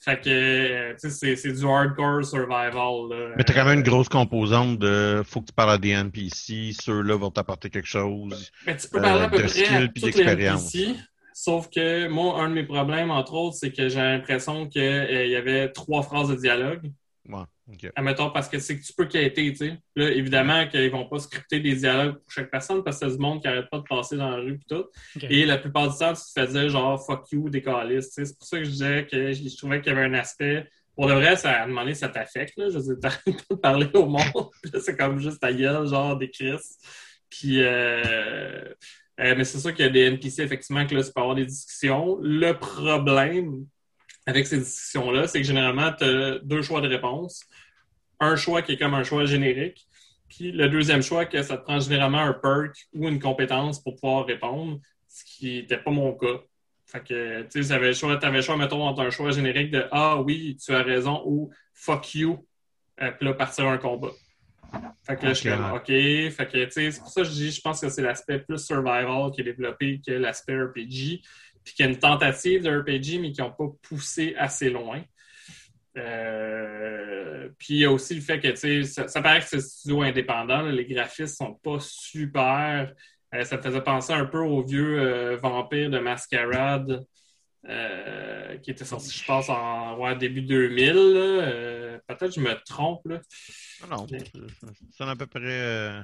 Fait 0.00 0.20
que, 0.20 0.92
tu 0.92 1.10
sais, 1.10 1.34
c'est 1.34 1.52
du 1.52 1.66
hardcore 1.66 2.24
survival. 2.24 3.10
Là. 3.10 3.34
Mais 3.36 3.42
t'as 3.42 3.52
quand 3.52 3.64
même 3.64 3.78
une 3.78 3.84
grosse 3.84 4.08
composante 4.08 4.78
de 4.78 5.22
faut 5.26 5.40
que 5.40 5.46
tu 5.46 5.52
parles 5.52 5.72
à 5.72 5.78
des 5.78 5.90
NPC, 5.90 6.72
ceux-là 6.80 7.16
vont 7.16 7.30
t'apporter 7.30 7.68
quelque 7.68 7.88
chose. 7.88 8.50
Mais 8.64 8.76
tu 8.76 8.88
peux 8.88 9.00
parler 9.00 9.24
à 9.24 9.28
peu 9.28 9.42
près 9.42 9.66
à 9.66 9.88
toutes 9.88 10.14
les 10.14 10.44
NPC, 10.44 10.94
sauf 11.34 11.68
que 11.68 12.06
moi, 12.06 12.40
un 12.40 12.48
de 12.48 12.54
mes 12.54 12.64
problèmes, 12.64 13.10
entre 13.10 13.34
autres, 13.34 13.56
c'est 13.56 13.72
que 13.72 13.88
j'ai 13.88 14.00
l'impression 14.00 14.68
qu'il 14.68 14.82
y 14.82 15.36
avait 15.36 15.72
trois 15.72 16.02
phrases 16.02 16.28
de 16.28 16.36
dialogue. 16.36 16.92
Ouais. 17.28 17.44
Admettons, 17.96 18.30
parce 18.30 18.48
que 18.48 18.58
c'est 18.58 18.78
que 18.78 18.84
tu 18.84 18.92
peux 18.94 19.04
quitter, 19.04 19.52
tu 19.52 19.56
sais. 19.56 19.78
Là, 19.94 20.10
évidemment 20.10 20.66
qu'ils 20.68 20.90
vont 20.90 21.06
pas 21.06 21.18
scripter 21.18 21.60
des 21.60 21.74
dialogues 21.74 22.14
pour 22.14 22.30
chaque 22.30 22.50
personne 22.50 22.82
parce 22.82 22.98
que 22.98 23.06
c'est 23.06 23.16
du 23.16 23.20
monde 23.20 23.42
qui 23.42 23.48
arrête 23.48 23.68
pas 23.70 23.78
de 23.78 23.84
passer 23.84 24.16
dans 24.16 24.30
la 24.30 24.36
rue 24.36 24.54
et 24.54 24.74
tout. 24.74 24.86
Et 25.22 25.44
la 25.44 25.58
plupart 25.58 25.90
du 25.90 25.98
temps, 25.98 26.14
tu 26.14 26.22
te 26.34 26.46
faisais 26.46 26.68
genre 26.70 27.04
fuck 27.04 27.30
you, 27.30 27.50
des 27.50 27.62
calices, 27.62 28.10
C'est 28.12 28.38
pour 28.38 28.46
ça 28.46 28.58
que 28.58 28.64
je 28.64 28.70
disais 28.70 29.06
que 29.10 29.32
je, 29.32 29.56
trouvais 29.56 29.82
qu'il 29.82 29.92
y 29.92 29.96
avait 29.96 30.06
un 30.06 30.14
aspect. 30.14 30.66
Pour 30.94 31.08
le 31.08 31.14
vrai, 31.14 31.36
ça, 31.36 31.52
à 31.52 31.64
un 31.64 31.66
moment 31.66 31.82
donné, 31.82 31.94
ça 31.94 32.08
t'affecte, 32.08 32.54
là. 32.56 32.70
Je 32.70 32.78
veux 32.78 32.82
dire, 32.82 33.00
t'arrêtes 33.00 33.46
pas 33.46 33.54
de 33.54 33.60
parler 33.60 33.90
au 33.94 34.06
monde. 34.06 34.50
c'est 34.80 34.96
comme 34.96 35.20
juste 35.20 35.40
ta 35.40 35.52
gueule, 35.52 35.86
genre 35.86 36.16
des 36.16 36.30
crises. 36.30 36.78
Puis, 37.28 37.62
euh, 37.62 38.64
euh, 39.20 39.34
mais 39.36 39.44
c'est 39.44 39.58
sûr 39.58 39.74
qu'il 39.74 39.84
y 39.84 39.88
a 39.88 39.92
des 39.92 40.06
NPC, 40.06 40.42
effectivement, 40.42 40.86
que 40.86 40.94
là, 40.94 41.04
tu 41.04 41.12
peux 41.12 41.20
avoir 41.20 41.36
des 41.36 41.46
discussions. 41.46 42.18
Le 42.22 42.52
problème, 42.52 43.66
avec 44.28 44.46
ces 44.46 44.58
discussions-là, 44.58 45.26
c'est 45.26 45.40
que 45.40 45.46
généralement, 45.46 45.90
tu 45.90 46.04
as 46.04 46.38
deux 46.40 46.60
choix 46.60 46.82
de 46.82 46.88
réponse. 46.88 47.46
Un 48.20 48.36
choix 48.36 48.60
qui 48.60 48.72
est 48.72 48.76
comme 48.76 48.92
un 48.92 49.02
choix 49.02 49.24
générique, 49.24 49.88
puis 50.28 50.52
le 50.52 50.68
deuxième 50.68 51.02
choix, 51.02 51.24
que 51.24 51.42
ça 51.42 51.56
te 51.56 51.62
prend 51.62 51.80
généralement 51.80 52.18
un 52.18 52.34
perk 52.34 52.76
ou 52.92 53.08
une 53.08 53.20
compétence 53.20 53.82
pour 53.82 53.94
pouvoir 53.94 54.26
répondre, 54.26 54.80
ce 55.08 55.24
qui 55.24 55.54
n'était 55.54 55.78
pas 55.78 55.90
mon 55.90 56.12
cas. 56.12 56.42
Fait 56.84 57.02
que, 57.02 57.42
tu 57.44 57.62
sais, 57.62 57.68
tu 57.68 57.72
avais 57.72 57.88
le 57.88 57.92
choix, 57.94 58.22
avais 58.22 58.36
le 58.36 58.42
choix, 58.42 58.58
mettons, 58.58 58.82
entre 58.82 59.00
un 59.00 59.08
choix 59.08 59.30
générique 59.30 59.70
de 59.70 59.86
Ah 59.92 60.20
oui, 60.20 60.58
tu 60.62 60.74
as 60.74 60.82
raison 60.82 61.22
ou 61.24 61.50
fuck 61.72 62.14
you, 62.14 62.46
euh, 63.00 63.10
puis 63.12 63.26
là, 63.26 63.32
partir 63.32 63.66
un 63.66 63.78
combat. 63.78 64.12
Fait 65.06 65.16
que 65.16 65.24
là, 65.24 65.32
je 65.32 65.38
suis 65.38 65.48
comme 65.48 65.72
OK. 65.72 65.86
Fait 65.86 66.48
que, 66.52 66.64
tu 66.66 66.70
sais, 66.70 66.90
c'est 66.90 67.00
pour 67.00 67.08
ça 67.08 67.22
que 67.22 67.28
je 67.28 67.32
dis, 67.32 67.50
je 67.50 67.62
pense 67.62 67.80
que 67.80 67.88
c'est 67.88 68.02
l'aspect 68.02 68.40
plus 68.40 68.58
survival 68.58 69.30
qui 69.32 69.40
est 69.40 69.44
développé 69.44 70.02
que 70.06 70.12
l'aspect 70.12 70.60
RPG 70.60 71.22
puis 71.68 71.74
qu'il 71.74 71.84
y 71.84 71.88
a 71.88 71.92
une 71.92 71.98
tentative 71.98 72.62
de 72.62 72.70
RPG, 72.70 73.20
mais 73.20 73.30
qui 73.30 73.42
n'ont 73.42 73.52
pas 73.52 73.66
poussé 73.82 74.34
assez 74.38 74.70
loin. 74.70 75.02
Euh, 75.98 77.50
puis 77.58 77.74
il 77.74 77.80
y 77.80 77.84
a 77.84 77.92
aussi 77.92 78.14
le 78.14 78.22
fait 78.22 78.40
que 78.40 78.54
ça, 78.86 79.06
ça 79.06 79.20
paraît 79.20 79.40
que 79.40 79.46
c'est 79.46 79.56
un 79.56 79.60
studio 79.60 80.00
indépendant, 80.00 80.62
les 80.62 80.86
graphismes 80.86 81.34
sont 81.34 81.54
pas 81.62 81.76
super. 81.80 82.94
Euh, 83.34 83.44
ça 83.44 83.58
me 83.58 83.62
faisait 83.62 83.82
penser 83.82 84.14
un 84.14 84.24
peu 84.24 84.38
au 84.38 84.62
vieux 84.62 84.98
euh, 84.98 85.36
vampire 85.36 85.90
de 85.90 85.98
Masquerade 85.98 87.04
qui 88.62 88.70
était 88.70 88.86
sorti, 88.86 89.10
je 89.10 89.26
pense, 89.26 89.50
en 89.50 90.16
début 90.16 90.40
2000. 90.40 92.00
Peut-être 92.06 92.28
que 92.28 92.30
je 92.30 92.40
me 92.40 92.54
trompe. 92.64 93.06
Là. 93.06 93.20
Non, 93.90 93.98
non. 93.98 94.06
C'est 94.90 95.04
à 95.04 95.16
peu 95.16 95.26
près 95.26 96.02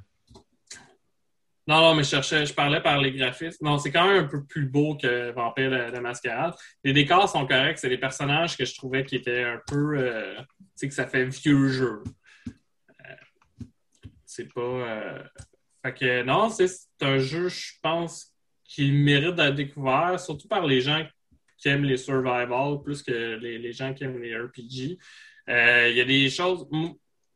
non, 1.66 1.81
non, 1.81 1.94
mais 1.94 2.03
je 2.03 2.11
cherchais, 2.11 2.44
je 2.44 2.53
parlais 2.53 2.83
par 2.83 3.00
les 3.00 3.11
graphismes. 3.12 3.64
Non, 3.64 3.79
c'est 3.79 3.90
quand 3.90 4.07
même 4.07 4.24
un 4.24 4.29
peu 4.29 4.44
plus 4.44 4.66
beau 4.66 4.96
que 4.96 5.31
Vampire 5.31 5.92
de, 5.92 5.98
Mascarade. 5.98 6.55
Les 6.83 6.92
décors 6.92 7.29
sont 7.29 7.46
corrects. 7.46 7.79
C'est 7.79 7.88
des 7.88 7.98
personnages 7.98 8.57
que 8.57 8.66
je 8.66 8.74
trouvais 8.74 9.05
qui 9.05 9.16
étaient 9.16 9.44
un 9.44 9.61
peu. 9.66 9.98
Euh, 9.98 10.35
tu 10.37 10.66
sais, 10.74 10.88
que 10.88 10.94
ça 10.94 11.07
fait 11.07 11.24
vieux 11.24 11.68
jeu. 11.68 12.03
Euh, 12.48 13.64
c'est 14.27 14.53
pas. 14.53 14.61
Euh... 14.61 15.22
Fait 15.83 15.94
que 15.94 16.22
non, 16.22 16.50
c'est 16.50 16.68
un 17.00 17.18
jeu, 17.18 17.48
je 17.48 17.72
pense, 17.83 18.35
qui 18.64 18.92
mérite 18.92 19.35
d'être 19.35 19.55
découvert, 19.55 20.20
surtout 20.20 20.48
par 20.48 20.66
les 20.66 20.83
gens 20.83 21.07
qui 21.57 21.68
aiment 21.68 21.85
les 21.85 21.96
survival 21.96 22.83
plus 22.83 23.03
que 23.03 23.37
les, 23.37 23.58
les 23.58 23.73
gens 23.73 23.94
qui 23.94 24.04
aiment 24.04 24.21
les 24.21 24.37
RPG. 24.37 24.98
Il 25.48 25.96
y 25.96 26.00
a 26.00 26.04
des 26.04 26.29
choses 26.29 26.67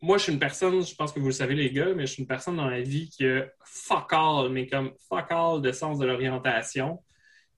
moi, 0.01 0.18
je 0.18 0.24
suis 0.24 0.32
une 0.32 0.38
personne, 0.38 0.84
je 0.84 0.94
pense 0.94 1.12
que 1.12 1.18
vous 1.18 1.26
le 1.26 1.32
savez, 1.32 1.55
les 1.55 1.70
gars, 1.70 1.92
mais 1.94 2.07
je 2.07 2.12
suis 2.12 2.22
une 2.22 2.28
personne 2.28 2.57
dans 2.57 2.68
la 2.68 2.80
vie 2.80 3.09
qui 3.09 3.26
a 3.26 3.46
fuck 3.64 4.12
all, 4.12 4.49
mais 4.51 4.66
comme 4.66 4.92
fuck 5.09 5.26
all 5.30 5.61
de 5.61 5.72
sens 5.72 5.99
de 5.99 6.07
l'orientation. 6.07 7.03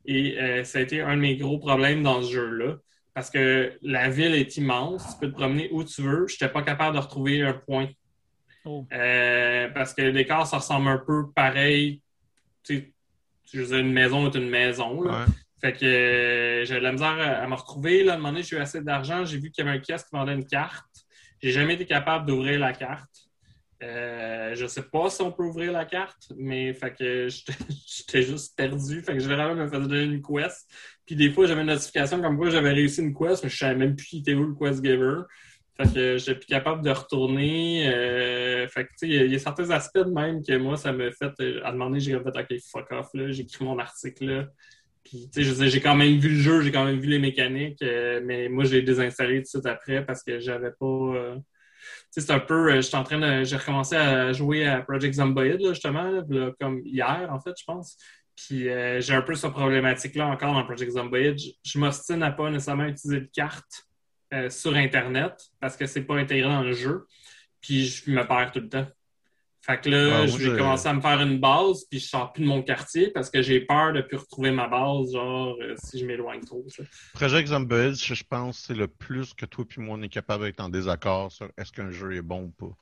Et 0.06 0.38
euh, 0.38 0.64
ça 0.64 0.78
a 0.78 0.82
été 0.82 1.02
un 1.02 1.16
de 1.16 1.20
mes 1.20 1.36
gros 1.36 1.58
problèmes 1.58 2.02
dans 2.02 2.22
ce 2.22 2.32
jeu-là. 2.32 2.76
Parce 3.12 3.28
que 3.28 3.76
la 3.82 4.08
ville 4.08 4.34
est 4.34 4.56
immense, 4.56 5.04
tu 5.12 5.20
peux 5.20 5.32
te 5.32 5.36
promener 5.36 5.68
où 5.72 5.84
tu 5.84 6.00
veux. 6.02 6.26
Je 6.28 6.34
n'étais 6.34 6.48
pas 6.48 6.62
capable 6.62 6.96
de 6.96 7.02
retrouver 7.02 7.42
un 7.42 7.52
point. 7.52 7.88
Oh. 8.64 8.86
Euh, 8.92 9.68
parce 9.70 9.92
que 9.92 10.02
le 10.02 10.12
décor, 10.12 10.46
ça 10.46 10.58
ressemble 10.58 10.88
un 10.88 10.98
peu 10.98 11.30
pareil. 11.34 12.02
Tu 12.64 12.76
sais, 12.76 12.92
je 13.52 13.60
veux 13.60 13.66
dire, 13.66 13.78
une 13.78 13.92
maison 13.92 14.30
est 14.30 14.36
une 14.36 14.48
maison. 14.48 15.02
Fait 15.60 15.74
que 15.74 15.84
euh, 15.84 16.64
j'ai 16.64 16.76
de 16.76 16.80
la 16.80 16.92
misère 16.92 17.42
à, 17.42 17.46
me 17.46 17.54
retrouver. 17.54 18.04
Là, 18.04 18.12
à 18.12 18.14
un 18.14 18.18
moment 18.18 18.30
donné, 18.30 18.42
j'ai 18.42 18.56
eu 18.56 18.60
assez 18.60 18.80
d'argent. 18.80 19.24
J'ai 19.24 19.38
vu 19.38 19.50
qu'il 19.50 19.64
y 19.64 19.68
avait 19.68 19.76
un 19.76 19.80
kiosque 19.80 20.08
qui 20.08 20.16
vendait 20.16 20.34
une 20.34 20.46
carte. 20.46 20.86
J'ai 21.42 21.52
jamais 21.52 21.74
été 21.74 21.86
capable 21.86 22.26
d'ouvrir 22.26 22.58
la 22.58 22.72
carte. 22.72 23.30
Euh, 23.82 24.54
je 24.54 24.66
sais 24.66 24.82
pas 24.82 25.08
si 25.08 25.22
on 25.22 25.32
peut 25.32 25.44
ouvrir 25.44 25.72
la 25.72 25.86
carte, 25.86 26.32
mais 26.36 26.74
fait 26.74 26.92
que 26.92 27.28
j'étais 27.86 28.22
juste 28.22 28.56
perdu. 28.56 29.02
Fait 29.02 29.14
que 29.14 29.20
généralement, 29.20 29.56
je 29.56 29.62
me 29.62 29.68
faisais 29.68 29.88
donner 29.88 30.04
une 30.04 30.22
quest. 30.22 30.68
Puis 31.06 31.16
des 31.16 31.30
fois, 31.30 31.46
j'avais 31.46 31.62
une 31.62 31.68
notification 31.68 32.20
comme 32.20 32.36
quoi 32.36 32.50
j'avais 32.50 32.72
réussi 32.72 33.00
une 33.00 33.14
quest, 33.14 33.42
mais 33.42 33.48
je 33.48 33.56
savais 33.56 33.76
même 33.76 33.96
plus 33.96 34.06
qui 34.06 34.18
était 34.18 34.34
où 34.34 34.44
le 34.44 34.54
quest 34.54 34.84
giver. 34.84 35.22
Fait 35.76 35.94
que 35.94 36.18
j'étais 36.18 36.34
plus 36.34 36.46
capable 36.46 36.84
de 36.84 36.90
retourner. 36.90 37.88
Euh, 37.88 38.68
fait 38.68 38.84
que 38.84 38.90
tu 38.90 39.08
sais, 39.08 39.08
il 39.08 39.32
y, 39.32 39.34
a 39.34 39.38
certains 39.38 39.70
aspects 39.70 39.98
de 39.98 40.12
même 40.12 40.44
que 40.44 40.54
moi, 40.58 40.76
ça 40.76 40.92
me 40.92 41.10
fait. 41.10 41.32
Euh, 41.40 41.64
à 41.64 41.72
demander, 41.72 42.00
j'ai 42.00 42.12
fait 42.12 42.38
OK, 42.38 42.60
fuck 42.70 42.92
off, 42.92 43.08
là. 43.14 43.30
J'ai 43.30 43.42
écrit 43.44 43.64
mon 43.64 43.78
article 43.78 44.26
là. 44.26 44.46
J'ai 45.34 45.80
quand 45.80 45.96
même 45.96 46.18
vu 46.18 46.28
le 46.30 46.40
jeu, 46.40 46.60
j'ai 46.60 46.70
quand 46.70 46.84
même 46.84 47.00
vu 47.00 47.08
les 47.08 47.18
mécaniques, 47.18 47.82
euh, 47.82 48.20
mais 48.24 48.48
moi, 48.48 48.64
je 48.64 48.76
l'ai 48.76 48.82
désinstallé 48.82 49.38
tout 49.38 49.42
de 49.42 49.46
suite 49.46 49.66
après 49.66 50.04
parce 50.04 50.22
que 50.22 50.38
j'avais 50.38 50.70
pas 50.78 51.36
c'est 52.10 52.30
un 52.30 52.40
peu, 52.40 52.72
euh, 52.72 52.80
en 52.94 53.04
train 53.04 53.18
de, 53.18 53.44
j'ai 53.44 53.56
recommencé 53.56 53.96
à 53.96 54.32
jouer 54.32 54.66
à 54.66 54.82
Project 54.82 55.14
Zomboid, 55.14 55.60
justement, 55.68 56.22
comme 56.60 56.80
hier, 56.84 57.28
en 57.30 57.40
fait, 57.40 57.52
je 57.58 57.64
pense. 57.64 57.96
Puis 58.36 58.68
euh, 58.68 59.00
j'ai 59.00 59.14
un 59.14 59.22
peu 59.22 59.34
cette 59.34 59.52
problématique-là 59.52 60.26
encore 60.26 60.54
dans 60.54 60.64
Project 60.64 60.92
Zomboid. 60.92 61.38
Je, 61.38 61.50
je 61.62 61.78
m'ostine 61.78 62.22
à 62.22 62.32
pas 62.32 62.50
nécessairement 62.50 62.86
utiliser 62.86 63.20
de 63.20 63.30
carte 63.32 63.86
euh, 64.32 64.48
sur 64.48 64.74
Internet 64.74 65.34
parce 65.60 65.76
que 65.76 65.86
c'est 65.86 66.02
pas 66.02 66.16
intégré 66.16 66.48
dans 66.48 66.62
le 66.62 66.72
jeu. 66.72 67.06
Puis 67.60 67.86
je 67.86 68.10
me 68.10 68.26
perds 68.26 68.52
tout 68.52 68.60
le 68.60 68.68
temps. 68.68 68.86
Fait 69.62 69.78
que 69.78 69.90
là, 69.90 70.26
je 70.26 70.50
vais 70.50 70.58
commencer 70.58 70.88
à 70.88 70.94
me 70.94 71.02
faire 71.02 71.20
une 71.20 71.38
base, 71.38 71.84
puis 71.90 71.98
je 71.98 72.08
sors 72.08 72.32
plus 72.32 72.42
de 72.42 72.48
mon 72.48 72.62
quartier 72.62 73.10
parce 73.10 73.28
que 73.28 73.42
j'ai 73.42 73.60
peur 73.60 73.92
de 73.92 73.98
ne 73.98 74.02
plus 74.02 74.16
retrouver 74.16 74.50
ma 74.50 74.68
base, 74.68 75.12
genre, 75.12 75.54
euh, 75.60 75.74
si 75.76 75.98
je 75.98 76.06
m'éloigne 76.06 76.40
trop. 76.40 76.64
Ça. 76.68 76.82
Project 77.12 77.48
Zombies, 77.48 77.94
je 77.94 78.24
pense 78.24 78.58
c'est 78.66 78.74
le 78.74 78.88
plus 78.88 79.34
que 79.34 79.44
toi 79.44 79.64
puis 79.68 79.82
moi, 79.82 79.96
on 79.98 80.02
est 80.02 80.08
capable 80.08 80.44
d'être 80.44 80.60
en 80.60 80.70
désaccord 80.70 81.30
sur 81.30 81.50
est-ce 81.58 81.72
qu'un 81.72 81.90
jeu 81.90 82.14
est 82.14 82.22
bon 82.22 82.44
ou 82.44 82.48
pas. 82.50 82.74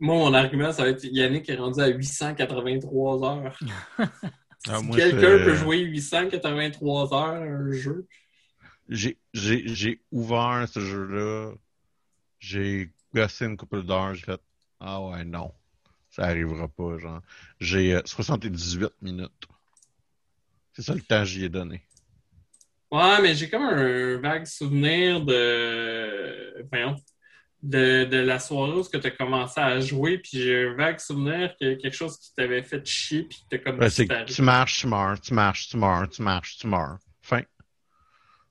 Moi, 0.00 0.16
mon 0.16 0.34
argument, 0.34 0.72
ça 0.72 0.82
va 0.82 0.90
être 0.90 1.04
Yannick 1.04 1.48
est 1.48 1.56
rendu 1.56 1.80
à 1.80 1.88
883 1.88 3.24
heures. 3.24 3.58
Ah, 4.68 4.80
si 4.80 4.90
quelqu'un 4.90 5.38
peut 5.38 5.54
jouer 5.54 5.78
883 5.78 7.14
heures 7.14 7.16
à 7.16 7.36
un 7.36 7.70
jeu? 7.70 8.08
J'ai 8.88 10.00
ouvert 10.10 10.66
ce 10.68 10.80
jeu-là. 10.80 11.52
J'ai 12.40 12.90
gossé 13.14 13.44
une 13.46 13.56
couple 13.56 13.84
d'heures. 13.84 14.14
J'ai 14.14 14.24
fait 14.24 14.40
ah 14.80 15.00
ouais, 15.02 15.24
non. 15.24 15.52
Ça 16.10 16.24
arrivera 16.24 16.68
pas, 16.68 16.98
genre. 16.98 17.20
J'ai 17.60 18.00
78 18.04 18.82
euh, 18.84 18.88
minutes. 19.02 19.48
C'est 20.72 20.82
ça 20.82 20.94
le 20.94 21.00
temps 21.00 21.20
que 21.20 21.24
j'y 21.26 21.44
ai 21.44 21.48
donné. 21.48 21.82
Ouais, 22.90 23.20
mais 23.20 23.34
j'ai 23.34 23.50
comme 23.50 23.62
un 23.62 24.18
vague 24.18 24.46
souvenir 24.46 25.24
de. 25.24 26.66
Voyons. 26.70 26.96
De, 27.60 28.04
de 28.04 28.18
la 28.18 28.38
soirée 28.38 28.72
où 28.72 28.84
tu 28.84 28.96
as 29.04 29.10
commencé 29.10 29.60
à 29.60 29.80
jouer, 29.80 30.18
puis 30.18 30.40
j'ai 30.40 30.68
un 30.68 30.74
vague 30.74 31.00
souvenir 31.00 31.56
que 31.60 31.74
quelque 31.74 31.92
chose 31.92 32.16
qui 32.16 32.32
t'avait 32.32 32.62
fait 32.62 32.86
chier, 32.86 33.24
puis 33.24 33.40
que 33.50 33.56
t'as 33.56 33.72
comme. 33.72 34.24
tu 34.26 34.42
marches, 34.42 34.80
tu 34.80 34.86
meurs, 34.86 35.20
tu 35.20 35.34
marches, 35.34 35.68
tu 35.68 35.76
meurs, 35.76 36.08
tu 36.08 36.22
marches, 36.22 36.56
tu 36.58 36.66
meurs. 36.68 36.98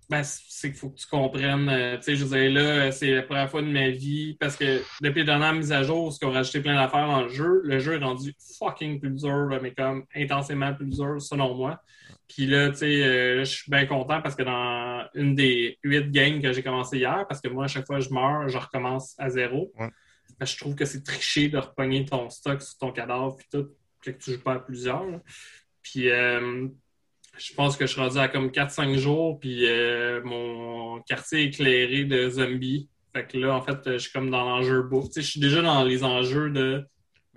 Ben, 0.09 0.23
c'est 0.23 0.69
qu'il 0.69 0.79
faut 0.79 0.89
que 0.89 0.97
tu 0.97 1.07
comprennes. 1.07 1.67
Euh, 1.67 1.97
tu 1.97 2.03
sais, 2.03 2.15
je 2.15 2.23
disais 2.23 2.49
là, 2.49 2.91
c'est 2.93 3.13
la 3.13 3.23
première 3.23 3.49
fois 3.49 3.61
de 3.61 3.67
ma 3.67 3.89
vie 3.89 4.37
parce 4.39 4.55
que 4.55 4.81
depuis 5.01 5.19
les 5.19 5.25
dernières 5.25 5.53
mises 5.53 5.73
à 5.73 5.83
jour, 5.83 6.13
ce 6.13 6.19
qu'on 6.19 6.31
a 6.31 6.35
rajouté 6.35 6.61
plein 6.61 6.75
d'affaires 6.75 7.07
dans 7.07 7.23
le 7.23 7.29
jeu, 7.29 7.61
le 7.65 7.79
jeu 7.79 7.95
est 7.95 8.03
rendu 8.03 8.33
fucking 8.57 9.01
plus 9.01 9.11
dur, 9.11 9.49
mais 9.61 9.73
comme 9.73 10.05
intensément 10.15 10.73
plus 10.73 10.87
dur, 10.87 11.21
selon 11.21 11.55
moi. 11.55 11.81
Puis 12.29 12.45
là, 12.45 12.69
tu 12.69 12.77
sais, 12.77 13.03
euh, 13.03 13.39
je 13.39 13.51
suis 13.51 13.69
bien 13.69 13.85
content 13.85 14.21
parce 14.21 14.35
que 14.35 14.43
dans 14.43 15.05
une 15.13 15.35
des 15.35 15.77
huit 15.83 16.09
games 16.09 16.41
que 16.41 16.53
j'ai 16.53 16.63
commencé 16.63 16.97
hier, 16.99 17.25
parce 17.27 17.41
que 17.41 17.49
moi, 17.49 17.65
à 17.65 17.67
chaque 17.67 17.85
fois 17.85 17.97
que 17.97 18.05
je 18.05 18.13
meurs, 18.13 18.47
je 18.47 18.57
recommence 18.57 19.13
à 19.17 19.29
zéro. 19.29 19.73
je 20.39 20.57
trouve 20.57 20.75
que 20.75 20.85
c'est 20.85 21.03
triché 21.03 21.49
de 21.49 21.57
repogner 21.57 22.05
ton 22.05 22.29
stock 22.29 22.61
sur 22.61 22.77
ton 22.77 22.93
cadavre 22.93 23.35
puis 23.35 23.47
tout, 23.51 23.67
que 24.01 24.11
tu 24.11 24.33
joues 24.33 24.43
pas 24.43 24.53
à 24.53 24.59
plusieurs. 24.59 25.19
Puis 25.81 26.09
euh, 26.09 26.69
je 27.37 27.53
pense 27.53 27.77
que 27.77 27.85
je 27.85 27.91
suis 27.91 28.01
rendu 28.01 28.17
à 28.17 28.27
comme 28.27 28.47
4-5 28.47 28.97
jours, 28.97 29.39
puis 29.39 29.65
euh, 29.65 30.21
mon 30.23 31.01
quartier 31.01 31.43
est 31.43 31.45
éclairé 31.47 32.05
de 32.05 32.29
zombies. 32.29 32.89
Fait 33.13 33.25
que 33.27 33.37
là, 33.37 33.55
en 33.55 33.61
fait, 33.61 33.79
je 33.85 33.97
suis 33.97 34.11
comme 34.11 34.29
dans 34.29 34.43
l'enjeu 34.43 34.83
bouffe. 34.83 35.09
je 35.15 35.21
suis 35.21 35.39
déjà 35.39 35.61
dans 35.61 35.83
les 35.83 36.03
enjeux 36.03 36.49
de. 36.49 36.85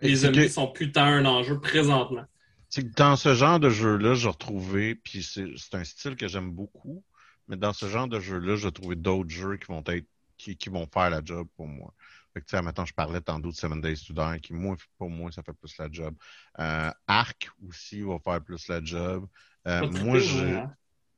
Les 0.02 0.16
zombies 0.16 0.48
sont 0.48 0.68
putain 0.68 1.04
un 1.04 1.26
enjeu 1.26 1.60
présentement. 1.60 2.24
C'est 2.68 2.84
que 2.84 2.94
dans 2.94 3.16
ce 3.16 3.34
genre 3.34 3.58
de 3.58 3.68
jeu-là, 3.68 4.14
j'ai 4.14 4.28
retrouvé, 4.28 4.94
puis 4.94 5.22
c'est 5.22 5.74
un 5.74 5.84
style 5.84 6.16
que 6.16 6.28
j'aime 6.28 6.52
beaucoup, 6.52 7.02
mais 7.48 7.56
dans 7.56 7.72
ce 7.72 7.86
genre 7.86 8.06
de 8.06 8.20
jeu-là, 8.20 8.56
j'ai 8.56 8.70
trouvé 8.70 8.96
d'autres 8.96 9.30
jeux 9.30 9.56
qui 9.56 9.66
vont 9.66 9.82
être 9.88 10.06
qui, 10.38 10.56
qui, 10.56 10.70
vont 10.70 10.86
faire 10.86 11.10
la 11.10 11.20
job 11.22 11.46
pour 11.56 11.66
moi. 11.66 11.92
Fait 12.32 12.40
que, 12.40 12.46
tu 12.46 12.56
sais, 12.56 12.62
maintenant, 12.62 12.84
je 12.84 12.94
parlais 12.94 13.20
tantôt 13.20 13.50
de 13.50 13.54
Seven 13.54 13.80
Days 13.80 14.04
to 14.06 14.14
Die, 14.14 14.40
qui, 14.40 14.52
moi, 14.52 14.76
pour 14.98 15.10
moi, 15.10 15.32
ça 15.32 15.42
fait 15.42 15.52
plus 15.52 15.76
la 15.78 15.88
job. 15.90 16.14
Euh, 16.60 16.90
Arc 17.06 17.50
aussi 17.66 18.02
va 18.02 18.18
faire 18.20 18.42
plus 18.42 18.68
la 18.68 18.82
job. 18.82 19.26
Euh, 19.66 19.88
moi, 19.90 20.18
je. 20.20 20.44
Hein? 20.44 20.74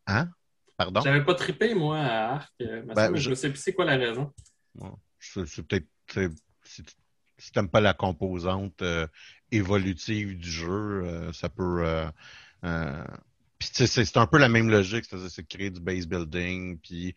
hein? 0.06 0.30
Pardon? 0.76 1.02
J'avais 1.02 1.24
pas 1.24 1.34
trippé, 1.34 1.74
moi, 1.74 1.98
à 1.98 2.34
Arc. 2.36 2.52
Euh, 2.62 2.82
ben, 2.82 3.14
je... 3.14 3.34
sais 3.34 3.50
plus 3.50 3.58
c'est 3.58 3.74
quoi 3.74 3.84
la 3.84 3.96
raison. 3.96 4.32
c'est 5.20 5.62
peut-être. 5.66 5.86
Si, 6.64 6.82
tu 6.82 6.94
n'aimes 7.56 7.68
pas 7.68 7.80
la 7.80 7.92
composante 7.92 8.80
euh, 8.82 9.06
évolutive 9.50 10.38
du 10.38 10.50
jeu, 10.50 11.30
ça 11.32 11.48
peut. 11.50 11.84
Puis 13.58 13.70
c'est 13.86 14.16
un 14.16 14.26
peu 14.26 14.38
la 14.38 14.48
même 14.48 14.70
logique, 14.70 15.04
c'est-à-dire 15.04 15.30
c'est 15.30 15.46
créer 15.46 15.70
du 15.70 15.80
base 15.80 16.06
building, 16.06 16.78
puis 16.78 17.14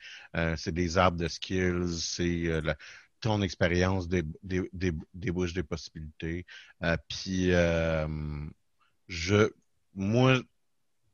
c'est 0.57 0.73
des 0.73 0.97
arbres 0.97 1.17
de 1.17 1.27
skills, 1.27 1.99
c'est 2.01 2.61
ton 3.26 3.41
expérience 3.41 4.07
débouche 4.07 5.53
des 5.53 5.63
possibilités. 5.63 6.45
puis 7.09 7.51
je 9.07 9.49
moi, 9.95 10.39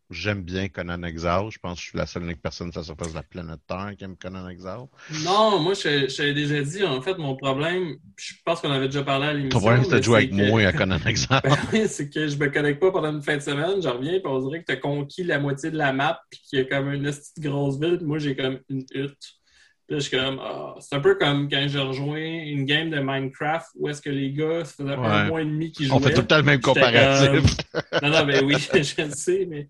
j'aime 0.10 0.42
bien 0.42 0.68
Conan 0.68 1.04
Exile. 1.04 1.50
Je 1.50 1.60
pense 1.60 1.76
que 1.76 1.82
je 1.84 1.90
suis 1.90 1.98
la 1.98 2.06
seule 2.06 2.24
unique 2.24 2.42
personne 2.42 2.72
sur 2.72 2.82
la 2.82 2.86
surface 2.86 3.10
de 3.10 3.16
la 3.16 3.24
planète 3.24 3.60
Terre 3.68 3.94
qui 3.98 4.04
aime 4.04 4.18
Conan 4.18 4.48
Exile. 4.50 4.88
Non, 5.24 5.60
moi, 5.60 5.74
je, 5.74 6.16
t'avais 6.16 6.34
déjà 6.34 6.62
dit, 6.62 6.84
en 6.84 7.02
fait, 7.02 7.18
mon 7.18 7.36
problème, 7.36 7.96
je 8.18 8.34
pense 8.44 8.60
qu'on 8.60 8.72
avait 8.72 8.88
déjà 8.88 9.04
parlé 9.04 9.28
à 9.28 9.34
l'émission. 9.34 9.60
Ton 9.60 9.66
problème, 9.66 9.84
c'était 9.84 10.00
de 10.00 10.04
jouer 10.04 10.18
avec 10.18 10.34
moi 10.34 10.62
à 10.64 10.74
Conan 10.74 11.00
Exile. 11.06 11.40
Ben 11.44 11.88
c'est 11.88 12.10
que 12.10 12.28
je 12.28 12.36
me 12.38 12.50
connecte 12.50 12.80
pas 12.80 12.92
pendant 12.92 13.12
une 13.12 13.22
fin 13.22 13.38
de 13.38 13.42
semaine, 13.42 13.82
je 13.82 13.88
reviens, 13.88 14.20
puis 14.20 14.28
on 14.28 14.40
dirait 14.48 14.62
que 14.62 14.66
tu 14.66 14.74
as 14.74 14.78
conquis 14.78 15.24
la 15.24 15.40
moitié 15.40 15.72
de 15.72 15.78
la 15.78 15.94
map, 15.94 16.20
puis 16.30 16.42
qu'il 16.42 16.60
y 16.60 16.62
a 16.62 16.66
comme 16.66 16.92
une 16.92 17.04
petite 17.04 17.40
grosse 17.40 17.80
ville, 17.80 18.00
moi, 18.02 18.20
j'ai 18.20 18.36
comme 18.36 18.60
une 18.70 18.86
hutte. 18.94 19.41
Puis 19.88 19.98
je 19.98 20.00
suis 20.00 20.18
comme, 20.18 20.40
ah, 20.42 20.76
c'est 20.80 20.96
un 20.96 21.00
peu 21.00 21.16
comme 21.16 21.50
quand 21.50 21.66
j'ai 21.68 21.80
rejoint 21.80 22.18
une 22.18 22.66
game 22.66 22.90
de 22.90 23.00
Minecraft 23.00 23.68
où 23.76 23.90
est-ce 23.90 24.02
que 24.02 24.10
les 24.10 24.32
gars, 24.32 24.64
ça 24.64 24.84
faisait 24.84 24.94
un 24.94 25.28
mois 25.28 25.42
et 25.42 25.46
demi 25.46 25.72
qu'ils 25.72 25.88
jouaient. 25.88 25.98
On 25.98 26.00
fait 26.00 26.14
tout 26.14 26.22
le 26.22 26.28
temps 26.28 26.38
le 26.38 26.44
même 26.44 26.62
comparatif. 26.62 27.58
non, 28.02 28.10
non, 28.10 28.26
mais 28.26 28.42
oui, 28.44 28.56
je 28.74 29.02
le 29.02 29.12
sais, 29.12 29.46
mais 29.50 29.70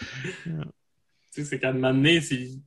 c'est 1.44 1.58
qu'à 1.58 1.70
un 1.70 1.72
moment 1.72 1.92
donné, 1.92 2.20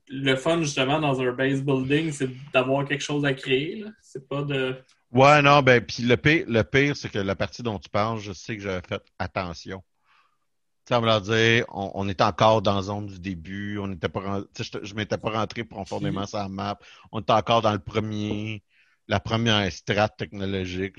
le 0.10 0.36
fun, 0.36 0.62
justement, 0.62 1.00
dans 1.00 1.20
un 1.22 1.32
base 1.32 1.64
building, 1.64 2.12
c'est 2.12 2.30
d'avoir 2.54 2.86
quelque 2.86 3.04
chose 3.04 3.26
à 3.26 3.34
créer. 3.34 3.86
C'est 4.02 4.28
pas 4.28 4.44
de. 4.44 4.76
Ouais, 5.12 5.42
non, 5.42 5.62
ben, 5.62 5.82
puis 5.82 6.04
le 6.04 6.18
pire, 6.18 6.46
le 6.48 6.64
pire 6.64 6.96
c'est 6.96 7.10
que 7.10 7.18
la 7.18 7.36
partie 7.36 7.64
dont 7.64 7.80
tu 7.80 7.90
parles, 7.90 8.20
je 8.20 8.32
sais 8.32 8.56
que 8.56 8.62
j'avais 8.62 8.86
fait 8.88 9.02
attention. 9.18 9.82
Ça 10.90 11.00
veut 11.00 11.22
dire, 11.22 11.66
on, 11.70 11.92
on, 11.94 12.10
était 12.10 12.24
encore 12.24 12.64
dans 12.64 12.76
la 12.76 12.82
zone 12.82 13.06
du 13.06 13.20
début, 13.20 13.78
on 13.78 13.92
était 13.92 14.10
pas, 14.10 14.42
je, 14.58 14.80
je 14.82 14.96
m'étais 14.96 15.20
pas 15.20 15.30
rentré 15.30 15.64
profondément 15.64 16.26
sur 16.26 16.40
la 16.40 16.50
map, 16.50 16.80
on 17.12 17.20
était 17.20 17.34
encore 17.34 17.62
dans 17.62 17.74
le 17.74 17.78
premier, 17.80 18.64
la 19.08 19.20
première 19.20 19.72
strate 19.72 20.18
technologique. 20.18 20.96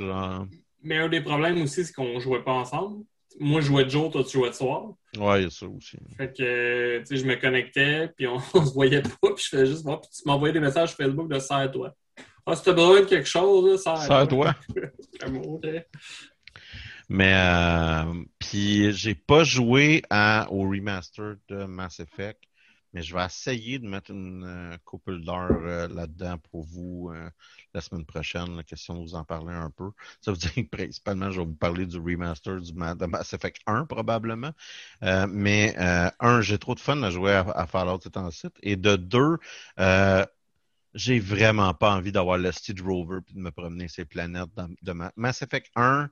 Mais 0.84 0.98
un 0.98 1.08
des 1.08 1.20
problèmes 1.20 1.60
aussi, 1.60 1.84
c'est 1.84 1.92
qu'on 1.92 2.20
jouait 2.20 2.44
pas 2.44 2.52
ensemble 2.52 3.04
moi, 3.38 3.60
je 3.60 3.66
jouais 3.66 3.84
de 3.84 3.90
jour, 3.90 4.10
toi, 4.10 4.24
tu 4.24 4.38
jouais 4.38 4.50
de 4.50 4.54
soir. 4.54 4.92
Ouais, 5.16 5.40
il 5.40 5.44
y 5.44 5.46
a 5.46 5.50
ça 5.50 5.66
aussi. 5.66 5.96
Fait 6.16 6.32
que, 6.32 6.98
tu 6.98 7.06
sais, 7.06 7.16
je 7.16 7.24
me 7.24 7.36
connectais, 7.36 8.08
puis 8.16 8.26
on, 8.26 8.38
se 8.40 8.72
voyait 8.72 9.02
pas, 9.02 9.32
puis 9.34 9.44
je 9.44 9.48
faisais 9.48 9.66
juste 9.66 9.82
voir, 9.82 10.00
puis 10.00 10.10
tu 10.10 10.22
m'envoyais 10.26 10.52
des 10.52 10.60
messages 10.60 10.90
sur 10.90 10.98
Facebook 10.98 11.30
de 11.30 11.38
serre-toi. 11.38 11.94
Ah, 12.46 12.56
si 12.56 12.64
t'as 12.64 12.72
besoin 12.72 13.00
de 13.00 13.06
quelque 13.06 13.28
chose, 13.28 13.80
serre-toi. 13.82 14.54
Serre-toi. 15.20 15.84
Mais, 17.10 17.34
euh, 17.34 18.24
puis 18.38 18.92
j'ai 18.92 19.14
pas 19.16 19.44
joué 19.44 20.02
à, 20.10 20.46
au 20.50 20.62
remaster 20.62 21.36
de 21.48 21.64
Mass 21.64 22.00
Effect. 22.00 22.40
Mais 22.92 23.02
je 23.02 23.14
vais 23.14 23.24
essayer 23.24 23.78
de 23.78 23.86
mettre 23.86 24.10
une 24.10 24.44
euh, 24.44 24.76
couple 24.84 25.20
d'heures 25.20 25.50
euh, 25.64 25.88
là-dedans 25.88 26.38
pour 26.38 26.64
vous 26.64 27.10
euh, 27.14 27.30
la 27.74 27.80
semaine 27.80 28.04
prochaine, 28.04 28.56
la 28.56 28.64
question 28.64 28.94
de 28.94 29.00
vous 29.00 29.14
en 29.14 29.24
parler 29.24 29.54
un 29.54 29.70
peu. 29.70 29.90
Ça 30.20 30.32
veut 30.32 30.36
dire 30.38 30.52
que 30.54 30.62
principalement, 30.62 31.30
je 31.30 31.40
vais 31.40 31.46
vous 31.46 31.54
parler 31.54 31.86
du 31.86 31.98
remaster 31.98 32.60
du 32.60 32.72
de 32.72 33.06
Mass 33.06 33.32
Effect 33.32 33.60
1 33.66 33.86
probablement. 33.86 34.52
mais 35.28 35.74
un, 35.78 36.40
j'ai 36.40 36.58
trop 36.58 36.74
de 36.74 36.80
fun 36.80 37.02
à 37.02 37.10
jouer 37.10 37.32
à, 37.32 37.40
à 37.40 37.66
Fallout 37.66 38.00
c'est 38.02 38.16
en 38.16 38.30
site. 38.30 38.54
Et 38.62 38.76
de 38.76 38.96
deux, 38.96 39.38
j'ai 40.94 41.20
vraiment 41.20 41.74
pas 41.74 41.94
envie 41.94 42.12
d'avoir 42.12 42.38
le 42.38 42.50
Steve 42.52 42.82
Rover 42.84 43.20
et 43.28 43.32
de 43.34 43.38
me 43.38 43.50
promener 43.50 43.88
ces 43.88 44.04
planètes 44.04 44.50
de 44.82 44.92
Mass 45.16 45.42
Effect 45.42 45.70
1 45.76 46.10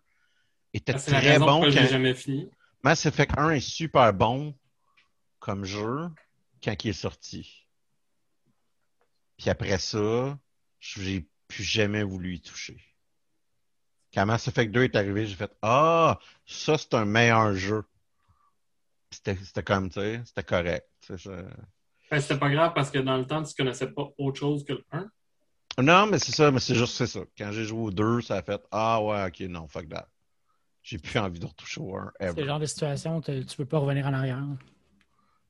était 0.74 0.94
ah, 0.94 0.98
très 0.98 1.38
bon. 1.38 1.62
Quand... 1.62 1.70
jamais 1.70 2.14
fini. 2.14 2.50
Mass 2.82 3.06
Effect 3.06 3.32
1 3.36 3.50
est 3.50 3.60
super 3.60 4.12
bon 4.12 4.54
comme 5.38 5.64
jeu 5.64 6.08
quand 6.62 6.84
il 6.84 6.90
est 6.90 6.92
sorti. 6.92 7.66
Puis 9.36 9.50
après 9.50 9.78
ça, 9.78 10.38
j'ai 10.80 11.28
plus 11.46 11.64
jamais 11.64 12.02
voulu 12.02 12.34
y 12.34 12.40
toucher. 12.40 12.80
quand 14.12 14.26
Mass 14.26 14.48
Effect 14.48 14.72
2 14.72 14.84
est 14.84 14.96
arrivé, 14.96 15.26
j'ai 15.26 15.36
fait 15.36 15.52
Ah, 15.62 16.18
ça 16.46 16.76
c'est 16.78 16.94
un 16.94 17.04
meilleur 17.04 17.54
jeu. 17.54 17.84
C'était 19.10 19.62
comme, 19.62 19.88
tu 19.88 20.00
sais, 20.00 20.22
c'était 20.24 20.44
correct. 20.44 20.86
Ben, 22.10 22.20
c'était 22.20 22.38
pas 22.38 22.50
grave 22.50 22.72
parce 22.74 22.90
que 22.90 22.98
dans 22.98 23.16
le 23.16 23.26
temps, 23.26 23.42
tu 23.42 23.54
connaissais 23.54 23.90
pas 23.90 24.08
autre 24.18 24.38
chose 24.38 24.64
que 24.64 24.74
le 24.74 24.84
1. 24.92 25.10
Non, 25.82 26.06
mais 26.06 26.18
c'est 26.18 26.32
ça, 26.32 26.50
mais 26.50 26.60
c'est 26.60 26.74
juste 26.74 26.94
c'est 26.94 27.06
ça. 27.06 27.20
Quand 27.36 27.52
j'ai 27.52 27.64
joué 27.64 27.80
au 27.80 27.90
2, 27.90 28.20
ça 28.20 28.36
a 28.36 28.42
fait 28.42 28.60
Ah 28.70 29.02
ouais, 29.02 29.26
ok, 29.26 29.40
non, 29.48 29.68
fuck 29.68 29.88
that. 29.88 30.08
J'ai 30.88 30.96
plus 30.96 31.18
envie 31.18 31.38
de 31.38 31.44
retoucher 31.44 31.82
au 31.82 31.94
1 31.98 32.12
C'est 32.18 32.40
le 32.40 32.46
genre 32.46 32.58
de 32.58 32.64
situation, 32.64 33.20
tu 33.20 33.44
tu 33.44 33.56
peux 33.58 33.66
pas 33.66 33.76
revenir 33.76 34.06
en 34.06 34.14
arrière. 34.14 34.42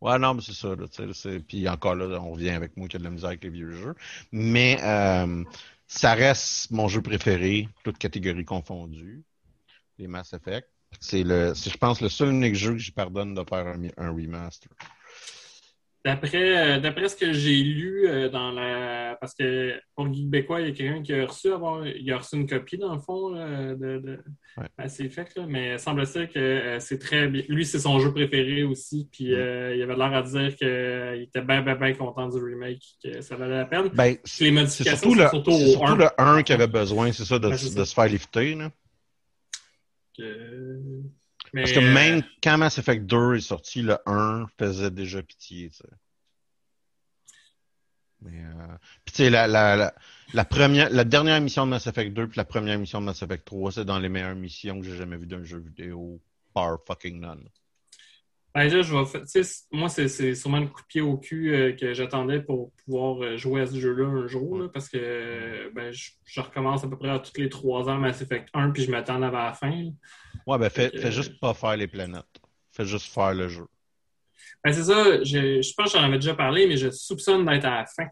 Ouais, 0.00 0.18
non, 0.18 0.34
mais 0.34 0.42
c'est 0.42 0.52
ça, 0.52 0.74
là, 0.74 0.86
Puis 1.46 1.68
encore 1.68 1.94
là, 1.94 2.20
on 2.20 2.32
revient 2.32 2.50
avec 2.50 2.76
moi 2.76 2.88
qui 2.88 2.96
a 2.96 2.98
de 2.98 3.04
la 3.04 3.10
misère 3.10 3.28
avec 3.28 3.44
les 3.44 3.50
vieux 3.50 3.70
jeux. 3.70 3.94
Mais 4.32 4.78
euh, 4.82 5.44
ça 5.86 6.14
reste 6.14 6.72
mon 6.72 6.88
jeu 6.88 7.02
préféré, 7.02 7.68
toutes 7.84 7.98
catégories 7.98 8.44
confondues. 8.44 9.22
Les 9.98 10.08
Mass 10.08 10.32
Effect. 10.32 10.68
C'est 10.98 11.22
le, 11.22 11.54
c'est, 11.54 11.70
je 11.70 11.76
pense, 11.76 12.00
le 12.00 12.08
seul 12.08 12.30
unique 12.30 12.56
jeu 12.56 12.72
que 12.72 12.78
j'y 12.78 12.90
pardonne 12.90 13.34
de 13.34 13.44
faire 13.48 13.76
un 13.96 14.10
remaster. 14.10 14.70
D'après 16.08 16.56
euh, 16.76 16.80
d'après 16.80 17.08
ce 17.10 17.16
que 17.16 17.32
j'ai 17.34 17.62
lu 17.62 18.06
euh, 18.08 18.28
dans 18.30 18.50
la. 18.50 19.16
Parce 19.20 19.34
que 19.34 19.74
pour 19.94 20.10
Québécois, 20.10 20.60
il 20.62 20.68
y 20.68 20.70
a 20.70 20.74
quelqu'un 20.74 21.02
qui 21.02 21.12
a 21.12 21.26
reçu 21.26 21.52
avoir... 21.52 21.86
il 21.86 22.10
a 22.12 22.18
reçu 22.18 22.36
une 22.36 22.46
copie, 22.48 22.78
dans 22.78 22.94
le 22.94 23.00
fond, 23.00 23.30
là, 23.30 23.74
de, 23.74 23.98
de... 23.98 24.18
Ouais. 24.56 24.64
Là, 24.78 25.46
mais 25.48 25.76
semble-t-il 25.76 26.28
que 26.28 26.38
euh, 26.38 26.80
c'est 26.80 26.98
très 26.98 27.28
bien. 27.28 27.42
Lui, 27.48 27.66
c'est 27.66 27.78
son 27.80 27.98
jeu 28.00 28.12
préféré 28.12 28.62
aussi. 28.62 29.08
Puis 29.12 29.32
Mm. 29.32 29.34
euh, 29.34 29.76
il 29.76 29.82
avait 29.82 29.96
l'air 29.96 30.14
à 30.14 30.22
dire 30.22 30.56
qu'il 30.56 31.22
était 31.24 31.42
bien, 31.42 31.60
bien, 31.62 31.74
bien 31.74 31.92
content 31.94 32.26
du 32.28 32.38
remake, 32.42 32.82
que 33.04 33.20
ça 33.20 33.36
valait 33.36 33.56
la 33.58 33.66
peine. 33.66 33.88
Ben, 33.92 34.16
c'est 34.24 34.50
surtout, 34.84 35.14
le, 35.14 35.28
surtout 35.28 35.50
c'est 35.50 35.64
au 35.64 35.68
surtout 35.72 35.92
1. 35.92 35.96
le 35.96 36.08
1 36.16 36.42
qui 36.42 36.52
avait 36.54 36.66
besoin, 36.68 37.12
c'est 37.12 37.24
ça, 37.24 37.38
de, 37.38 37.48
Ouais, 37.48 37.56
c'est 37.58 37.76
de 37.78 37.84
se 37.84 37.92
faire 37.94 38.06
lifter. 38.06 38.54
Là. 38.54 38.70
Que- 40.16 41.02
Mais, 41.52 41.62
Parce 41.62 41.72
que 41.72 41.80
euh, 41.80 41.94
même 41.94 42.22
quand 42.42 42.58
Mass 42.58 42.78
Effect 42.78 43.06
2 43.06 43.36
est 43.36 43.40
sorti, 43.40 43.82
le 43.82 43.96
1 44.06 44.46
faisait 44.58 44.90
déjà 44.90 45.22
pitié. 45.22 45.70
tu 45.70 45.76
sais. 45.76 45.88
Mais, 48.22 48.40
euh... 48.42 48.76
Puis 49.04 49.14
tu 49.14 49.22
sais, 49.24 49.30
la, 49.30 49.46
la, 49.46 49.76
la, 49.76 49.94
la 50.34 50.44
première, 50.44 50.90
la 50.90 51.04
dernière 51.04 51.40
mission 51.40 51.64
de 51.64 51.70
Mass 51.70 51.86
Effect 51.86 52.12
2 52.12 52.28
puis 52.28 52.36
la 52.36 52.44
première 52.44 52.78
mission 52.78 53.00
de 53.00 53.06
Mass 53.06 53.22
Effect 53.22 53.44
3, 53.44 53.72
c'est 53.72 53.84
dans 53.84 53.98
les 53.98 54.08
meilleures 54.08 54.34
missions 54.34 54.80
que 54.80 54.86
j'ai 54.86 54.96
jamais 54.96 55.16
vues 55.16 55.26
d'un 55.26 55.44
jeu 55.44 55.58
vidéo 55.58 56.20
par 56.52 56.78
fucking 56.86 57.20
none. 57.20 57.48
Ben 58.54 58.68
là, 58.68 58.82
je 58.82 58.92
vais 58.92 59.42
moi, 59.70 59.88
c'est 59.88 60.34
sûrement 60.34 60.58
le 60.58 60.66
coup 60.66 60.80
de 60.80 60.86
pied 60.86 61.00
au 61.00 61.16
cul 61.18 61.54
euh, 61.54 61.72
que 61.74 61.92
j'attendais 61.92 62.40
pour 62.40 62.72
pouvoir 62.84 63.22
euh, 63.22 63.36
jouer 63.36 63.60
à 63.60 63.66
ce 63.66 63.78
jeu-là 63.78 64.06
un 64.06 64.26
jour, 64.26 64.58
là, 64.58 64.68
parce 64.68 64.88
que 64.88 64.98
euh, 65.00 65.70
ben, 65.74 65.92
je, 65.92 66.10
je 66.24 66.40
recommence 66.40 66.82
à 66.82 66.88
peu 66.88 66.96
près 66.96 67.10
à 67.10 67.18
tous 67.20 67.38
les 67.38 67.50
trois 67.50 67.88
ans 67.88 67.98
Mass 67.98 68.20
Effect 68.22 68.48
1, 68.54 68.70
puis 68.70 68.82
je 68.82 68.90
m'attends 68.90 69.22
à 69.22 69.30
la 69.30 69.52
fin. 69.52 69.90
Ouais, 70.48 70.56
ben 70.56 70.70
fais, 70.70 70.88
fais 70.88 71.12
juste 71.12 71.38
pas 71.38 71.52
faire 71.52 71.76
les 71.76 71.86
planètes. 71.86 72.24
Fais 72.72 72.86
juste 72.86 73.12
faire 73.12 73.34
le 73.34 73.48
jeu. 73.48 73.66
Ben, 74.64 74.72
c'est 74.72 74.84
ça, 74.84 75.22
je, 75.22 75.60
je 75.60 75.74
pense 75.74 75.92
que 75.92 75.98
j'en 75.98 76.04
avais 76.04 76.16
déjà 76.16 76.34
parlé, 76.34 76.66
mais 76.66 76.78
je 76.78 76.90
soupçonne 76.90 77.44
d'être 77.44 77.66
à 77.66 77.80
la 77.80 77.84
fin. 77.84 78.08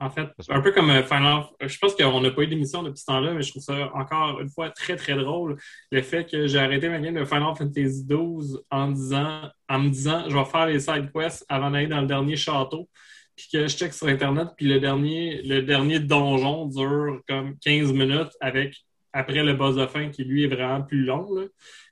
En 0.00 0.10
fait, 0.10 0.28
un 0.48 0.60
peu 0.60 0.72
comme 0.72 0.90
euh, 0.90 1.04
Final 1.04 1.44
Je 1.60 1.78
pense 1.78 1.94
qu'on 1.94 2.20
n'a 2.20 2.32
pas 2.32 2.42
eu 2.42 2.48
d'émission 2.48 2.82
depuis 2.82 2.98
ce 2.98 3.04
temps-là, 3.06 3.34
mais 3.34 3.42
je 3.42 3.50
trouve 3.50 3.62
ça 3.62 3.88
encore 3.94 4.40
une 4.40 4.48
fois 4.48 4.70
très 4.70 4.96
très 4.96 5.14
drôle. 5.14 5.56
Le 5.92 6.02
fait 6.02 6.28
que 6.28 6.48
j'ai 6.48 6.58
arrêté 6.58 6.88
ma 6.88 6.98
game 6.98 7.14
de 7.14 7.24
Final 7.24 7.54
Fantasy 7.56 8.04
XII 8.04 8.58
en, 8.70 8.90
disant, 8.90 9.48
en 9.68 9.78
me 9.78 9.90
disant 9.90 10.24
je 10.28 10.36
vais 10.36 10.44
faire 10.44 10.66
les 10.66 10.80
side 10.80 11.12
quests 11.12 11.44
avant 11.48 11.70
d'aller 11.70 11.86
dans 11.86 12.00
le 12.00 12.08
dernier 12.08 12.34
château. 12.34 12.88
Puis 13.36 13.46
que 13.52 13.68
je 13.68 13.76
check 13.76 13.94
sur 13.94 14.08
Internet, 14.08 14.48
puis 14.56 14.66
le 14.66 14.80
dernier, 14.80 15.40
le 15.42 15.62
dernier 15.62 16.00
donjon 16.00 16.66
dure 16.66 17.20
comme 17.28 17.56
15 17.60 17.92
minutes 17.92 18.32
avec 18.40 18.74
après 19.12 19.42
le 19.42 19.54
boss 19.54 19.76
de 19.76 19.86
fin 19.86 20.08
qui 20.10 20.24
lui 20.24 20.44
est 20.44 20.48
vraiment 20.48 20.82
plus 20.82 21.04
long, 21.04 21.32
là, 21.34 21.44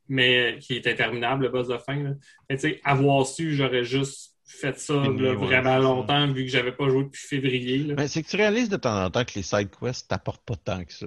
mais 0.09 0.59
qui 0.61 0.75
est 0.75 0.87
interminable, 0.87 1.45
le 1.45 1.49
boss 1.51 1.69
de 1.69 1.79
fin. 1.79 1.97
là. 2.03 2.11
Mais 2.49 2.57
tu 2.57 2.63
sais, 2.63 2.81
avoir 2.85 3.27
su, 3.27 3.55
j'aurais 3.55 3.85
juste 3.85 4.35
fait 4.49 4.79
ça 4.79 5.03
Fini, 5.03 5.21
là, 5.21 5.31
ouais, 5.31 5.35
vraiment 5.37 5.71
ça. 5.77 5.79
longtemps, 5.81 6.27
vu 6.33 6.45
que 6.45 6.51
j'avais 6.51 6.73
pas 6.73 6.89
joué 6.89 7.05
depuis 7.05 7.27
février. 7.27 7.79
là. 7.79 7.95
Mais 7.97 8.07
c'est 8.09 8.23
que 8.23 8.29
tu 8.29 8.37
réalises 8.37 8.69
de 8.69 8.77
temps 8.77 9.05
en 9.05 9.11
temps 9.11 9.25
que 9.25 9.33
les 9.35 9.43
side 9.43 9.69
quests 9.71 10.09
t'apportent 10.09 10.45
pas 10.45 10.55
tant 10.57 10.85
que 10.85 10.93
ça. 10.93 11.07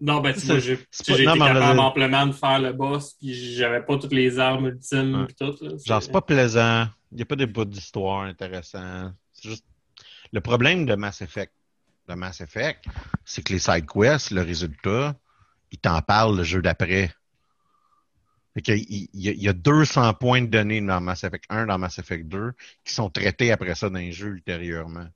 Non, 0.00 0.20
ben, 0.20 0.32
tu 0.32 0.46
vois, 0.46 0.58
j'ai 0.60 0.74
été 0.74 1.24
non, 1.24 1.34
capable 1.36 1.78
amplement 1.80 2.26
de 2.26 2.32
faire 2.32 2.60
le 2.60 2.72
boss, 2.72 3.14
puis 3.14 3.34
j'avais 3.34 3.82
pas 3.82 3.98
toutes 3.98 4.12
les 4.12 4.38
armes 4.38 4.66
ultimes, 4.68 5.20
Ouais. 5.22 5.26
puis 5.26 5.34
tout. 5.34 5.56
Là, 5.64 5.72
Genre, 5.84 6.02
c'est 6.02 6.12
pas 6.12 6.20
plaisant. 6.22 6.86
Il 7.10 7.16
n'y 7.16 7.22
a 7.22 7.26
pas 7.26 7.34
des 7.36 7.46
bouts 7.46 7.64
d'histoire 7.64 8.22
intéressants. 8.22 9.12
C'est 9.32 9.48
juste. 9.50 9.64
Le 10.32 10.40
problème 10.40 10.84
de 10.86 10.94
Mass 10.94 11.22
Effect, 11.22 11.52
de 12.08 12.14
Mass 12.14 12.40
Effect, 12.40 12.84
c'est 13.24 13.42
que 13.42 13.52
les 13.52 13.58
side 13.58 13.86
quests, 13.86 14.30
le 14.30 14.42
résultat, 14.42 15.14
ils 15.70 15.78
t'en 15.78 16.00
parlent 16.02 16.36
le 16.36 16.44
jeu 16.44 16.62
d'après. 16.62 17.12
Il, 18.56 19.08
y 19.14 19.28
a- 19.28 19.32
il 19.32 19.42
y 19.42 19.48
a 19.48 19.52
200 19.52 20.14
points 20.14 20.42
de 20.42 20.46
données 20.48 20.80
dans 20.80 21.00
Mass 21.00 21.22
Effect 21.22 21.44
1, 21.48 21.66
dans 21.66 21.78
Mass 21.78 21.98
Effect 21.98 22.26
2, 22.26 22.52
qui 22.84 22.92
sont 22.92 23.08
traités 23.08 23.52
après 23.52 23.74
ça 23.76 23.88
dans 23.88 23.98
les 23.98 24.10
jeux 24.12 24.30
ultérieurement. 24.30 25.06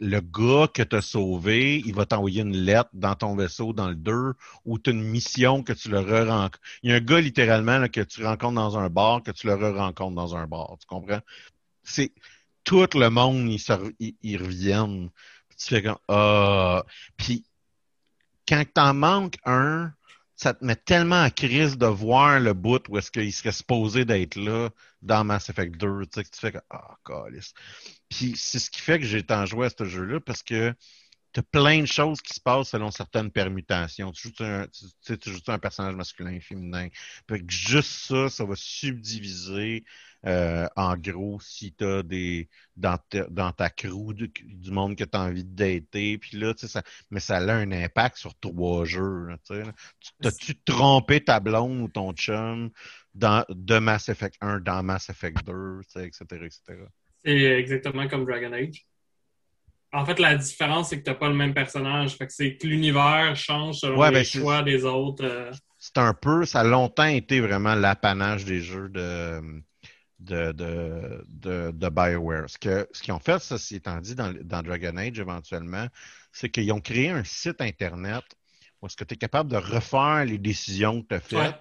Le 0.00 0.20
gars 0.20 0.68
que 0.68 0.82
t'as 0.82 1.00
sauvé, 1.00 1.78
il 1.86 1.94
va 1.94 2.04
t'envoyer 2.04 2.42
une 2.42 2.54
lettre 2.56 2.90
dans 2.92 3.14
ton 3.14 3.34
vaisseau 3.34 3.72
dans 3.72 3.88
le 3.88 3.94
2 3.94 4.34
ou 4.66 4.78
t'as 4.78 4.90
une 4.92 5.02
mission 5.02 5.62
que 5.62 5.72
tu 5.72 5.88
le 5.88 6.00
re-rencontres. 6.00 6.60
Il 6.82 6.90
y 6.90 6.92
a 6.92 6.96
un 6.96 7.00
gars 7.00 7.20
littéralement 7.20 7.88
que 7.88 8.02
tu 8.02 8.22
rencontres 8.26 8.56
dans 8.56 8.76
un 8.78 8.90
bar, 8.90 9.22
que 9.22 9.30
tu 9.30 9.46
le 9.46 9.54
re-rencontres 9.54 10.14
dans 10.14 10.36
un 10.36 10.46
bar. 10.46 10.76
Tu 10.80 10.86
comprends? 10.86 11.20
C'est 11.82 12.12
tout 12.64 12.86
le 12.94 13.08
monde, 13.08 13.48
ils, 13.50 13.58
se 13.58 13.72
ils 14.22 14.36
reviennent. 14.36 15.10
Tu 15.60 15.74
fais 15.74 15.82
comme 15.82 15.98
Ah. 16.08 16.84
Puis 17.16 17.44
quand 18.48 18.64
t'en 18.74 18.94
manques 18.94 19.36
un, 19.44 19.92
ça 20.34 20.54
te 20.54 20.64
met 20.64 20.76
tellement 20.76 21.22
en 21.22 21.30
crise 21.30 21.76
de 21.76 21.86
voir 21.86 22.40
le 22.40 22.54
bout 22.54 22.82
où 22.88 22.96
est-ce 22.96 23.10
qu'il 23.10 23.32
serait 23.32 23.52
supposé 23.52 24.06
d'être 24.06 24.36
là 24.36 24.70
dans 25.02 25.22
Mass 25.22 25.50
Effect 25.50 25.76
2. 25.76 26.06
Tu 26.06 26.08
sais, 26.14 26.24
que 26.24 26.30
tu 26.30 26.40
fais 26.40 26.52
comme 26.52 26.62
Ah, 26.70 26.96
calice. 27.04 27.52
Puis 28.08 28.34
c'est 28.36 28.58
ce 28.58 28.70
qui 28.70 28.80
fait 28.80 28.98
que 28.98 29.04
j'ai 29.04 29.22
tant 29.22 29.44
joué 29.44 29.66
à 29.66 29.70
ce 29.70 29.84
jeu-là 29.84 30.18
parce 30.20 30.42
que 30.42 30.74
t'as 31.32 31.42
plein 31.42 31.80
de 31.80 31.86
choses 31.86 32.20
qui 32.20 32.34
se 32.34 32.40
passent 32.40 32.70
selon 32.70 32.90
certaines 32.90 33.30
permutations. 33.30 34.10
Tu 34.12 34.28
joues 34.28 34.44
un, 34.44 34.66
tu, 34.66 35.18
tu 35.18 35.30
un 35.46 35.58
personnage 35.58 35.94
masculin, 35.94 36.40
féminin. 36.40 36.88
Fait 37.28 37.40
que 37.40 37.52
juste 37.52 38.06
ça, 38.08 38.28
ça 38.28 38.44
va 38.44 38.54
subdiviser 38.56 39.84
euh, 40.26 40.68
en 40.76 40.96
gros 40.96 41.40
si 41.40 41.72
t'as 41.72 42.02
des 42.02 42.48
dans 42.76 42.98
ta, 42.98 43.24
dans 43.30 43.52
ta 43.52 43.70
crew 43.70 44.12
du, 44.12 44.30
monde 44.70 44.96
que 44.96 45.04
t'as 45.04 45.20
envie 45.20 45.44
de 45.44 45.54
dater. 45.54 46.18
Puis 46.18 46.36
là, 46.36 46.52
tu 46.52 46.60
sais, 46.60 46.68
ça, 46.68 46.82
mais 47.10 47.20
ça 47.20 47.36
a 47.36 47.52
un 47.52 47.72
impact 47.72 48.18
sur 48.18 48.34
trois 48.38 48.84
jeux. 48.84 49.28
tu 49.46 49.62
T'as-tu 50.20 50.56
trompé 50.62 51.24
ta 51.24 51.40
blonde 51.40 51.80
ou 51.80 51.88
ton 51.88 52.12
chum 52.12 52.70
dans, 53.14 53.44
de 53.48 53.78
Mass 53.78 54.08
Effect 54.08 54.36
1 54.40 54.60
dans 54.60 54.82
Mass 54.82 55.08
Effect 55.10 55.44
2, 55.46 55.80
tu 55.84 55.90
sais, 55.90 56.06
etc., 56.06 56.24
etc. 56.44 56.60
C'est 57.24 57.32
exactement 57.32 58.08
comme 58.08 58.24
Dragon 58.24 58.52
Age. 58.52 58.86
En 59.92 60.04
fait, 60.06 60.18
la 60.20 60.36
différence, 60.36 60.90
c'est 60.90 60.98
que 61.00 61.04
t'as 61.04 61.14
pas 61.14 61.28
le 61.28 61.34
même 61.34 61.54
personnage. 61.54 62.16
Fait 62.16 62.26
que 62.26 62.32
c'est 62.32 62.56
que 62.56 62.66
l'univers 62.66 63.34
change 63.36 63.78
selon 63.80 63.98
Ouais, 63.98 64.10
les 64.10 64.22
ben, 64.22 64.24
choix 64.24 64.62
des 64.62 64.84
autres. 64.84 65.24
euh. 65.24 65.52
c'est 65.78 65.98
un 65.98 66.14
peu, 66.14 66.44
ça 66.44 66.60
a 66.60 66.64
longtemps 66.64 67.04
été 67.06 67.40
vraiment 67.40 67.74
l'apanage 67.74 68.44
des 68.44 68.60
jeux 68.60 68.88
de, 68.88 69.40
de, 70.20 70.52
de, 70.52 71.24
de, 71.28 71.72
de 71.72 71.88
BioWare. 71.88 72.50
Ce 72.50 72.58
que, 72.58 72.88
ce 72.92 73.02
qu'ils 73.02 73.14
ont 73.14 73.20
fait, 73.20 73.40
ceci 73.40 73.76
étant 73.76 74.00
dit, 74.00 74.14
dans, 74.14 74.32
dans 74.44 74.62
Dragon 74.62 74.96
Age 74.98 75.18
éventuellement, 75.20 75.86
c'est 76.32 76.50
qu'ils 76.50 76.72
ont 76.72 76.80
créé 76.80 77.10
un 77.10 77.24
site 77.24 77.60
Internet 77.60 78.24
où 78.82 78.86
est-ce 78.86 78.96
que 78.96 79.04
tu 79.04 79.14
es 79.14 79.18
capable 79.18 79.50
de 79.50 79.56
refaire 79.58 80.24
les 80.26 80.38
décisions 80.38 81.02
que 81.02 81.08
tu 81.08 81.14
as 81.16 81.20
faites 81.20 81.56
Ouais. 81.58 81.60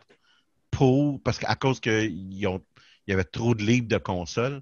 pour, 0.71 1.21
parce 1.23 1.39
qu'à 1.39 1.55
cause 1.55 1.79
qu'il 1.79 2.47
ont, 2.47 2.63
il 3.07 3.11
y 3.11 3.13
avait 3.13 3.23
trop 3.23 3.55
de 3.55 3.63
livres 3.63 3.87
de 3.87 3.97
consoles. 3.97 4.61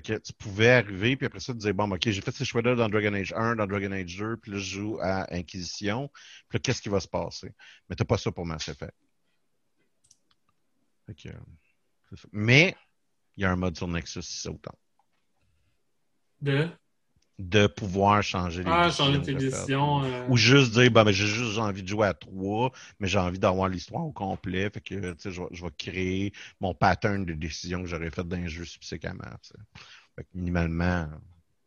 Que 0.00 0.18
tu 0.18 0.32
pouvais 0.34 0.70
arriver, 0.70 1.16
puis 1.16 1.26
après 1.26 1.40
ça, 1.40 1.52
tu 1.52 1.58
disais, 1.58 1.72
bon, 1.72 1.90
OK, 1.90 2.02
j'ai 2.10 2.20
fait 2.20 2.30
ces 2.30 2.44
choix-là 2.44 2.74
dans 2.74 2.88
Dragon 2.88 3.14
Age 3.14 3.32
1, 3.34 3.56
dans 3.56 3.66
Dragon 3.66 3.92
Age 3.92 4.16
2, 4.16 4.36
puis 4.36 4.52
là, 4.52 4.58
je 4.58 4.64
joue 4.64 4.98
à 5.00 5.32
Inquisition. 5.34 6.08
Puis 6.48 6.56
là, 6.56 6.60
qu'est-ce 6.60 6.82
qui 6.82 6.88
va 6.88 7.00
se 7.00 7.08
passer? 7.08 7.52
Mais 7.88 7.96
t'as 7.96 8.04
pas 8.04 8.18
ça 8.18 8.30
pour 8.30 8.44
Mass 8.44 8.68
Effect. 8.68 8.94
Mais, 12.32 12.76
il 13.36 13.42
y 13.42 13.44
a 13.46 13.52
un 13.52 13.56
mode 13.56 13.76
sur 13.76 13.88
Nexus 13.88 14.22
si 14.22 14.40
ça 14.40 14.50
autant. 14.50 14.76
De? 16.40 16.68
De 17.38 17.66
pouvoir 17.66 18.22
changer 18.22 18.62
les 18.64 18.70
ah, 18.70 18.90
changer 18.90 19.20
tes 19.22 19.34
décisions. 19.34 20.02
euh. 20.02 20.06
Ou 20.26 20.36
juste 20.38 20.72
dire, 20.72 20.90
ben, 20.90 21.04
ben, 21.04 21.12
j'ai 21.12 21.26
juste 21.26 21.58
envie 21.58 21.82
de 21.82 21.88
jouer 21.88 22.06
à 22.06 22.14
trois, 22.14 22.72
mais 22.98 23.08
j'ai 23.08 23.18
envie 23.18 23.38
d'avoir 23.38 23.68
l'histoire 23.68 24.06
au 24.06 24.12
complet. 24.12 24.70
Fait 24.70 24.80
que, 24.80 25.12
tu 25.12 25.20
sais, 25.20 25.30
je, 25.30 25.42
vais- 25.42 25.48
je 25.52 25.62
vais 25.62 25.70
créer 25.76 26.32
mon 26.60 26.72
pattern 26.74 27.26
de 27.26 27.34
décision 27.34 27.82
que 27.82 27.86
j'aurais 27.88 28.10
fait 28.10 28.24
dans 28.26 28.36
un 28.36 28.48
jeu 28.48 28.64
subséquemment. 28.64 29.24
tu 29.42 29.48
sais. 29.50 29.54
Fait 30.16 30.24
que, 30.24 30.28
minimalement, 30.34 31.08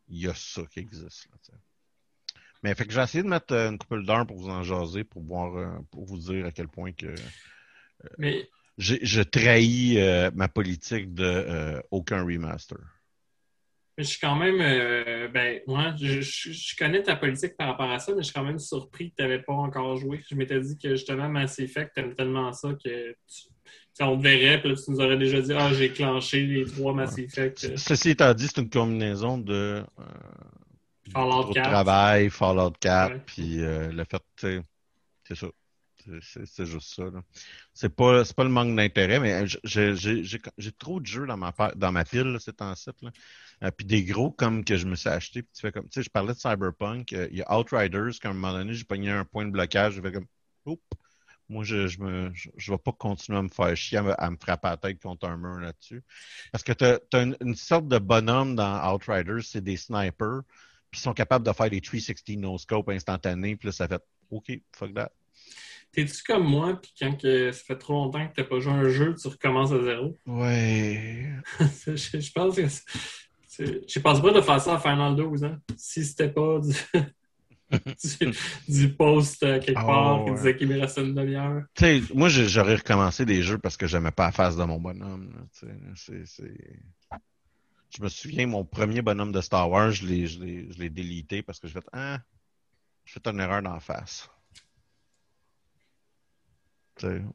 il 0.07 0.17
y 0.21 0.27
a 0.27 0.33
ça 0.33 0.63
qui 0.71 0.79
existe. 0.79 1.27
Là, 1.51 1.57
mais 2.63 2.75
fait 2.75 2.85
que 2.85 2.91
j'ai 2.93 3.01
essayé 3.01 3.23
de 3.23 3.29
mettre 3.29 3.53
euh, 3.53 3.69
une 3.69 3.77
couple 3.77 4.03
d'heures 4.03 4.25
pour 4.25 4.37
vous 4.37 4.49
en 4.49 4.63
jaser, 4.63 5.03
pour 5.03 5.21
voir, 5.23 5.55
euh, 5.55 5.69
pour 5.91 6.05
vous 6.05 6.17
dire 6.17 6.45
à 6.47 6.51
quel 6.51 6.67
point 6.67 6.91
que 6.91 7.13
Mais 8.17 8.49
j'ai- 8.77 8.99
je 9.05 9.21
trahis 9.21 9.97
euh, 9.99 10.31
ma 10.33 10.47
politique 10.47 11.13
de 11.13 11.23
euh, 11.23 11.81
aucun 11.91 12.23
remaster. 12.23 12.77
Je 13.99 14.03
suis 14.07 14.19
quand 14.19 14.35
même, 14.35 14.59
euh, 14.61 15.27
ben, 15.27 15.59
moi, 15.67 15.93
je, 16.01 16.21
je- 16.21 16.51
je 16.51 16.75
connais 16.77 17.03
ta 17.03 17.15
politique 17.17 17.55
par 17.57 17.67
rapport 17.67 17.91
à 17.91 17.99
ça, 17.99 18.13
mais 18.13 18.19
je 18.21 18.27
suis 18.27 18.33
quand 18.33 18.43
même 18.45 18.57
surpris 18.59 19.11
que 19.11 19.15
tu 19.17 19.21
n'avais 19.23 19.41
pas 19.41 19.53
encore 19.53 19.97
joué. 19.97 20.23
Je 20.29 20.35
m'étais 20.35 20.59
dit 20.61 20.77
que 20.77 20.91
justement, 20.95 21.27
Mass 21.27 21.59
Effect, 21.59 21.91
tu 21.95 22.01
aimes 22.01 22.15
tellement 22.15 22.51
ça 22.53 22.69
que 22.81 23.11
tu, 23.11 24.01
on 24.01 24.17
te 24.17 24.23
verrait, 24.23 24.61
puis 24.61 24.69
là, 24.69 24.75
tu 24.75 24.89
nous 24.91 25.01
aurais 25.01 25.17
déjà 25.17 25.41
dit, 25.41 25.51
ah, 25.53 25.73
j'ai 25.73 25.91
clenché 25.91 26.45
les 26.45 26.65
trois 26.65 26.93
Mass 26.93 27.17
Effect. 27.17 27.75
Ceci 27.77 28.11
étant 28.11 28.33
dit, 28.33 28.47
c'est 28.47 28.61
une 28.61 28.69
combinaison 28.69 29.37
de 29.37 29.83
euh, 29.99 30.03
Fallout 31.11 31.41
trop 31.41 31.49
de 31.49 31.53
4. 31.55 31.69
travail, 31.69 32.29
Fallout 32.29 32.71
4, 32.79 33.11
Ouais. 33.13 33.21
puis 33.25 33.61
euh, 33.61 33.91
le 33.91 34.03
fait, 34.05 34.21
tu 34.37 34.47
sais, 34.47 34.61
c'est 35.27 35.35
ça. 35.35 35.47
C'est- 36.45 36.65
juste 36.65 36.95
ça. 36.95 37.03
là. 37.03 37.21
C'est 37.73 37.93
pas, 37.93 38.23
pas 38.35 38.43
le 38.45 38.49
manque 38.49 38.73
d'intérêt, 38.75 39.19
mais 39.19 39.43
j'ai 39.65 40.71
trop 40.77 40.99
de 41.01 41.05
jeux 41.05 41.27
dans 41.27 41.35
ma, 41.37 41.53
dans 41.75 41.91
ma 41.91 42.05
pile, 42.05 42.21
là, 42.23 42.39
ces 42.39 42.53
temps-ci. 42.53 42.89
Euh, 43.63 43.71
puis 43.71 43.85
des 43.85 44.03
gros 44.03 44.31
comme 44.31 44.63
que 44.63 44.77
je 44.77 44.85
me 44.87 44.95
suis 44.95 45.09
acheté. 45.09 45.41
Puis 45.43 45.51
tu 45.53 45.61
fais 45.61 45.71
comme, 45.71 45.83
tu 45.85 45.99
sais, 45.99 46.03
je 46.03 46.09
parlais 46.09 46.33
de 46.33 46.39
Cyberpunk. 46.39 47.11
euh, 47.13 47.27
Il 47.31 47.37
y 47.37 47.41
a 47.41 47.57
Outriders, 47.59 48.11
qu'à 48.21 48.29
un 48.29 48.33
moment 48.33 48.53
donné, 48.53 48.73
j'ai 48.73 48.85
pogné 48.85 49.11
un 49.11 49.25
point 49.25 49.45
de 49.45 49.51
blocage. 49.51 49.95
J'ai 49.95 50.01
fait 50.01 50.13
comme, 50.13 50.27
oups, 50.65 50.81
moi, 51.49 51.63
je, 51.63 51.87
je, 51.87 51.99
me, 51.99 52.31
je, 52.33 52.49
je 52.55 52.71
vais 52.71 52.77
pas 52.77 52.91
continuer 52.91 53.39
à 53.39 53.41
me 53.41 53.49
faire 53.49 53.75
chier, 53.75 53.97
à 53.97 54.03
me, 54.03 54.21
à 54.21 54.29
me 54.29 54.37
frapper 54.37 54.69
la 54.69 54.77
tête 54.77 55.01
contre 55.01 55.27
un 55.27 55.35
mur 55.35 55.59
là-dessus. 55.59 56.03
Parce 56.51 56.63
que 56.63 56.73
t'as 56.73 56.99
as 57.13 57.21
une, 57.21 57.35
une 57.41 57.55
sorte 57.55 57.87
de 57.87 57.97
bonhomme 57.97 58.55
dans 58.55 58.93
Outriders, 58.93 59.43
c'est 59.43 59.63
des 59.63 59.75
snipers, 59.77 60.41
puis 60.91 60.99
ils 60.99 61.03
sont 61.03 61.13
capables 61.13 61.45
de 61.45 61.51
faire 61.51 61.69
des 61.69 61.81
360 61.81 62.37
no-scope 62.37 62.89
instantanés, 62.89 63.55
puis 63.55 63.67
là, 63.67 63.71
ça 63.71 63.87
fait, 63.87 64.01
OK, 64.29 64.51
fuck 64.75 64.93
that. 64.93 65.11
T'es-tu 65.91 66.21
comme 66.21 66.47
moi, 66.47 66.79
puis 66.79 66.93
quand 66.99 67.17
que 67.19 67.51
ça 67.51 67.63
fait 67.63 67.77
trop 67.77 67.93
longtemps 67.93 68.27
que 68.27 68.35
t'as 68.35 68.43
pas 68.43 68.59
joué 68.59 68.71
à 68.71 68.75
un 68.75 68.89
jeu, 68.89 69.15
tu 69.19 69.27
recommences 69.27 69.71
à 69.71 69.83
zéro? 69.83 70.15
Ouais. 70.27 71.31
je, 71.59 72.19
je 72.19 72.31
pense 72.31 72.55
que 72.55 72.61
je 73.59 73.99
pense 73.99 74.21
pas 74.21 74.31
de 74.31 74.41
faire 74.41 74.61
ça 74.61 74.75
à 74.75 74.79
Final 74.79 75.15
12, 75.15 75.43
hein? 75.43 75.59
Si 75.75 76.05
c'était 76.05 76.29
pas 76.29 76.59
du, 76.59 76.73
du, 78.19 78.31
du 78.67 78.93
post 78.95 79.43
euh, 79.43 79.59
quelque 79.59 79.77
Ah, 79.79 79.85
part 79.85 80.23
qui 80.23 80.29
ouais. 80.31 80.35
disait 80.37 80.55
qu'il 80.57 80.67
me 80.69 80.79
restait 80.79 81.01
une 81.03 81.13
demi-heure. 81.13 81.63
Moi, 82.13 82.29
j'aurais 82.29 82.75
recommencé 82.75 83.25
des 83.25 83.41
jeux 83.43 83.57
parce 83.57 83.77
que 83.77 83.87
j'aimais 83.87 84.11
pas 84.11 84.27
la 84.27 84.31
face 84.31 84.55
de 84.55 84.63
mon 84.63 84.79
bonhomme. 84.79 85.47
Je 87.91 88.03
me 88.03 88.07
souviens, 88.09 88.47
mon 88.47 88.65
premier 88.65 89.01
bonhomme 89.01 89.31
de 89.31 89.41
Star 89.41 89.69
Wars, 89.69 89.91
je 89.91 90.05
l'ai- 90.05 90.89
délité 90.89 91.41
parce 91.41 91.59
que 91.59 91.67
je 91.67 91.73
fait 91.73 91.85
Ah, 91.91 92.19
je 93.05 93.13
fais 93.13 93.29
une 93.29 93.39
erreur 93.39 93.61
la 93.61 93.79
face. 93.79 94.29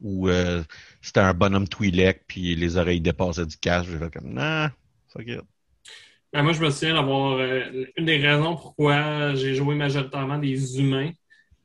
Ou 0.01 0.29
euh, 0.29 0.63
c'était 1.01 1.21
un 1.21 1.33
bonhomme 1.33 1.67
Twi'lek, 1.67 2.25
puis 2.27 2.55
les 2.55 2.77
oreilles 2.77 3.01
dépassaient 3.01 3.45
du 3.47 3.57
casque. 3.57 3.89
J'ai 3.89 3.97
fait 3.97 4.13
comme 4.13 4.31
Nah, 4.33 4.71
fuck 5.07 5.27
it. 5.27 5.41
Ben, 6.35 6.43
moi, 6.43 6.51
je 6.51 6.59
me 6.61 6.69
souviens 6.69 6.95
d'avoir 6.95 7.37
euh, 7.39 7.85
une 7.95 8.05
des 8.05 8.17
raisons 8.17 8.57
pourquoi 8.57 9.35
j'ai 9.35 9.55
joué 9.55 9.73
majoritairement 9.73 10.37
des 10.37 10.81
humains 10.81 11.11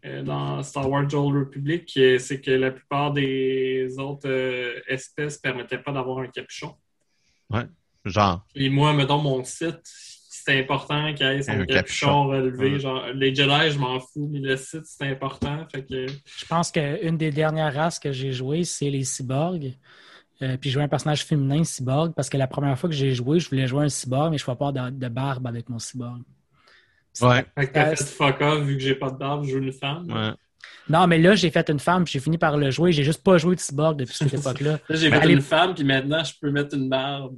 euh, 0.04 0.22
dans 0.22 0.62
Star 0.62 0.88
Wars 0.88 1.08
The 1.08 1.14
Old 1.14 1.36
Republic, 1.36 1.92
euh, 1.96 2.20
c'est 2.20 2.40
que 2.40 2.52
la 2.52 2.70
plupart 2.70 3.12
des 3.12 3.88
autres 3.98 4.28
euh, 4.28 4.78
espèces 4.86 5.38
permettaient 5.38 5.78
pas 5.78 5.90
d'avoir 5.90 6.18
un 6.20 6.28
capuchon. 6.28 6.76
Genre, 8.04 8.46
Et 8.54 8.68
moi, 8.70 8.92
mettons, 8.92 9.18
mon 9.18 9.42
site, 9.42 9.80
c'est 9.82 10.60
important 10.60 11.12
qu'il 11.14 11.26
y 11.26 11.30
ait 11.30 11.42
son 11.42 11.50
Un 11.50 11.66
capuchon, 11.66 11.74
capuchon. 12.06 12.28
relevé. 12.28 12.72
Ouais. 12.74 12.78
Genre, 12.80 13.06
les 13.12 13.34
Jedi, 13.34 13.70
je 13.72 13.78
m'en 13.78 13.98
fous, 13.98 14.28
mais 14.32 14.38
le 14.38 14.56
site, 14.56 14.84
c'est 14.86 15.08
important. 15.08 15.66
Fait 15.74 15.82
que, 15.84 16.06
Je 16.06 16.46
pense 16.46 16.70
qu'une 16.70 17.18
des 17.18 17.32
dernières 17.32 17.74
races 17.74 17.98
que 17.98 18.12
j'ai 18.12 18.32
jouées, 18.32 18.62
c'est 18.62 18.88
les 18.88 19.02
cyborgs. 19.02 19.74
Euh, 20.42 20.56
puis 20.56 20.70
je 20.70 20.74
jouais 20.74 20.84
un 20.84 20.88
personnage 20.88 21.24
féminin 21.24 21.62
cyborg 21.64 22.12
parce 22.14 22.28
que 22.30 22.36
la 22.38 22.46
première 22.46 22.78
fois 22.78 22.88
que 22.88 22.96
j'ai 22.96 23.12
joué, 23.14 23.40
je 23.40 23.48
voulais 23.50 23.66
jouer 23.66 23.84
un 23.84 23.88
cyborg, 23.88 24.30
mais 24.30 24.38
je 24.38 24.50
ne 24.50 24.54
pas 24.54 24.72
de, 24.72 24.90
de 24.90 25.08
barbe 25.08 25.46
avec 25.46 25.68
mon 25.68 25.78
cyborg. 25.78 26.22
ouais, 27.20 27.44
fait 27.58 27.66
que 27.66 27.72
t'as 27.74 27.88
Euh, 27.92 27.96
fait 27.96 28.04
fuck 28.04 28.40
off, 28.40 28.62
vu 28.64 28.76
que 28.76 28.82
j'ai 28.82 28.94
pas 28.94 29.10
de 29.10 29.16
barbe, 29.18 29.44
je 29.44 29.50
joue 29.50 29.58
une 29.58 29.72
femme. 29.72 30.10
ouais. 30.10 30.32
Non, 30.88 31.06
mais 31.06 31.18
là, 31.18 31.34
j'ai 31.34 31.50
fait 31.50 31.68
une 31.70 31.78
femme, 31.78 32.04
puis 32.04 32.12
j'ai 32.12 32.20
fini 32.20 32.36
par 32.38 32.56
le 32.56 32.70
jouer. 32.70 32.90
J'ai 32.92 33.04
juste 33.04 33.22
pas 33.22 33.38
joué 33.38 33.54
de 33.54 33.60
cyborg 33.60 33.96
depuis 33.98 34.14
cette 34.14 34.32
époque-là. 34.34 34.72
Là, 34.88 34.96
j'ai 34.96 35.08
fait 35.10 35.16
allez- 35.16 35.34
une 35.34 35.40
femme, 35.40 35.74
puis 35.74 35.84
maintenant, 35.84 36.22
je 36.24 36.32
peux 36.40 36.50
mettre 36.50 36.74
une 36.74 36.88
barbe. 36.88 37.36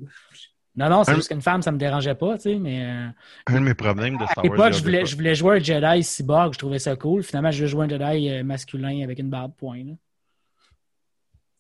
Non, 0.75 0.89
non, 0.89 1.05
c'est 1.05 1.11
Un- 1.13 1.17
juste 1.17 1.29
qu'une 1.29 1.43
femme, 1.43 1.61
ça 1.61 1.71
me 1.71 1.77
dérangeait 1.77 2.15
pas, 2.15 2.37
tu 2.37 2.45
sais, 2.45 2.59
mais 2.59 2.83
euh, 2.87 3.09
Un 3.47 3.55
de 3.55 3.59
mes 3.65 3.75
problèmes 3.75 4.17
de 4.17 4.23
à 4.25 4.27
Star 4.29 4.45
Wars. 4.45 4.53
l'époque, 4.55 4.73
The 4.73 4.77
je 4.79 4.83
voulais, 4.83 5.05
je 5.07 5.17
voulais 5.17 5.35
jouer 5.35 5.57
un 5.57 5.63
Jedi 5.63 6.03
cyborg, 6.03 6.55
je 6.55 6.59
trouvais 6.59 6.79
ça 6.79 6.97
cool. 6.97 7.23
Finalement, 7.23 7.51
je 7.51 7.59
voulais 7.59 7.69
jouer 7.69 7.85
un 7.85 7.89
Jedi 7.91 8.31
euh, 8.31 8.43
masculin 8.45 9.03
avec 9.05 9.19
une 9.19 9.29
barbe 9.29 9.53
point, 9.59 9.85
là. 9.85 9.93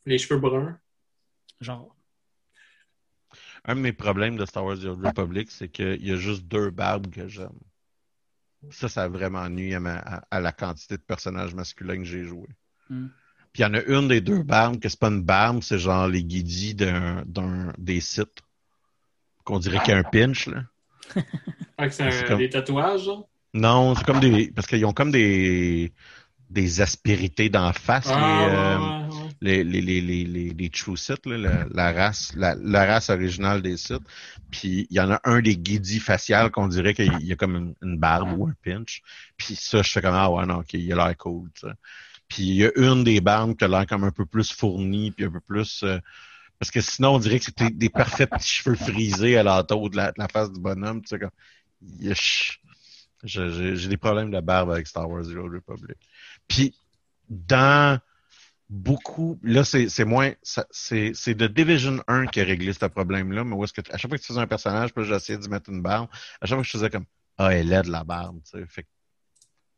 Les 0.07 0.19
cheveux 0.19 0.41
bruns. 0.41 0.77
Genre. 1.63 1.95
Un 3.65 3.77
de 3.77 3.81
mes 3.81 3.93
problèmes 3.93 4.37
de 4.37 4.45
Star 4.45 4.65
Wars 4.65 4.79
The 4.79 4.85
Old 4.87 5.07
Republic, 5.07 5.51
c'est 5.51 5.69
qu'il 5.69 6.05
y 6.05 6.11
a 6.13 6.17
juste 6.17 6.45
deux 6.45 6.71
barbes 6.71 7.09
que 7.11 7.29
j'aime. 7.29 7.59
Ça, 8.71 8.89
ça 8.89 9.05
a 9.05 9.09
vraiment 9.09 9.49
nuit 9.49 9.75
à, 9.75 9.81
ma- 9.81 9.97
à- 9.99 10.25
à 10.31 10.41
la 10.41 10.53
quantité 10.53 10.97
de 10.97 11.03
personnages 11.03 11.55
masculins 11.55 11.99
que 11.99 12.05
j'ai 12.05 12.25
joué. 12.25 12.49
Hmm. 12.91 13.09
Puis 13.53 13.63
il 13.63 13.67
y 13.67 13.67
en 13.67 13.75
a 13.75 13.83
une 13.83 14.09
des 14.09 14.21
deux 14.21 14.43
barbes 14.43 14.79
que 14.81 14.89
c'est 14.89 14.99
pas 14.99 15.09
une 15.09 15.23
barbe, 15.23 15.63
c'est 15.63 15.79
genre 15.79 16.09
les 16.09 16.25
guidis 16.25 16.75
d'un, 16.75 17.23
d'un- 17.27 17.73
des 17.79 18.01
sites. 18.01 18.43
Qu'on 19.45 19.59
dirait 19.59 19.81
qu'il 19.81 19.93
y 19.93 19.97
a 19.97 19.99
un 19.99 20.03
pinch, 20.05 20.47
là. 20.47 20.65
C'est 21.91 22.03
un- 22.03 22.29
comme- 22.29 22.39
des 22.39 22.49
tatouages, 22.49 23.03
genre? 23.05 23.29
Non, 23.55 23.95
c'est 23.97 24.05
comme 24.05 24.21
des. 24.21 24.51
Parce 24.53 24.67
qu'ils 24.69 24.85
ont 24.87 24.93
comme 24.93 25.11
des. 25.11 25.93
des 26.49 26.81
aspérités 26.81 27.49
d'en 27.49 27.73
face, 27.73 28.07
Ah, 28.09 28.21
les, 28.21 28.25
ouais, 28.25 28.51
euh, 28.55 28.79
ouais, 28.79 29.15
ouais. 29.17 29.22
Les, 29.43 29.65
les, 29.65 29.81
les, 29.81 30.01
les, 30.01 30.51
les 30.51 30.71
True 30.71 30.97
Sith, 30.97 31.27
là, 31.27 31.37
la, 31.37 31.67
la 31.71 31.93
race, 31.93 32.33
la, 32.37 32.55
la 32.55 32.87
race 32.87 33.11
originale 33.11 33.61
des 33.61 33.77
Sith. 33.77 34.03
Puis 34.51 34.87
il 34.89 34.97
y 34.97 35.01
en 35.01 35.11
a 35.11 35.21
un 35.25 35.41
des 35.43 35.57
guidis 35.57 35.99
faciales 35.99 36.51
qu'on 36.51 36.69
dirait 36.69 36.95
qu'il 36.95 37.21
y 37.21 37.33
a 37.33 37.37
comme 37.37 37.75
une, 37.83 37.99
barbe 37.99 38.39
ou 38.39 38.47
un 38.47 38.55
pinch. 38.65 39.03
Puis 39.37 39.57
ça, 39.57 39.83
je 39.83 39.91
fais 39.91 40.01
comme 40.01 40.15
ah 40.15 40.31
ouais 40.31 40.47
non, 40.47 40.61
ok, 40.61 40.75
il 40.75 40.93
a 40.93 40.97
l'air 40.97 41.17
cool. 41.17 41.51
tu 41.55 41.67
sais. 41.67 41.75
Puis 42.29 42.43
il 42.45 42.55
y 42.55 42.65
a 42.65 42.71
une 42.77 43.05
des 43.05 43.21
barbes 43.21 43.57
qui 43.57 43.65
a 43.65 43.69
l'air 43.69 43.87
comme 43.87 44.05
un 44.05 44.13
peu 44.13 44.25
plus 44.27 44.53
fournie, 44.53 45.11
puis 45.11 45.27
un 45.27 45.31
peu 45.31 45.41
plus. 45.41 45.83
euh, 45.83 45.99
parce 46.59 46.71
que 46.71 46.81
sinon, 46.81 47.17
on 47.17 47.19
dirait 47.19 47.41
que 47.41 47.45
c'était 47.45 47.71
des 47.71 47.89
parfaits 47.89 48.31
petits 48.31 48.49
cheveux 48.49 48.77
frisés 48.77 49.37
à 49.37 49.43
l'entour 49.43 49.91
de 49.91 49.97
la, 49.97 50.13
de 50.13 50.19
la 50.19 50.29
face 50.29 50.53
du 50.53 50.61
bonhomme. 50.61 51.03
Tu 51.03 51.09
sais, 51.09 51.19
comme, 51.19 51.31
j'ai 53.25 53.89
des 53.89 53.97
problèmes 53.97 54.31
de 54.31 54.41
barbe 54.41 54.71
avec 54.71 54.87
Star 54.87 55.11
Wars 55.11 55.25
The 55.25 55.37
Old 55.37 55.53
Republic. 55.53 55.97
Puis, 56.47 56.75
dans 57.29 58.01
beaucoup, 58.73 59.39
là, 59.43 59.65
c'est 59.65 60.05
moins, 60.07 60.33
c'est 60.43 61.13
The 61.13 61.45
Division 61.45 62.03
1 62.09 62.27
qui 62.29 62.41
a 62.41 62.45
réglé 62.45 62.73
ce 62.73 62.87
problème-là, 62.87 63.45
mais 63.45 63.55
où 63.55 63.63
est-ce 63.65 63.75
que, 63.75 63.83
à 63.93 63.99
chaque 63.99 64.11
fois 64.11 64.17
que 64.17 64.23
tu 64.23 64.29
faisais 64.29 64.41
un 64.41 64.47
personnage, 64.47 64.95
puis 64.95 65.05
j'essayais 65.05 65.39
d'y 65.39 65.51
mettre 65.51 65.69
une 65.69 65.83
barbe, 65.83 66.09
à 66.41 66.47
chaque 66.47 66.57
fois 66.57 66.63
que 66.63 66.69
je 66.69 66.73
faisais 66.73 66.89
comme, 66.89 67.05
ah, 67.37 67.55
elle 67.55 67.71
est 67.71 67.83
de 67.83 67.91
la 67.91 68.03
barbe, 68.03 68.41
tu 68.43 68.59
sais. 68.59 68.67
Fait 68.67 68.85
que 68.85 68.89